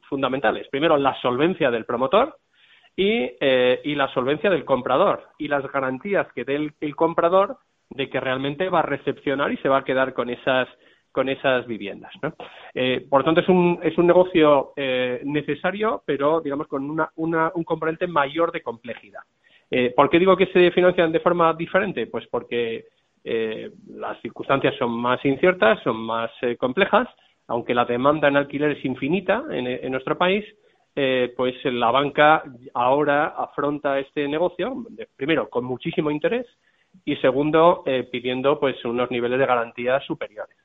fundamentales. 0.09 0.67
Primero, 0.69 0.97
la 0.97 1.19
solvencia 1.21 1.69
del 1.69 1.85
promotor 1.85 2.37
y, 2.95 3.29
la 3.95 4.11
solvencia 4.13 4.49
del 4.49 4.65
comprador 4.65 5.29
y 5.37 5.47
las 5.47 5.71
garantías 5.71 6.27
que 6.33 6.43
dé 6.43 6.73
el 6.81 6.95
comprador 6.95 7.59
de 7.91 8.09
que 8.09 8.19
realmente 8.19 8.69
va 8.69 8.79
a 8.79 8.83
recepcionar 8.83 9.51
y 9.51 9.57
se 9.57 9.69
va 9.69 9.77
a 9.77 9.83
quedar 9.83 10.13
con 10.13 10.31
esas 10.31 10.67
con 11.17 11.29
esas 11.29 11.65
viviendas. 11.65 12.11
Eh, 12.75 13.07
por 13.09 13.23
tanto, 13.23 13.41
es 13.41 13.49
un, 13.49 13.79
es 13.81 13.97
un 13.97 14.05
negocio 14.05 14.73
eh, 14.75 15.19
necesario, 15.23 16.03
pero 16.05 16.41
digamos 16.41 16.67
con 16.67 16.87
una, 17.15 17.51
un 17.55 17.63
componente 17.63 18.05
mayor 18.05 18.51
de 18.51 18.61
complejidad. 18.61 19.21
Eh, 19.71 19.91
¿Por 19.95 20.11
qué 20.11 20.19
digo 20.19 20.37
que 20.37 20.45
se 20.45 20.69
financian 20.69 21.11
de 21.11 21.19
forma 21.19 21.51
diferente? 21.55 22.05
Pues 22.05 22.27
porque 22.27 22.85
las 23.23 24.21
circunstancias 24.21 24.75
son 24.77 24.91
más 24.91 25.25
inciertas, 25.25 25.81
son 25.83 25.97
más 25.97 26.29
complejas, 26.59 27.09
aunque 27.47 27.73
la 27.73 27.83
demanda 27.83 28.27
en 28.27 28.37
alquiler 28.37 28.71
es 28.71 28.85
infinita 28.85 29.43
en, 29.49 29.91
nuestro 29.91 30.17
país, 30.17 30.45
pues 31.35 31.55
la 31.65 31.91
banca 31.91 32.43
ahora 32.73 33.33
afronta 33.37 33.99
este 33.99 34.29
negocio, 34.29 34.85
primero, 35.17 35.49
con 35.49 35.65
muchísimo 35.65 36.09
interés 36.09 36.45
y 37.03 37.17
segundo, 37.17 37.83
pidiendo 38.09 38.61
pues 38.61 38.85
unos 38.85 39.11
niveles 39.11 39.39
de 39.39 39.45
garantía 39.45 39.99
superiores. 39.99 40.55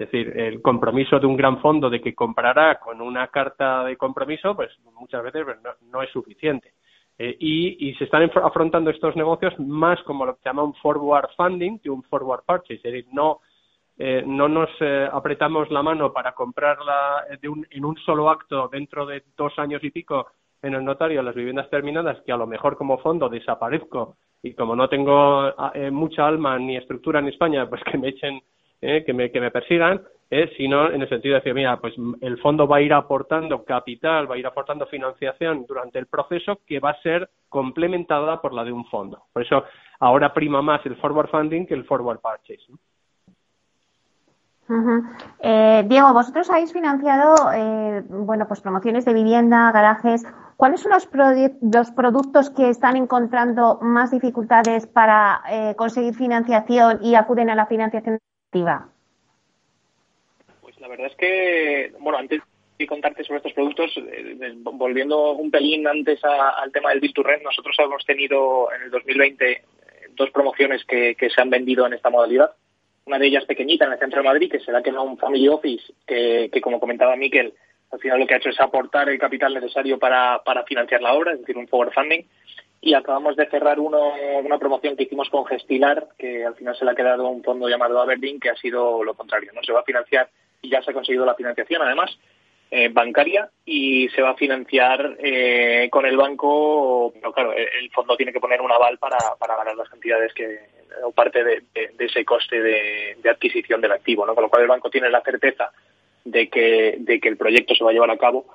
Es 0.00 0.10
decir, 0.10 0.32
el 0.34 0.62
compromiso 0.62 1.20
de 1.20 1.26
un 1.26 1.36
gran 1.36 1.60
fondo 1.60 1.90
de 1.90 2.00
que 2.00 2.14
comprará 2.14 2.80
con 2.80 3.02
una 3.02 3.28
carta 3.28 3.84
de 3.84 3.98
compromiso, 3.98 4.56
pues 4.56 4.70
muchas 4.98 5.22
veces 5.22 5.44
pues, 5.44 5.58
no, 5.92 6.02
es 6.02 6.08
suficiente. 6.08 6.72
Eh, 7.18 7.36
y, 7.38 7.94
se 7.96 8.04
están 8.04 8.30
afrontando 8.42 8.88
estos 8.88 9.14
negocios 9.14 9.52
más 9.58 10.02
como 10.04 10.24
lo 10.24 10.36
que 10.36 10.42
se 10.42 10.48
llama 10.48 10.62
un 10.62 10.72
forward 10.72 11.28
funding 11.36 11.80
que 11.80 11.90
un 11.90 12.02
forward 12.04 12.44
purchase. 12.46 12.76
Es 12.76 12.82
decir, 12.82 13.06
no 13.12 13.40
eh, 13.98 14.24
no 14.26 14.48
nos 14.48 14.70
eh, 14.80 15.06
apretamos 15.12 15.70
la 15.70 15.82
mano 15.82 16.14
para 16.14 16.32
comprarla 16.32 17.26
en 17.42 17.84
un 17.84 17.96
solo 17.98 18.30
acto 18.30 18.68
dentro 18.72 19.04
de 19.04 19.22
dos 19.36 19.52
años 19.58 19.84
y 19.84 19.90
pico 19.90 20.28
en 20.62 20.72
el 20.72 20.82
notario 20.82 21.22
las 21.22 21.34
viviendas 21.34 21.68
terminadas, 21.68 22.22
que 22.22 22.32
a 22.32 22.38
lo 22.38 22.46
mejor 22.46 22.78
como 22.78 22.96
fondo 22.96 23.28
desaparezco 23.28 24.16
y 24.42 24.54
como 24.54 24.74
no 24.74 24.88
tengo 24.88 25.52
mucha 25.92 26.26
alma 26.26 26.58
ni 26.58 26.78
estructura 26.78 27.18
en 27.18 27.28
España, 27.28 27.68
pues 27.68 27.82
que 27.84 27.98
me 27.98 28.08
echen, 28.08 28.40
que, 28.80 29.12
me, 29.12 29.30
que 29.30 29.40
me 29.40 29.50
persigan, 29.50 30.02
sino 30.56 30.90
en 30.90 31.02
el 31.02 31.08
sentido 31.08 31.34
de 31.34 31.40
decir, 31.40 31.54
mira, 31.54 31.76
pues 31.80 31.94
el 32.20 32.38
fondo 32.38 32.66
va 32.66 32.76
a 32.76 32.80
ir 32.80 32.92
aportando 32.92 33.64
capital, 33.64 34.30
va 34.30 34.36
a 34.36 34.38
ir 34.38 34.46
aportando 34.46 34.86
financiación 34.86 35.66
durante 35.66 35.98
el 35.98 36.06
proceso 36.06 36.60
que 36.66 36.78
va 36.78 36.90
a 36.90 37.02
ser 37.02 37.28
complementada 37.48 38.40
por 38.40 38.54
la 38.54 38.64
de 38.64 38.72
un 38.72 38.84
fondo. 38.86 39.24
Por 39.32 39.42
eso 39.42 39.64
ahora 39.98 40.32
prima 40.32 40.62
más 40.62 40.84
el 40.86 40.96
forward 40.96 41.30
funding 41.30 41.66
que 41.66 41.74
el 41.74 41.84
forward 41.84 42.20
purchase. 42.20 42.72
Eh, 45.40 45.84
Diego, 45.88 46.12
vosotros 46.12 46.48
habéis 46.48 46.72
financiado, 46.72 47.34
eh, 47.52 48.04
bueno, 48.08 48.46
pues 48.46 48.60
promociones 48.60 49.04
de 49.04 49.14
vivienda, 49.14 49.72
garajes. 49.72 50.24
¿Cuáles 50.56 50.80
son 50.80 50.92
los, 50.92 51.08
los 51.60 51.90
productos 51.90 52.50
que 52.50 52.68
están 52.68 52.96
encontrando 52.96 53.78
más 53.82 54.10
dificultades 54.12 54.86
para 54.86 55.40
eh, 55.50 55.74
conseguir 55.76 56.14
financiación 56.14 57.00
y 57.02 57.16
acuden 57.16 57.50
a 57.50 57.54
la 57.54 57.66
financiación 57.66 58.18
Pues 60.60 60.78
la 60.80 60.88
verdad 60.88 61.06
es 61.06 61.16
que, 61.16 61.92
bueno, 61.98 62.18
antes 62.18 62.40
de 62.78 62.86
contarte 62.86 63.24
sobre 63.24 63.38
estos 63.38 63.52
productos, 63.52 63.92
volviendo 64.62 65.32
un 65.32 65.50
pelín 65.50 65.86
antes 65.86 66.20
al 66.24 66.72
tema 66.72 66.90
del 66.90 67.00
Biturren, 67.00 67.42
nosotros 67.42 67.76
hemos 67.78 68.04
tenido 68.04 68.72
en 68.72 68.82
el 68.82 68.90
2020 68.90 69.64
dos 70.16 70.30
promociones 70.30 70.84
que 70.84 71.16
se 71.18 71.40
han 71.40 71.50
vendido 71.50 71.86
en 71.86 71.94
esta 71.94 72.10
modalidad 72.10 72.52
una 73.10 73.18
de 73.18 73.26
ellas 73.26 73.44
pequeñita 73.44 73.86
en 73.86 73.92
el 73.92 73.98
centro 73.98 74.22
de 74.22 74.28
Madrid, 74.28 74.50
que 74.50 74.60
será 74.60 74.82
que 74.82 74.92
no 74.92 75.02
un 75.02 75.18
family 75.18 75.48
office, 75.48 75.92
que, 76.06 76.50
como 76.62 76.80
comentaba 76.80 77.16
Miquel, 77.16 77.52
al 77.90 77.98
final 77.98 78.20
lo 78.20 78.26
que 78.26 78.34
ha 78.34 78.36
hecho 78.36 78.50
es 78.50 78.60
aportar 78.60 79.08
el 79.08 79.18
capital 79.18 79.52
necesario 79.52 79.98
para, 79.98 80.40
para 80.44 80.62
financiar 80.64 81.02
la 81.02 81.14
obra, 81.14 81.32
es 81.32 81.40
decir, 81.40 81.56
un 81.56 81.66
forward 81.66 81.92
funding. 81.92 82.24
Y 82.82 82.94
acabamos 82.94 83.36
de 83.36 83.46
cerrar 83.46 83.78
uno, 83.78 84.00
una 84.42 84.58
promoción 84.58 84.96
que 84.96 85.02
hicimos 85.02 85.28
con 85.28 85.44
Gestilar, 85.44 86.08
que 86.18 86.44
al 86.44 86.54
final 86.54 86.76
se 86.76 86.84
le 86.84 86.92
ha 86.92 86.94
quedado 86.94 87.28
un 87.28 87.42
fondo 87.42 87.68
llamado 87.68 88.00
Aberdeen, 88.00 88.40
que 88.40 88.50
ha 88.50 88.56
sido 88.56 89.04
lo 89.04 89.14
contrario. 89.14 89.52
No 89.54 89.62
se 89.62 89.72
va 89.72 89.80
a 89.80 89.84
financiar 89.84 90.30
y 90.62 90.70
ya 90.70 90.82
se 90.82 90.90
ha 90.90 90.94
conseguido 90.94 91.26
la 91.26 91.34
financiación, 91.34 91.82
además, 91.82 92.18
eh, 92.70 92.88
bancaria 92.88 93.50
y 93.66 94.08
se 94.10 94.22
va 94.22 94.30
a 94.30 94.36
financiar 94.36 95.16
eh, 95.18 95.88
con 95.90 96.06
el 96.06 96.16
banco, 96.16 97.12
pero 97.14 97.32
claro, 97.32 97.52
el 97.52 97.90
fondo 97.90 98.16
tiene 98.16 98.32
que 98.32 98.40
poner 98.40 98.60
un 98.60 98.70
aval 98.70 98.96
para, 98.98 99.18
para 99.38 99.56
ganar 99.56 99.74
las 99.74 99.88
cantidades 99.88 100.32
que, 100.32 100.60
o 101.02 101.12
parte 101.12 101.42
de, 101.44 101.62
ese 101.98 102.24
coste 102.24 102.60
de, 102.60 103.28
adquisición 103.28 103.80
del 103.80 103.92
activo, 103.92 104.26
¿no? 104.26 104.34
Con 104.34 104.44
lo 104.44 104.50
cual 104.50 104.62
el 104.62 104.68
banco 104.68 104.90
tiene 104.90 105.10
la 105.10 105.20
certeza 105.22 105.70
de 106.24 106.48
que, 106.48 106.96
de 106.98 107.20
que 107.20 107.28
el 107.28 107.36
proyecto 107.36 107.74
se 107.74 107.84
va 107.84 107.90
a 107.90 107.92
llevar 107.92 108.10
a 108.10 108.18
cabo 108.18 108.46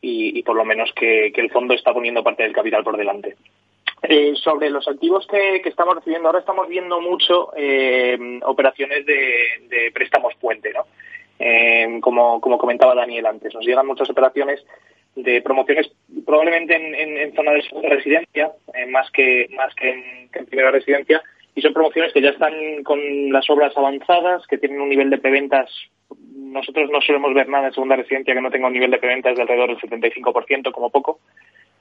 y, 0.00 0.42
por 0.42 0.56
lo 0.56 0.64
menos 0.64 0.90
que, 0.94 1.26
el 1.28 1.50
fondo 1.50 1.74
está 1.74 1.92
poniendo 1.92 2.24
parte 2.24 2.42
del 2.42 2.54
capital 2.54 2.82
por 2.82 2.96
delante. 2.96 3.36
Eh, 4.02 4.32
sobre 4.42 4.70
los 4.70 4.88
activos 4.88 5.26
que, 5.26 5.56
estamos 5.64 5.94
recibiendo, 5.96 6.28
ahora 6.28 6.40
estamos 6.40 6.68
viendo 6.68 7.00
mucho 7.00 7.52
eh, 7.54 8.40
operaciones 8.44 9.04
de, 9.04 9.90
préstamos 9.92 10.34
puente, 10.36 10.72
¿no? 10.72 10.86
Eh, 11.38 11.98
como, 12.00 12.40
como 12.40 12.56
comentaba 12.56 12.94
Daniel 12.94 13.26
antes, 13.26 13.54
nos 13.54 13.64
llegan 13.64 13.86
muchas 13.86 14.08
operaciones 14.08 14.64
de 15.16 15.42
promociones 15.42 15.90
probablemente 16.24 16.76
en, 16.76 17.18
en, 17.18 17.34
zona 17.34 17.52
de 17.52 17.62
segunda 17.62 17.88
residencia, 17.90 18.52
más 18.88 19.10
que 19.10 19.48
más 19.54 19.74
que 19.74 20.28
en 20.32 20.46
primera 20.46 20.70
residencia, 20.70 21.22
y 21.54 21.60
son 21.62 21.74
promociones 21.74 22.12
que 22.12 22.22
ya 22.22 22.30
están 22.30 22.82
con 22.84 22.98
las 23.32 23.48
obras 23.50 23.76
avanzadas, 23.76 24.46
que 24.46 24.58
tienen 24.58 24.80
un 24.80 24.88
nivel 24.88 25.10
de 25.10 25.18
preventas. 25.18 25.70
Nosotros 26.34 26.90
no 26.90 27.00
solemos 27.00 27.34
ver 27.34 27.48
nada 27.48 27.68
en 27.68 27.74
segunda 27.74 27.96
residencia 27.96 28.34
que 28.34 28.40
no 28.40 28.50
tenga 28.50 28.68
un 28.68 28.72
nivel 28.72 28.90
de 28.90 28.98
preventas 28.98 29.36
de 29.36 29.42
alrededor 29.42 29.68
del 29.68 29.78
75% 29.78 30.72
como 30.72 30.90
poco. 30.90 31.20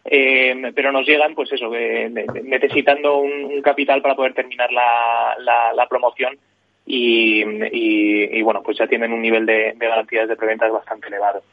Eh, 0.05 0.71
pero 0.73 0.91
nos 0.91 1.05
llegan, 1.05 1.35
pues 1.35 1.51
eso, 1.51 1.69
necesitando 1.69 3.17
un, 3.17 3.61
capital 3.61 4.01
para 4.01 4.15
poder 4.15 4.33
terminar 4.33 4.71
la, 4.71 5.35
la, 5.75 5.87
promoción 5.87 6.37
y, 6.85 7.43
y, 7.71 8.41
bueno, 8.41 8.63
pues 8.63 8.77
ya 8.77 8.87
tienen 8.87 9.11
un 9.11 9.21
nivel 9.21 9.45
de, 9.45 9.75
garantías 9.77 10.27
de 10.27 10.35
preventas 10.35 10.71
bastante 10.71 11.07
elevado. 11.07 11.43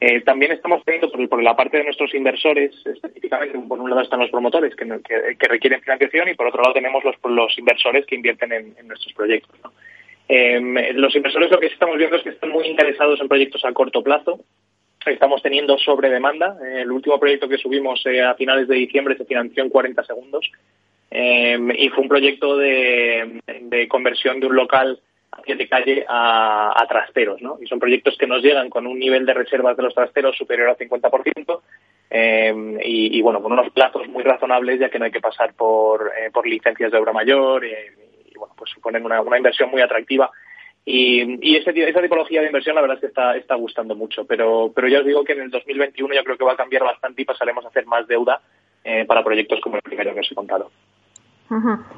Eh, 0.00 0.20
también 0.20 0.52
estamos 0.52 0.84
teniendo 0.84 1.10
por, 1.10 1.42
la 1.42 1.56
parte 1.56 1.78
de 1.78 1.84
nuestros 1.84 2.14
inversores, 2.14 2.74
específicamente, 2.84 3.58
por 3.66 3.80
un 3.80 3.88
lado 3.88 4.02
están 4.02 4.20
los 4.20 4.30
promotores 4.30 4.74
que, 4.76 4.84
requieren 5.48 5.80
financiación 5.80 6.28
y 6.28 6.34
por 6.34 6.46
otro 6.46 6.62
lado 6.62 6.74
tenemos 6.74 7.02
los, 7.02 7.16
los 7.24 7.58
inversores 7.58 8.04
que 8.04 8.14
invierten 8.14 8.52
en, 8.52 8.86
nuestros 8.86 9.12
proyectos. 9.14 9.58
Em, 10.28 10.74
los 10.94 11.14
inversores 11.14 11.50
lo 11.50 11.58
que 11.58 11.66
estamos 11.66 11.96
viendo 11.96 12.16
es 12.16 12.22
que 12.22 12.30
están 12.30 12.50
muy 12.50 12.66
interesados 12.66 13.20
en 13.20 13.28
proyectos 13.28 13.64
a 13.64 13.72
corto 13.72 14.02
plazo. 14.02 14.40
Estamos 15.06 15.42
teniendo 15.42 15.78
sobre 15.78 16.10
demanda. 16.10 16.56
el 16.62 16.90
último 16.90 17.18
proyecto 17.18 17.48
que 17.48 17.58
subimos 17.58 18.04
eh, 18.06 18.22
a 18.22 18.34
finales 18.34 18.68
de 18.68 18.74
diciembre 18.74 19.16
se 19.16 19.24
financió 19.24 19.62
en 19.62 19.70
40 19.70 20.04
segundos 20.04 20.50
em, 21.10 21.70
y 21.70 21.88
fue 21.88 22.02
un 22.02 22.08
proyecto 22.08 22.56
de 22.56 23.86
conversión 23.88 24.40
de 24.40 24.46
un 24.46 24.56
local 24.56 25.00
de 25.54 25.68
calle 25.68 26.04
a, 26.08 26.84
trasteros, 26.88 27.40
¿no? 27.40 27.58
Y 27.60 27.66
son 27.66 27.78
proyectos 27.78 28.16
que 28.18 28.26
nos 28.26 28.42
llegan 28.42 28.70
con 28.70 28.86
un 28.86 28.98
nivel 28.98 29.26
de 29.26 29.34
reservas 29.34 29.76
de 29.76 29.82
los 29.82 29.94
trasteros 29.94 30.36
superior 30.36 30.68
al 30.68 30.76
50%, 30.76 31.60
eh, 32.10 32.78
y, 32.84 33.20
bueno, 33.22 33.42
con 33.42 33.52
unos 33.52 33.70
plazos 33.70 34.08
muy 34.08 34.22
razonables, 34.22 34.80
ya 34.80 34.88
que 34.88 34.98
no 34.98 35.04
hay 35.04 35.10
que 35.10 35.20
pasar 35.20 35.54
por, 35.54 36.12
eh, 36.18 36.30
por 36.32 36.46
licencias 36.46 36.90
de 36.90 36.98
obra 36.98 37.12
mayor, 37.12 37.64
y, 37.64 38.36
bueno, 38.36 38.54
pues 38.56 38.70
suponen 38.70 39.04
una, 39.04 39.20
una 39.20 39.36
inversión 39.36 39.70
muy 39.70 39.82
atractiva. 39.82 40.30
Y, 40.88 41.38
y 41.42 41.56
esa 41.56 41.72
tipología 41.72 42.40
de 42.40 42.46
inversión 42.46 42.76
la 42.76 42.80
verdad 42.80 42.94
es 42.94 43.00
que 43.00 43.08
está, 43.08 43.36
está 43.36 43.56
gustando 43.56 43.96
mucho, 43.96 44.24
pero, 44.24 44.70
pero 44.72 44.86
ya 44.86 45.00
os 45.00 45.04
digo 45.04 45.24
que 45.24 45.32
en 45.32 45.40
el 45.42 45.50
2021 45.50 46.14
yo 46.14 46.22
creo 46.22 46.38
que 46.38 46.44
va 46.44 46.52
a 46.52 46.56
cambiar 46.56 46.84
bastante 46.84 47.22
y 47.22 47.24
pasaremos 47.24 47.64
a 47.64 47.68
hacer 47.68 47.86
más 47.86 48.06
deuda 48.06 48.40
eh, 48.84 49.04
para 49.04 49.24
proyectos 49.24 49.60
como 49.60 49.74
el 49.76 49.82
primero 49.82 50.14
que 50.14 50.20
os 50.20 50.30
he 50.30 50.34
contado. 50.36 50.70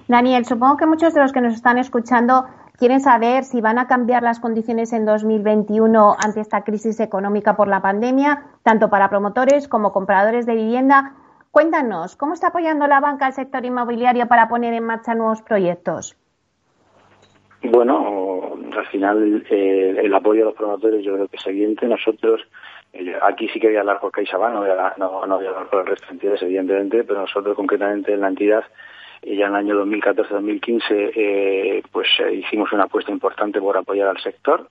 Daniel, 0.09 0.47
supongo 0.47 0.79
que 0.79 0.87
muchos 0.87 1.13
de 1.13 1.21
los 1.21 1.33
que 1.33 1.43
nos 1.43 1.53
están 1.53 1.77
escuchando 1.77 2.47
quieren 2.79 3.01
saber 3.01 3.45
si 3.45 3.61
van 3.61 3.79
a 3.79 3.87
cambiar 3.87 4.23
las 4.23 4.41
condiciones 4.41 4.95
en 4.95 5.05
2021 5.05 6.17
ante 6.19 6.41
esta 6.41 6.65
crisis 6.65 6.99
económica 7.01 7.57
por 7.57 7.69
la 7.69 7.83
pandemia, 7.83 8.45
tanto 8.63 8.89
para 8.89 9.11
promotores 9.11 9.69
como 9.69 9.93
compradores 9.93 10.47
de 10.47 10.55
vivienda. 10.55 11.15
Cuéntanos, 11.51 12.17
¿cómo 12.17 12.33
está 12.33 12.49
apoyando 12.49 12.87
la 12.87 13.01
banca 13.01 13.27
al 13.27 13.35
sector 13.35 13.67
inmobiliario 13.67 14.29
para 14.29 14.49
poner 14.49 14.73
en 14.73 14.85
marcha 14.85 15.15
nuevos 15.15 15.43
proyectos? 15.43 16.17
Bueno, 17.63 18.38
al 18.79 18.87
final 18.87 19.45
eh, 19.51 19.97
el 20.03 20.15
apoyo 20.15 20.43
a 20.43 20.45
los 20.47 20.55
promotores 20.55 21.05
yo 21.05 21.15
creo 21.15 21.29
que 21.29 21.37
es 21.37 21.47
evidente. 21.47 21.87
Nosotros, 21.87 22.43
eh, 22.93 23.15
aquí 23.23 23.49
sí 23.49 23.61
que 23.61 23.69
voy 23.69 23.77
a 23.77 23.81
hablar 23.81 24.01
por 24.01 24.13
CaixaBank, 24.13 24.55
no 24.55 24.61
voy 24.61 24.71
a, 24.71 24.95
no, 24.97 25.27
no 25.27 25.35
hablar 25.35 25.69
por 25.71 25.81
el 25.81 25.87
resto 25.87 26.07
de 26.15 26.37
evidentemente, 26.41 27.05
pero 27.05 27.21
nosotros 27.21 27.55
concretamente 27.57 28.13
en 28.13 28.21
la 28.21 28.29
entidad 28.29 28.65
y 29.23 29.37
ya 29.37 29.47
en 29.47 29.53
el 29.53 29.57
año 29.57 29.85
2014-2015 29.85 30.83
eh, 31.15 31.83
pues 31.91 32.09
eh, 32.21 32.35
hicimos 32.35 32.73
una 32.73 32.85
apuesta 32.85 33.11
importante 33.11 33.61
por 33.61 33.77
apoyar 33.77 34.09
al 34.09 34.21
sector 34.21 34.69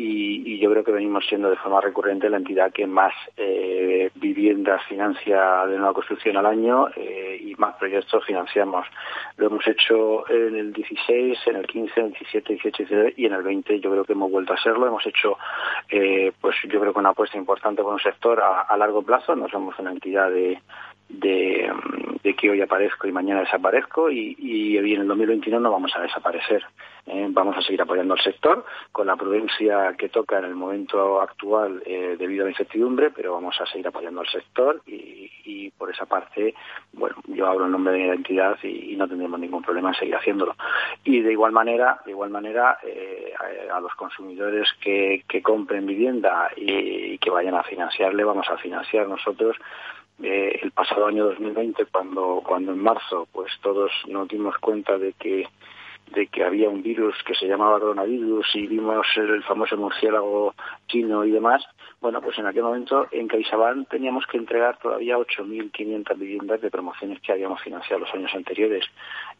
y, 0.00 0.58
yo 0.58 0.70
creo 0.70 0.84
que 0.84 0.92
venimos 0.92 1.24
siendo 1.26 1.50
de 1.50 1.56
forma 1.56 1.80
recurrente 1.80 2.28
la 2.28 2.36
entidad 2.36 2.72
que 2.72 2.86
más 2.86 3.12
eh, 3.36 4.10
viviendas 4.16 4.82
financia 4.86 5.66
de 5.66 5.76
nueva 5.76 5.92
construcción 5.92 6.36
al 6.36 6.46
año 6.46 6.88
y 6.96 7.54
más 7.56 7.76
proyectos 7.76 8.24
financiamos. 8.24 8.86
Lo 9.36 9.46
hemos 9.46 9.66
hecho 9.66 10.28
en 10.28 10.56
el 10.56 10.72
16, 10.72 11.38
en 11.46 11.56
el 11.56 11.66
15, 11.66 12.00
en 12.00 12.06
el 12.06 12.12
17, 12.12 12.52
18, 12.54 12.76
19 12.78 13.14
y 13.16 13.26
en 13.26 13.32
el 13.34 13.42
20 13.42 13.80
yo 13.80 13.90
creo 13.90 14.04
que 14.04 14.12
hemos 14.12 14.30
vuelto 14.30 14.52
a 14.52 14.56
hacerlo. 14.56 14.86
Hemos 14.86 15.06
hecho, 15.06 15.36
pues 16.40 16.56
yo 16.68 16.80
creo 16.80 16.92
que 16.92 16.98
una 16.98 17.10
apuesta 17.10 17.38
importante 17.38 17.82
por 17.82 17.92
un 17.92 18.00
sector 18.00 18.40
a, 18.40 18.62
a 18.62 18.76
largo 18.76 19.02
plazo. 19.02 19.36
No 19.36 19.48
somos 19.48 19.78
una 19.78 19.92
entidad 19.92 20.30
de 20.30 20.60
de, 21.08 21.72
que 22.36 22.50
hoy 22.50 22.60
aparezco 22.60 23.08
y 23.08 23.12
mañana 23.12 23.40
desaparezco 23.40 24.10
y, 24.10 24.36
y, 24.38 24.76
en 24.76 25.00
el 25.00 25.08
2021 25.08 25.58
no 25.58 25.72
vamos 25.72 25.92
a 25.96 26.02
desaparecer. 26.02 26.62
¿eh? 27.08 27.26
vamos 27.30 27.56
a 27.56 27.62
seguir 27.62 27.80
apoyando 27.82 28.14
al 28.14 28.20
sector 28.20 28.64
con 28.92 29.06
la 29.06 29.16
prudencia 29.16 29.94
que 29.96 30.08
toca 30.08 30.38
en 30.38 30.44
el 30.44 30.54
momento 30.54 31.20
actual 31.20 31.82
eh, 31.86 32.16
debido 32.18 32.42
a 32.42 32.44
la 32.44 32.50
incertidumbre, 32.50 33.10
pero 33.10 33.32
vamos 33.32 33.58
a 33.60 33.66
seguir 33.66 33.88
apoyando 33.88 34.20
al 34.20 34.28
sector 34.28 34.82
y, 34.86 35.70
por 35.78 35.90
esa 35.90 36.06
parte, 36.06 36.54
bueno, 36.92 37.16
yo 37.28 37.46
hablo 37.46 37.66
en 37.66 37.72
nombre 37.72 37.92
de 37.92 38.00
mi 38.00 38.06
identidad 38.06 38.58
y, 38.62 38.96
no 38.96 39.06
tendremos 39.06 39.38
ningún 39.38 39.62
problema 39.62 39.90
en 39.90 39.94
seguir 39.94 40.16
haciéndolo. 40.16 40.56
Y 41.04 41.20
de 41.20 41.32
igual 41.32 41.52
manera, 41.52 42.00
de 42.04 42.10
igual 42.10 42.30
manera, 42.30 42.78
eh, 42.84 43.32
a, 43.72 43.80
los 43.80 43.94
consumidores 43.94 44.68
que, 44.80 45.24
que 45.28 45.40
compren 45.40 45.86
vivienda 45.86 46.50
y 46.56 47.16
que 47.18 47.30
vayan 47.30 47.54
a 47.54 47.62
financiarle, 47.62 48.24
vamos 48.24 48.48
a 48.50 48.56
financiar 48.56 49.06
nosotros 49.06 49.56
eh, 50.22 50.58
el 50.62 50.70
pasado 50.72 51.06
año 51.06 51.26
2020, 51.26 51.86
cuando, 51.86 52.42
cuando 52.46 52.72
en 52.72 52.82
marzo 52.82 53.28
pues 53.32 53.52
todos 53.62 53.90
nos 54.06 54.28
dimos 54.28 54.56
cuenta 54.58 54.98
de 54.98 55.12
que 55.12 55.46
de 56.12 56.26
que 56.28 56.44
había 56.44 56.68
un 56.68 56.82
virus 56.82 57.14
que 57.24 57.34
se 57.34 57.46
llamaba 57.46 57.80
coronavirus 57.80 58.46
y 58.54 58.66
vimos 58.66 59.06
el 59.16 59.42
famoso 59.44 59.76
murciélago 59.76 60.54
chino 60.86 61.24
y 61.24 61.30
demás, 61.30 61.62
bueno, 62.00 62.20
pues 62.20 62.38
en 62.38 62.46
aquel 62.46 62.62
momento 62.62 63.08
en 63.10 63.28
CaixaBank 63.28 63.88
teníamos 63.88 64.24
que 64.26 64.38
entregar 64.38 64.78
todavía 64.78 65.18
8.500 65.18 66.16
viviendas 66.16 66.60
de 66.60 66.70
promociones 66.70 67.20
que 67.20 67.32
habíamos 67.32 67.60
financiado 67.60 68.00
los 68.00 68.14
años 68.14 68.32
anteriores. 68.34 68.84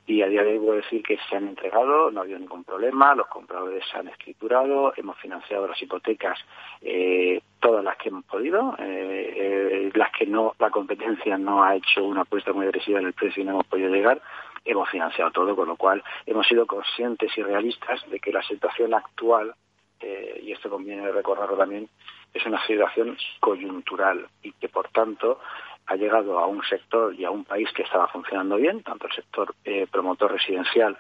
Y 0.09 0.23
a 0.23 0.27
día 0.27 0.43
de 0.43 0.53
hoy 0.53 0.59
puedo 0.59 0.77
decir 0.77 1.03
que 1.03 1.19
se 1.29 1.37
han 1.37 1.49
entregado, 1.49 2.11
no 2.11 2.21
ha 2.21 2.23
habido 2.23 2.39
ningún 2.39 2.65
problema, 2.65 3.15
los 3.15 3.27
compradores 3.27 3.85
se 3.93 3.99
han 3.99 4.09
escriturado, 4.09 4.95
hemos 4.97 5.19
financiado 5.19 5.69
las 5.69 5.81
hipotecas, 5.83 6.39
eh, 6.81 7.43
todas 7.61 7.85
las 7.85 7.99
que 7.99 8.09
hemos 8.09 8.25
podido, 8.25 8.75
eh, 8.79 9.35
eh, 9.37 9.91
las 9.95 10.11
que 10.13 10.25
no, 10.25 10.55
la 10.59 10.71
competencia 10.71 11.37
no 11.37 11.63
ha 11.63 11.77
hecho 11.77 12.03
una 12.05 12.23
apuesta 12.23 12.55
muy 12.55 12.65
agresiva 12.65 13.01
en 13.01 13.07
el 13.09 13.13
precio 13.13 13.43
y 13.43 13.45
no 13.45 13.53
hemos 13.53 13.67
podido 13.67 13.91
llegar, 13.91 14.23
hemos 14.65 14.89
financiado 14.89 15.31
todo, 15.31 15.55
con 15.55 15.69
lo 15.69 15.77
cual 15.77 16.03
hemos 16.25 16.47
sido 16.47 16.67
conscientes 16.67 17.37
y 17.37 17.43
realistas 17.43 18.01
de 18.09 18.19
que 18.19 18.33
la 18.33 18.43
situación 18.45 18.95
actual, 18.95 19.55
y 20.01 20.53
esto 20.53 20.71
conviene 20.71 21.13
recordarlo 21.13 21.57
también, 21.57 21.87
es 22.33 22.47
una 22.47 22.65
situación 22.67 23.17
coyuntural 23.41 24.27
y 24.43 24.53
que, 24.53 24.69
por 24.69 24.89
tanto, 24.89 25.41
ha 25.89 25.97
llegado 25.97 26.39
a 26.39 26.47
un 26.47 26.63
sector 26.65 27.15
y 27.15 27.25
a 27.25 27.31
un 27.31 27.45
país 27.45 27.69
que 27.75 27.83
estaba 27.83 28.07
funcionando 28.09 28.57
bien, 28.57 28.83
tanto 28.83 29.07
el 29.07 29.13
sector 29.15 29.55
eh, 29.65 29.87
promotor 29.91 30.33
residencial 30.33 30.97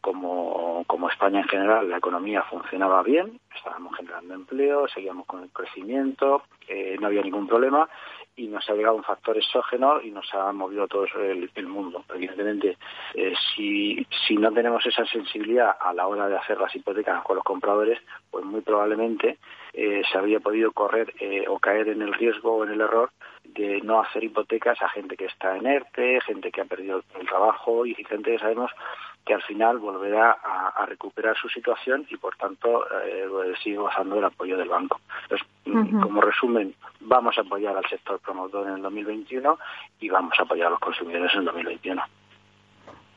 como, 0.00 0.82
como 0.88 1.08
España 1.08 1.40
en 1.40 1.48
general, 1.48 1.88
la 1.88 1.98
economía 1.98 2.42
funcionaba 2.42 3.04
bien, 3.04 3.38
estábamos 3.54 3.96
generando 3.96 4.34
empleo, 4.34 4.88
seguíamos 4.88 5.26
con 5.26 5.44
el 5.44 5.50
crecimiento, 5.50 6.42
eh, 6.66 6.96
no 7.00 7.06
había 7.06 7.22
ningún 7.22 7.46
problema 7.46 7.88
y 8.34 8.48
nos 8.48 8.68
ha 8.68 8.74
llegado 8.74 8.96
un 8.96 9.04
factor 9.04 9.36
exógeno 9.36 10.00
y 10.02 10.10
nos 10.10 10.26
ha 10.34 10.50
movido 10.52 10.88
todo 10.88 11.04
el, 11.04 11.66
mundo. 11.68 12.04
Evidentemente, 12.12 12.78
eh, 13.14 13.34
si, 13.54 14.04
si 14.26 14.36
no 14.36 14.50
tenemos 14.50 14.84
esa 14.84 15.06
sensibilidad 15.06 15.76
a 15.78 15.92
la 15.92 16.08
hora 16.08 16.26
de 16.26 16.36
hacer 16.36 16.58
las 16.58 16.74
hipotecas 16.74 17.22
con 17.22 17.36
los 17.36 17.44
compradores, 17.44 18.00
pues 18.28 18.44
muy 18.44 18.62
probablemente 18.62 19.38
se 19.72 20.18
habría 20.18 20.40
podido 20.40 20.72
correr 20.72 21.14
o 21.48 21.58
caer 21.58 21.88
en 21.88 22.02
el 22.02 22.12
riesgo 22.12 22.56
o 22.56 22.64
en 22.64 22.72
el 22.72 22.80
error 22.80 23.10
de 23.54 23.80
no 23.82 24.00
hacer 24.00 24.24
hipotecas 24.24 24.80
a 24.82 24.88
gente 24.88 25.16
que 25.16 25.26
está 25.26 25.56
en 25.56 25.66
ERTE, 25.66 26.20
gente 26.22 26.50
que 26.50 26.60
ha 26.60 26.64
perdido 26.64 27.02
el 27.18 27.26
trabajo 27.26 27.86
y 27.86 27.94
gente 27.94 28.32
que 28.32 28.38
sabemos 28.38 28.70
que 29.24 29.34
al 29.34 29.42
final 29.42 29.78
volverá 29.78 30.32
a, 30.42 30.84
recuperar 30.86 31.36
su 31.36 31.48
situación 31.48 32.06
y 32.10 32.16
por 32.16 32.36
tanto 32.36 32.84
eh, 33.04 33.24
sigue 33.62 33.76
gozando 33.76 34.16
del 34.16 34.24
apoyo 34.24 34.56
del 34.56 34.68
banco. 34.68 35.00
Entonces, 35.22 35.46
como 36.02 36.20
resumen, 36.20 36.74
vamos 37.00 37.38
a 37.38 37.42
apoyar 37.42 37.76
al 37.76 37.88
sector 37.88 38.18
promotor 38.18 38.66
en 38.66 38.74
el 38.74 38.82
2021 38.82 39.58
y 40.00 40.08
vamos 40.08 40.34
a 40.38 40.42
apoyar 40.42 40.66
a 40.66 40.70
los 40.70 40.80
consumidores 40.80 41.32
en 41.34 41.40
el 41.40 41.44
2021. 41.46 42.02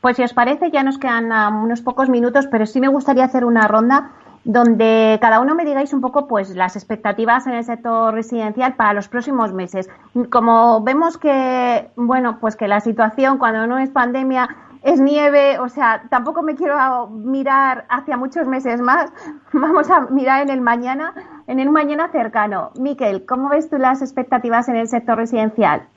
Pues 0.00 0.16
si 0.16 0.22
os 0.22 0.32
parece, 0.32 0.70
ya 0.70 0.84
nos 0.84 0.98
quedan 0.98 1.32
ah, 1.32 1.48
unos 1.48 1.80
pocos 1.80 2.08
minutos, 2.08 2.46
pero 2.50 2.66
sí 2.66 2.80
me 2.80 2.88
gustaría 2.88 3.24
hacer 3.24 3.44
una 3.44 3.66
ronda 3.66 4.12
donde 4.46 5.18
cada 5.20 5.40
uno 5.40 5.56
me 5.56 5.64
digáis 5.64 5.92
un 5.92 6.00
poco 6.00 6.28
pues 6.28 6.54
las 6.54 6.76
expectativas 6.76 7.48
en 7.48 7.54
el 7.54 7.64
sector 7.64 8.14
residencial 8.14 8.76
para 8.76 8.92
los 8.92 9.08
próximos 9.08 9.52
meses. 9.52 9.90
Como 10.30 10.82
vemos 10.84 11.18
que 11.18 11.88
bueno, 11.96 12.38
pues 12.40 12.54
que 12.54 12.68
la 12.68 12.78
situación 12.80 13.38
cuando 13.38 13.66
no 13.66 13.78
es 13.78 13.90
pandemia 13.90 14.48
es 14.84 15.00
nieve, 15.00 15.58
o 15.58 15.68
sea, 15.68 16.04
tampoco 16.10 16.44
me 16.44 16.54
quiero 16.54 17.08
mirar 17.08 17.86
hacia 17.88 18.16
muchos 18.16 18.46
meses 18.46 18.80
más. 18.80 19.12
Vamos 19.52 19.90
a 19.90 20.06
mirar 20.10 20.42
en 20.42 20.50
el 20.50 20.60
mañana, 20.60 21.12
en 21.48 21.58
el 21.58 21.70
mañana 21.70 22.08
cercano. 22.12 22.70
Miquel, 22.78 23.26
¿cómo 23.26 23.48
ves 23.48 23.68
tú 23.68 23.78
las 23.78 24.00
expectativas 24.00 24.68
en 24.68 24.76
el 24.76 24.86
sector 24.86 25.18
residencial? 25.18 25.88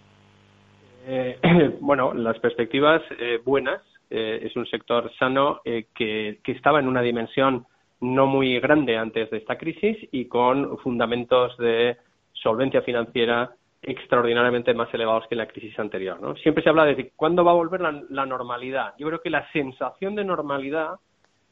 Eh, 1.05 1.77
bueno, 1.81 2.15
las 2.15 2.39
perspectivas 2.39 3.03
eh, 3.19 3.39
buenas. 3.45 3.81
Eh, 4.09 4.39
es 4.41 4.55
un 4.55 4.65
sector 4.65 5.11
sano 5.19 5.61
que, 5.63 6.39
que 6.43 6.51
estaba 6.51 6.79
en 6.79 6.87
una 6.87 7.03
dimensión 7.03 7.67
no 8.01 8.27
muy 8.27 8.59
grande 8.59 8.97
antes 8.97 9.29
de 9.29 9.37
esta 9.37 9.57
crisis 9.57 9.97
y 10.11 10.25
con 10.25 10.77
fundamentos 10.79 11.57
de 11.57 11.97
solvencia 12.33 12.81
financiera 12.81 13.51
extraordinariamente 13.81 14.73
más 14.73 14.93
elevados 14.93 15.27
que 15.27 15.35
en 15.35 15.39
la 15.39 15.47
crisis 15.47 15.77
anterior. 15.79 16.19
¿no? 16.21 16.35
Siempre 16.37 16.63
se 16.63 16.69
habla 16.69 16.85
de 16.85 17.11
cuándo 17.15 17.43
va 17.43 17.51
a 17.51 17.55
volver 17.55 17.81
la, 17.81 18.25
normalidad. 18.25 18.93
Yo 18.97 19.07
creo 19.07 19.21
que 19.21 19.29
la 19.29 19.49
sensación 19.51 20.15
de 20.15 20.25
normalidad 20.25 20.95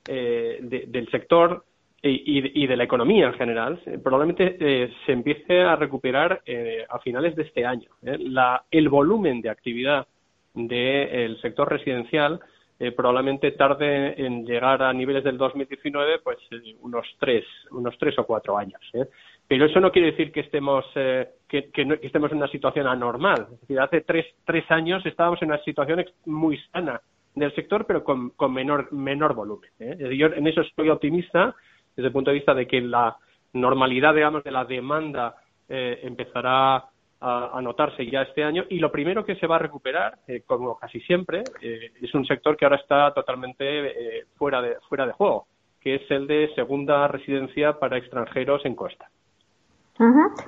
eh, 0.08 0.60
del 0.62 1.10
sector 1.10 1.64
y, 2.02 2.68
de 2.68 2.78
la 2.78 2.84
economía 2.84 3.28
en 3.28 3.34
general 3.34 3.82
eh, 3.86 3.98
probablemente 3.98 4.56
eh, 4.60 4.94
se 5.06 5.12
empiece 5.12 5.62
a 5.62 5.76
recuperar 5.76 6.42
a 6.90 7.00
finales 7.00 7.36
de 7.36 7.44
este 7.44 7.66
año. 7.66 7.90
el 8.02 8.90
volumen 8.90 9.42
de 9.42 9.50
actividad 9.50 10.08
del 10.54 11.40
sector 11.42 11.70
residencial 11.70 12.40
eh, 12.80 12.92
probablemente 12.92 13.54
tarde 13.54 14.14
en 14.24 14.46
llegar 14.46 14.84
a 14.84 14.94
niveles 14.94 15.24
del 15.24 15.36
2019 15.36 16.20
pues 16.20 16.38
eh, 16.52 16.76
unos 16.82 17.08
tres 17.20 17.44
unos 17.72 17.98
tres 17.98 18.18
o 18.20 18.24
cuatro 18.24 18.56
años 18.56 18.80
¿eh? 18.94 19.06
pero 19.48 19.66
eso 19.66 19.80
no 19.80 19.92
quiere 19.92 20.12
decir 20.12 20.32
que 20.32 20.42
estemos 20.42 20.86
que, 20.94 21.72
estemos 22.04 22.32
en 22.32 22.38
una 22.38 22.48
situación 22.50 22.86
anormal 22.86 23.48
es 23.52 23.62
decir 23.62 23.80
hace 23.80 24.02
tres 24.02 24.28
tres 24.46 24.70
años 24.70 25.04
estábamos 25.08 25.42
en 25.42 25.50
una 25.50 25.64
situación 25.64 26.06
muy 26.28 26.60
sana 26.72 27.02
del 27.34 27.56
sector 27.56 27.86
pero 27.88 28.04
con, 28.04 28.30
con 28.32 28.54
menor 28.54 28.94
menor 28.94 29.34
volumen 29.34 29.72
yo 30.16 30.28
en 30.28 30.46
eso 30.46 30.62
estoy 30.62 30.90
optimista 30.90 31.56
desde 31.96 32.10
el 32.10 32.14
punto 32.14 32.30
de 32.30 32.36
vista 32.36 32.54
de 32.54 32.68
que 32.68 32.80
la 32.80 33.18
normalidad 33.54 34.14
digamos 34.14 34.44
de 34.44 34.52
la 34.52 34.66
demanda 34.66 35.36
empezará 35.68 36.84
a, 37.20 37.60
notarse 37.62 38.10
ya 38.10 38.22
este 38.22 38.44
año 38.44 38.66
y 38.70 38.80
lo 38.80 38.92
primero 38.92 39.26
que 39.26 39.36
se 39.36 39.48
va 39.48 39.56
a 39.56 39.60
recuperar, 39.60 40.20
eh, 40.28 40.44
como 40.46 40.78
casi 40.78 41.00
siempre, 41.02 41.44
eh, 41.62 41.92
es 42.02 42.14
un 42.14 42.26
sector 42.26 42.56
que 42.56 42.66
ahora 42.66 42.78
está 42.78 43.14
totalmente 43.14 43.66
eh, 43.66 44.26
fuera, 44.36 44.62
de, 44.62 44.76
fuera 44.88 45.06
de 45.06 45.14
juego, 45.14 45.48
que 45.82 45.96
es 45.96 46.12
el 46.12 46.28
de 46.28 46.52
segunda 46.56 47.08
residencia 47.08 47.74
para 47.80 47.98
extranjeros 47.98 48.66
en 48.66 48.76
costa. 48.76 49.10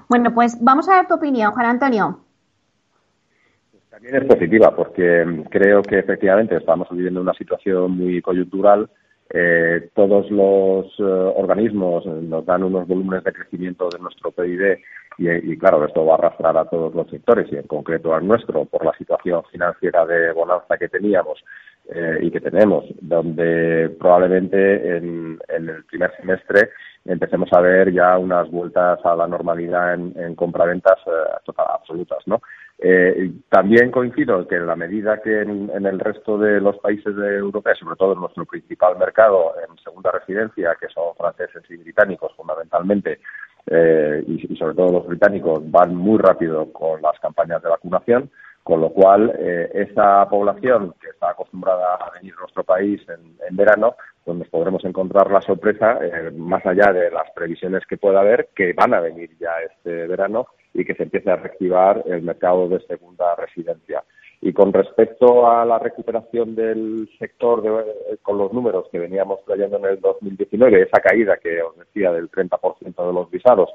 Bueno, 0.08 0.32
pues 0.34 0.64
vamos 0.64 0.88
a 0.90 0.98
ver 0.98 1.08
tu 1.08 1.16
opinión, 1.16 1.52
Juan 1.52 1.66
Antonio. 1.66 2.20
También 3.90 4.16
es 4.18 4.26
positiva 4.26 4.76
porque 4.76 5.44
creo 5.50 5.82
que 5.82 5.98
efectivamente 5.98 6.56
estamos 6.56 6.88
viviendo 6.92 7.20
una 7.20 7.34
situación 7.34 7.98
muy 7.98 8.22
coyuntural 8.22 8.88
eh, 9.32 9.90
todos 9.94 10.30
los 10.32 10.88
eh, 10.98 11.04
organismos 11.04 12.04
nos 12.06 12.46
dan 12.46 12.64
unos 12.64 12.88
volúmenes 12.88 13.24
de 13.24 13.34
crecimiento 13.34 13.88
de 13.90 14.00
nuestro 14.00 14.32
PIB 14.32 14.80
y, 15.20 15.58
claro, 15.58 15.86
esto 15.86 16.06
va 16.06 16.14
a 16.14 16.18
arrastrar 16.18 16.58
a 16.58 16.66
todos 16.66 16.96
los 16.96 17.10
sectores 17.10 17.52
y 17.52 17.58
en 17.58 17.68
concreto 17.68 18.16
al 18.16 18.26
nuestro 18.26 18.64
por 18.66 18.86
la 18.86 18.94
situación 18.94 19.44
financiera 19.52 20.06
de 20.06 20.32
bonanza 20.32 20.78
que 20.78 20.88
teníamos 20.88 21.44
eh, 21.94 22.20
y 22.22 22.32
que 22.32 22.40
tenemos, 22.40 22.86
donde 23.02 23.90
probablemente 24.00 24.98
en, 24.98 25.38
el 25.50 25.84
primer 25.86 26.16
semestre 26.16 26.70
empecemos 27.04 27.50
a 27.52 27.60
ver 27.60 27.92
ya 27.92 28.18
unas 28.18 28.50
vueltas 28.50 29.00
a 29.04 29.16
la 29.16 29.28
normalidad 29.28 29.94
en, 29.94 30.14
en 30.16 30.36
compraventas 30.36 31.00
total, 31.44 31.68
absolutas, 31.74 32.20
¿no? 32.26 32.42
Eh, 32.82 33.32
también 33.50 33.92
coincido 33.92 34.48
que 34.48 34.56
en 34.56 34.66
la 34.66 34.76
medida 34.78 35.22
que 35.22 35.42
en, 35.42 35.70
el 35.86 36.00
resto 36.00 36.38
de 36.38 36.62
los 36.62 36.78
países 36.78 37.14
de 37.14 37.36
Europa, 37.36 37.76
sobre 37.76 37.98
todo 37.98 38.14
en 38.14 38.22
nuestro 38.22 38.46
principal 38.46 38.98
mercado 38.98 39.54
en 39.68 39.78
segunda 39.84 40.12
residencia, 40.12 40.78
que 40.80 40.88
son 40.88 41.14
franceses 41.18 41.62
y 41.70 41.76
británicos 41.76 42.34
fundamentalmente, 42.38 43.20
eh, 43.68 44.24
y, 44.26 44.56
sobre 44.56 44.76
todo 44.76 44.94
los 44.94 45.08
británicos 45.08 45.60
van 45.70 45.94
muy 45.94 46.20
rápido 46.20 46.72
con 46.72 47.02
las 47.02 47.20
campañas 47.20 47.62
de 47.62 47.68
vacunación, 47.68 48.32
con 48.64 48.80
lo 48.80 48.92
cual 48.92 49.34
eh, 49.38 49.70
esa 49.74 50.30
población 50.30 50.96
que 51.02 51.10
está 51.10 51.32
acostumbrada 51.32 51.96
a 51.96 52.12
venir 52.12 52.34
a 52.38 52.42
nuestro 52.42 52.64
país 52.64 53.02
en, 53.10 53.36
en 53.46 53.58
verano, 53.58 53.96
pues 54.24 54.38
nos 54.38 54.48
podremos 54.48 54.86
encontrar 54.86 55.30
la 55.30 55.42
sorpresa, 55.42 56.00
eh, 56.02 56.32
más 56.32 56.66
allá 56.66 56.94
de 56.94 57.12
las 57.12 57.30
previsiones 57.32 57.86
que 57.88 57.98
pueda 57.98 58.22
haber, 58.22 58.50
que 58.56 58.72
van 58.72 58.94
a 58.94 59.02
venir 59.02 59.32
ya 59.38 59.52
este 59.70 60.08
verano 60.08 60.48
y 60.74 60.86
que 60.86 60.96
se 60.96 61.04
empiece 61.04 61.30
a 61.32 61.36
reactivar 61.36 62.04
el 62.06 62.22
mercado 62.22 62.68
de 62.70 62.80
segunda 62.82 63.36
residencia. 63.36 64.04
Y 64.42 64.54
con 64.54 64.72
respecto 64.72 65.50
a 65.50 65.66
la 65.66 65.80
recuperación 65.80 66.56
del 66.56 67.10
sector 67.20 67.62
de, 67.62 68.18
con 68.22 68.38
los 68.38 68.54
números 68.54 68.86
que 68.92 69.00
veníamos 69.00 69.44
trayendo 69.46 69.78
en 69.78 69.86
el 69.86 70.00
2019, 70.00 70.84
esa 70.84 71.02
caída 71.02 71.38
que 71.38 71.62
os 71.62 71.78
decía 71.78 72.14
del 72.14 72.32
30% 72.32 73.08
de 73.08 73.14
los 73.14 73.30
visados, 73.30 73.70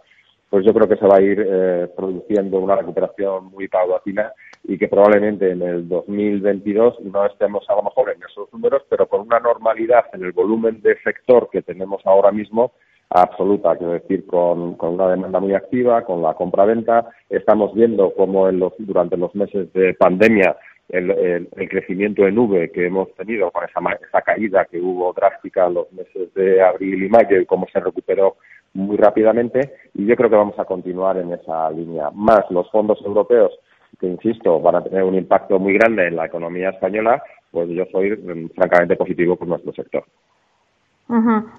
pues 0.49 0.65
yo 0.65 0.73
creo 0.73 0.89
que 0.89 0.97
se 0.97 1.07
va 1.07 1.17
a 1.17 1.21
ir 1.21 1.45
eh, 1.45 1.89
produciendo 1.97 2.61
una 2.61 2.77
recuperación 2.77 3.47
muy 3.47 3.69
paulatina 3.69 4.33
y 4.63 4.79
que 4.79 4.89
probablemente 4.89 5.51
en 5.51 5.63
el 5.63 5.89
2022 5.89 7.01
no 7.01 7.27
estemos 7.27 7.69
a 7.69 7.75
lo 7.75 7.83
mejor 7.83 8.11
en 8.11 8.23
esos 8.23 8.51
números, 8.53 8.83
pero 8.89 9.07
con 9.07 9.23
una 9.23 9.41
normalidad 9.41 10.05
en 10.13 10.23
el 10.23 10.33
volumen 10.33 10.81
de 10.81 10.97
sector 11.03 11.51
que 11.51 11.63
tenemos 11.63 12.01
ahora 12.07 12.31
mismo 12.31 12.73
absoluta, 13.11 13.77
quiero 13.77 13.93
decir, 13.93 14.27
con, 14.27 14.77
una 14.81 15.09
demanda 15.09 15.41
muy 15.41 15.55
activa, 15.55 16.05
con 16.05 16.23
la 16.23 16.35
compra-venta. 16.35 17.09
Estamos 17.29 17.75
viendo 17.75 18.13
cómo 18.15 18.49
en 18.49 18.59
los, 18.59 18.73
durante 18.79 19.17
los 19.17 19.35
meses 19.35 19.73
de 19.73 19.95
pandemia 19.95 20.57
el, 20.89 21.11
el, 21.11 21.69
crecimiento 21.69 22.27
en 22.27 22.39
V 22.39 22.71
que 22.71 22.87
hemos 22.87 23.13
tenido 23.15 23.51
con 23.51 23.65
esa, 23.65 23.81
esa 24.07 24.21
caída 24.21 24.67
que 24.67 24.81
hubo 24.81 25.13
drástica 25.13 25.67
en 25.67 25.75
los 25.75 25.93
meses 25.93 26.33
de 26.35 26.63
abril 26.63 27.03
y 27.05 27.09
mayo 27.09 27.41
y 27.41 27.47
cómo 27.47 27.67
se 27.73 27.81
recuperó 27.81 28.37
muy 28.75 28.97
rápidamente 28.97 29.73
y 29.95 30.05
yo 30.07 30.17
creo 30.17 30.29
que 30.29 30.37
vamos 30.37 30.59
a 30.59 30.65
continuar 30.65 31.17
en 31.17 31.33
esa 31.33 31.71
línea. 31.71 32.11
Más 32.13 32.45
los 32.51 32.71
fondos 32.71 33.01
europeos 33.05 33.53
que, 33.99 34.07
insisto, 34.07 34.61
van 34.61 34.77
a 34.77 34.85
tener 34.85 35.05
un 35.05 35.15
impacto 35.15 35.59
muy 35.59 35.75
grande 35.75 36.09
en 36.09 36.17
la 36.17 36.27
economía 36.27 36.71
española, 36.71 37.23
pues 37.51 37.69
yo 37.71 37.85
soy 37.93 38.11
mm, 38.11 38.51
francamente 38.55 38.97
positivo 38.97 39.37
por 39.37 39.49
nuestro 39.49 39.73
sector. 39.73 40.05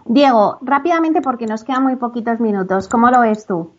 Diego, 0.05 0.57
rápidamente 0.61 1.21
porque 1.21 1.45
nos 1.45 1.63
quedan 1.63 1.83
muy 1.83 1.95
poquitos 1.97 2.39
minutos, 2.39 2.87
¿cómo 2.87 3.09
lo 3.09 3.21
ves 3.21 3.45
tú? 3.45 3.73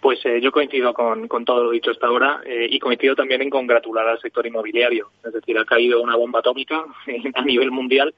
Pues 0.00 0.18
eh, 0.26 0.40
yo 0.40 0.50
coincido 0.50 0.92
con, 0.92 1.28
todo 1.44 1.64
lo 1.64 1.70
dicho 1.70 1.92
hasta 1.92 2.08
ahora 2.08 2.40
eh, 2.44 2.66
y 2.68 2.80
coincido 2.80 3.14
también 3.14 3.40
en 3.40 3.50
congratular 3.50 4.06
al 4.08 4.20
sector 4.20 4.44
inmobiliario. 4.44 5.10
Es 5.24 5.32
decir, 5.32 5.56
ha 5.56 5.64
caído 5.64 6.02
una 6.02 6.16
bomba 6.16 6.40
atómica 6.40 6.84
a 7.34 7.44
nivel 7.44 7.70
mundial, 7.70 8.12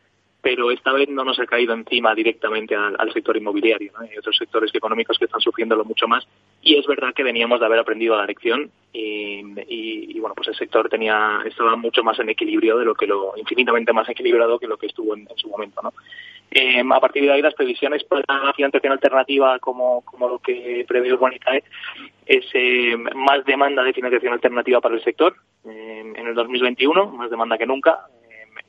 pero 0.44 0.70
esta 0.70 0.92
vez 0.92 1.08
no 1.08 1.24
nos 1.24 1.40
ha 1.40 1.46
caído 1.46 1.72
encima 1.72 2.14
directamente 2.14 2.76
al, 2.76 3.12
sector 3.14 3.34
inmobiliario. 3.34 3.92
Hay 3.98 4.18
otros 4.18 4.36
sectores 4.36 4.70
económicos 4.74 5.18
que 5.18 5.24
están 5.24 5.40
sufriéndolo 5.40 5.86
mucho 5.86 6.06
más 6.06 6.28
y 6.60 6.76
es 6.76 6.86
verdad 6.86 7.14
que 7.14 7.22
veníamos 7.22 7.60
de 7.60 7.66
haber 7.66 7.78
aprendido 7.78 8.14
la 8.14 8.26
lección 8.26 8.70
y, 8.92 10.20
bueno, 10.20 10.34
pues 10.34 10.48
el 10.48 10.54
sector 10.54 10.90
tenía 10.90 11.40
estaba 11.46 11.76
mucho 11.76 12.04
más 12.04 12.18
en 12.18 12.28
equilibrio 12.28 12.76
de 12.76 12.84
lo 12.84 12.94
que 12.94 13.06
lo 13.06 13.32
infinitamente 13.38 13.94
más 13.94 14.06
equilibrado 14.10 14.58
que 14.58 14.66
lo 14.66 14.76
que 14.76 14.88
estuvo 14.88 15.16
en, 15.16 15.26
su 15.34 15.48
momento, 15.48 15.80
¿no? 15.82 15.94
Eh, 16.50 16.82
a 16.88 17.00
partir 17.00 17.22
de 17.22 17.32
ahí 17.32 17.40
las 17.40 17.54
previsiones 17.54 18.04
para 18.04 18.22
la 18.28 18.52
financiación 18.52 18.92
alternativa 18.92 19.58
como, 19.60 20.02
como 20.02 20.28
lo 20.28 20.38
que 20.40 20.84
prevé 20.86 21.12
Urbanicae 21.14 21.64
es 22.26 22.44
eh, 22.52 22.96
más 23.14 23.44
demanda 23.46 23.82
de 23.82 23.94
financiación 23.94 24.34
alternativa 24.34 24.82
para 24.82 24.94
el 24.94 25.02
sector 25.02 25.34
eh, 25.64 26.12
en 26.14 26.26
el 26.26 26.34
2021, 26.34 27.06
más 27.12 27.30
demanda 27.30 27.56
que 27.56 27.66
nunca 27.66 28.06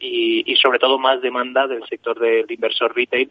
y, 0.06 0.52
y 0.52 0.56
sobre 0.58 0.80
todo 0.80 0.98
más 0.98 1.22
demanda 1.22 1.68
del 1.68 1.84
sector 1.88 2.20
del 2.20 2.50
inversor 2.50 2.96
retail 2.96 3.30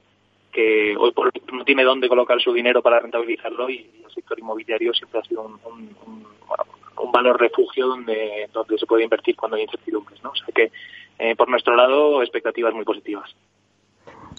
que 0.54 0.96
hoy 0.96 1.10
por 1.12 1.26
hoy 1.26 1.42
no 1.52 1.64
tiene 1.64 1.82
dónde 1.82 2.08
colocar 2.08 2.40
su 2.40 2.52
dinero 2.52 2.80
para 2.80 3.00
rentabilizarlo 3.00 3.68
y 3.68 3.90
el 4.04 4.10
sector 4.14 4.38
inmobiliario 4.38 4.94
siempre 4.94 5.20
ha 5.20 5.24
sido 5.24 5.42
un, 5.42 5.58
un, 5.66 7.12
valor 7.12 7.40
refugio 7.40 7.86
donde, 7.86 8.48
donde 8.52 8.76
se 8.76 8.86
puede 8.86 9.04
invertir 9.04 9.36
cuando 9.36 9.56
hay 9.56 9.62
incertidumbres. 9.62 10.22
¿no? 10.24 10.30
O 10.30 10.34
sea 10.34 10.48
que, 10.52 10.72
eh, 11.18 11.36
por 11.36 11.48
nuestro 11.48 11.76
lado, 11.76 12.22
expectativas 12.22 12.74
muy 12.74 12.84
positivas. 12.84 13.32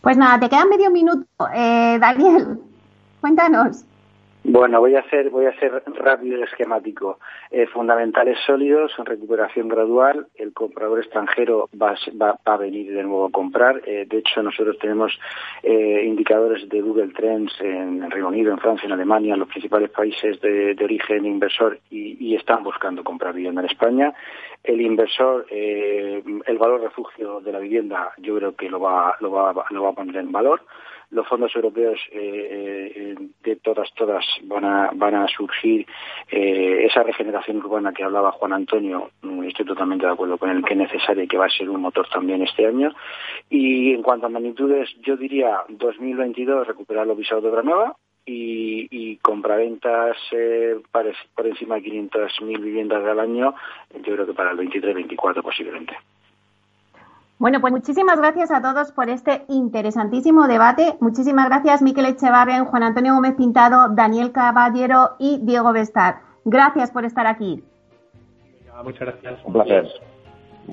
Pues 0.01 0.17
nada, 0.17 0.39
te 0.39 0.49
queda 0.49 0.65
medio 0.65 0.91
minuto. 0.91 1.25
Eh, 1.53 1.97
Daniel, 1.99 2.59
cuéntanos. 3.21 3.85
Bueno, 4.47 4.79
voy 4.79 4.93
a 4.93 4.99
hacer, 4.99 5.31
voy 5.31 5.47
a 5.47 5.59
ser 5.59 5.81
rápido 5.95 6.37
y 6.37 6.43
esquemático. 6.43 7.17
Eh, 7.49 7.65
fundamentales 7.65 8.37
sólidos, 8.45 8.91
recuperación 9.03 9.67
gradual. 9.67 10.27
El 10.35 10.53
comprador 10.53 10.99
extranjero 10.99 11.67
va, 11.81 11.95
a 12.45 12.57
venir 12.57 12.93
de 12.93 13.01
nuevo 13.01 13.25
a 13.25 13.31
comprar. 13.31 13.81
Eh, 13.87 14.05
de 14.07 14.19
hecho, 14.19 14.43
nosotros 14.43 14.77
tenemos 14.77 15.19
eh, 15.63 16.03
indicadores 16.05 16.69
de 16.69 16.79
Google 16.79 17.07
Trends 17.07 17.59
en 17.59 18.07
Reino 18.11 18.27
Unido, 18.27 18.51
en 18.51 18.59
Francia, 18.59 18.85
en 18.85 18.91
Alemania, 18.91 19.33
en 19.33 19.39
los 19.39 19.49
principales 19.49 19.89
países 19.89 20.39
de, 20.41 20.77
origen 20.79 21.25
inversor 21.25 21.79
y, 21.89 22.35
están 22.35 22.63
buscando 22.63 23.03
comprar 23.03 23.33
vivienda 23.33 23.61
en 23.61 23.69
España. 23.69 24.13
El 24.63 24.79
inversor, 24.79 25.47
el 25.49 26.57
valor 26.59 26.81
refugio 26.81 27.39
de 27.39 27.51
la 27.51 27.59
vivienda, 27.59 28.11
yo 28.17 28.35
creo 28.35 28.55
que 28.55 28.69
lo 28.69 28.79
va, 28.79 29.15
lo 29.21 29.31
va, 29.31 29.65
lo 29.71 29.83
va 29.83 29.89
a 29.89 29.93
poner 29.93 30.17
en 30.17 30.31
valor 30.31 30.61
los 31.15 31.27
fondos 31.27 31.55
europeos 31.55 31.99
eh, 32.11 32.91
eh, 32.95 33.15
de 33.43 33.55
todas, 33.55 33.91
todas 33.93 34.25
van 34.43 34.65
a, 34.65 34.91
van 34.93 35.15
a 35.15 35.27
surgir 35.27 35.87
eh, 36.29 36.85
esa 36.85 37.03
regeneración 37.03 37.57
urbana 37.57 37.93
que 37.93 38.03
hablaba 38.03 38.33
Juan 38.33 38.53
Antonio, 38.53 39.11
mm, 39.21 39.43
estoy 39.43 39.65
totalmente 39.65 40.05
de 40.05 40.11
acuerdo 40.11 40.37
con 40.37 40.49
él, 40.49 40.63
que 40.63 40.73
es 40.73 40.79
necesaria 40.79 41.23
y 41.23 41.27
que 41.27 41.37
va 41.37 41.45
a 41.45 41.49
ser 41.49 41.69
un 41.69 41.81
motor 41.81 42.07
también 42.09 42.41
este 42.41 42.67
año. 42.67 42.93
Y 43.49 43.93
en 43.93 44.03
cuanto 44.03 44.25
a 44.25 44.29
magnitudes, 44.29 44.89
yo 45.01 45.15
diría 45.15 45.61
2022 45.69 46.67
recuperar 46.67 47.07
los 47.07 47.17
visados 47.17 47.43
de 47.43 47.63
nueva, 47.63 47.95
y, 48.25 48.87
y 48.89 49.17
compraventas 49.17 50.17
eh, 50.31 50.81
por 50.91 51.47
encima 51.47 51.75
de 51.75 51.83
500.000 51.83 52.59
viviendas 52.59 53.05
al 53.05 53.19
año, 53.19 53.53
yo 53.93 54.13
creo 54.13 54.25
que 54.25 54.33
para 54.33 54.51
el 54.51 54.57
23-24 54.57 55.43
posiblemente. 55.43 55.95
Bueno, 57.37 57.59
pues 57.59 57.73
muchísimas 57.73 58.17
gracias 58.17 58.49
a 58.49 58.61
todos 58.61 58.93
por 58.93 59.09
este 59.09 59.43
interesantísimo 59.49 60.47
debate. 60.47 60.95
Muchísimas 61.01 61.47
gracias, 61.47 61.81
Miquel 61.81 62.05
Echevarren, 62.05 62.63
Juan 62.63 62.83
Antonio 62.83 63.13
Gómez 63.13 63.35
Pintado, 63.35 63.89
Daniel 63.89 64.31
Caballero 64.31 65.15
y 65.19 65.39
Diego 65.43 65.73
Bestar. 65.73 66.21
Gracias 66.45 66.91
por 66.91 67.03
estar 67.03 67.27
aquí. 67.27 67.61
Muchas 68.83 69.01
gracias. 69.01 69.45
Un 69.45 69.53
placer. 69.53 69.87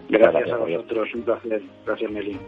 Gracias, 0.09 0.51
a 0.53 0.57
vosotros. 0.57 1.09
Un 1.15 1.23
placer. 1.23 1.63
Gracias, 1.85 2.11
Meli. 2.11 2.41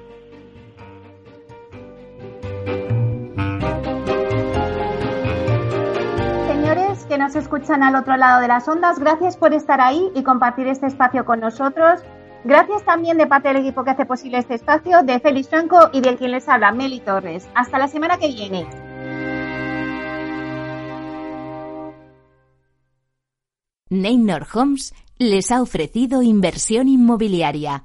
Señores 6.46 7.04
que 7.06 7.18
nos 7.18 7.34
escuchan 7.34 7.82
al 7.82 7.96
otro 7.96 8.16
lado 8.16 8.40
de 8.40 8.48
las 8.48 8.68
ondas, 8.68 8.98
gracias 9.00 9.36
por 9.36 9.52
estar 9.52 9.80
ahí 9.80 10.10
y 10.14 10.22
compartir 10.22 10.68
este 10.68 10.86
espacio 10.86 11.24
con 11.24 11.40
nosotros. 11.40 12.02
Gracias 12.44 12.84
también 12.84 13.16
de 13.16 13.26
parte 13.26 13.48
del 13.48 13.56
equipo 13.58 13.84
que 13.84 13.90
hace 13.90 14.04
posible 14.04 14.36
este 14.36 14.54
espacio, 14.54 15.02
de 15.02 15.18
Félix 15.18 15.48
Franco 15.48 15.88
y 15.94 16.02
de 16.02 16.14
quien 16.16 16.30
les 16.30 16.46
habla, 16.46 16.72
Meli 16.72 17.00
Torres. 17.00 17.48
Hasta 17.54 17.78
la 17.78 17.88
semana 17.88 18.18
que 18.18 18.28
viene. 18.28 18.66
Neynor 23.88 24.46
Homes 24.52 24.94
les 25.18 25.50
ha 25.50 25.62
ofrecido 25.62 26.22
inversión 26.22 26.88
inmobiliaria 26.88 27.84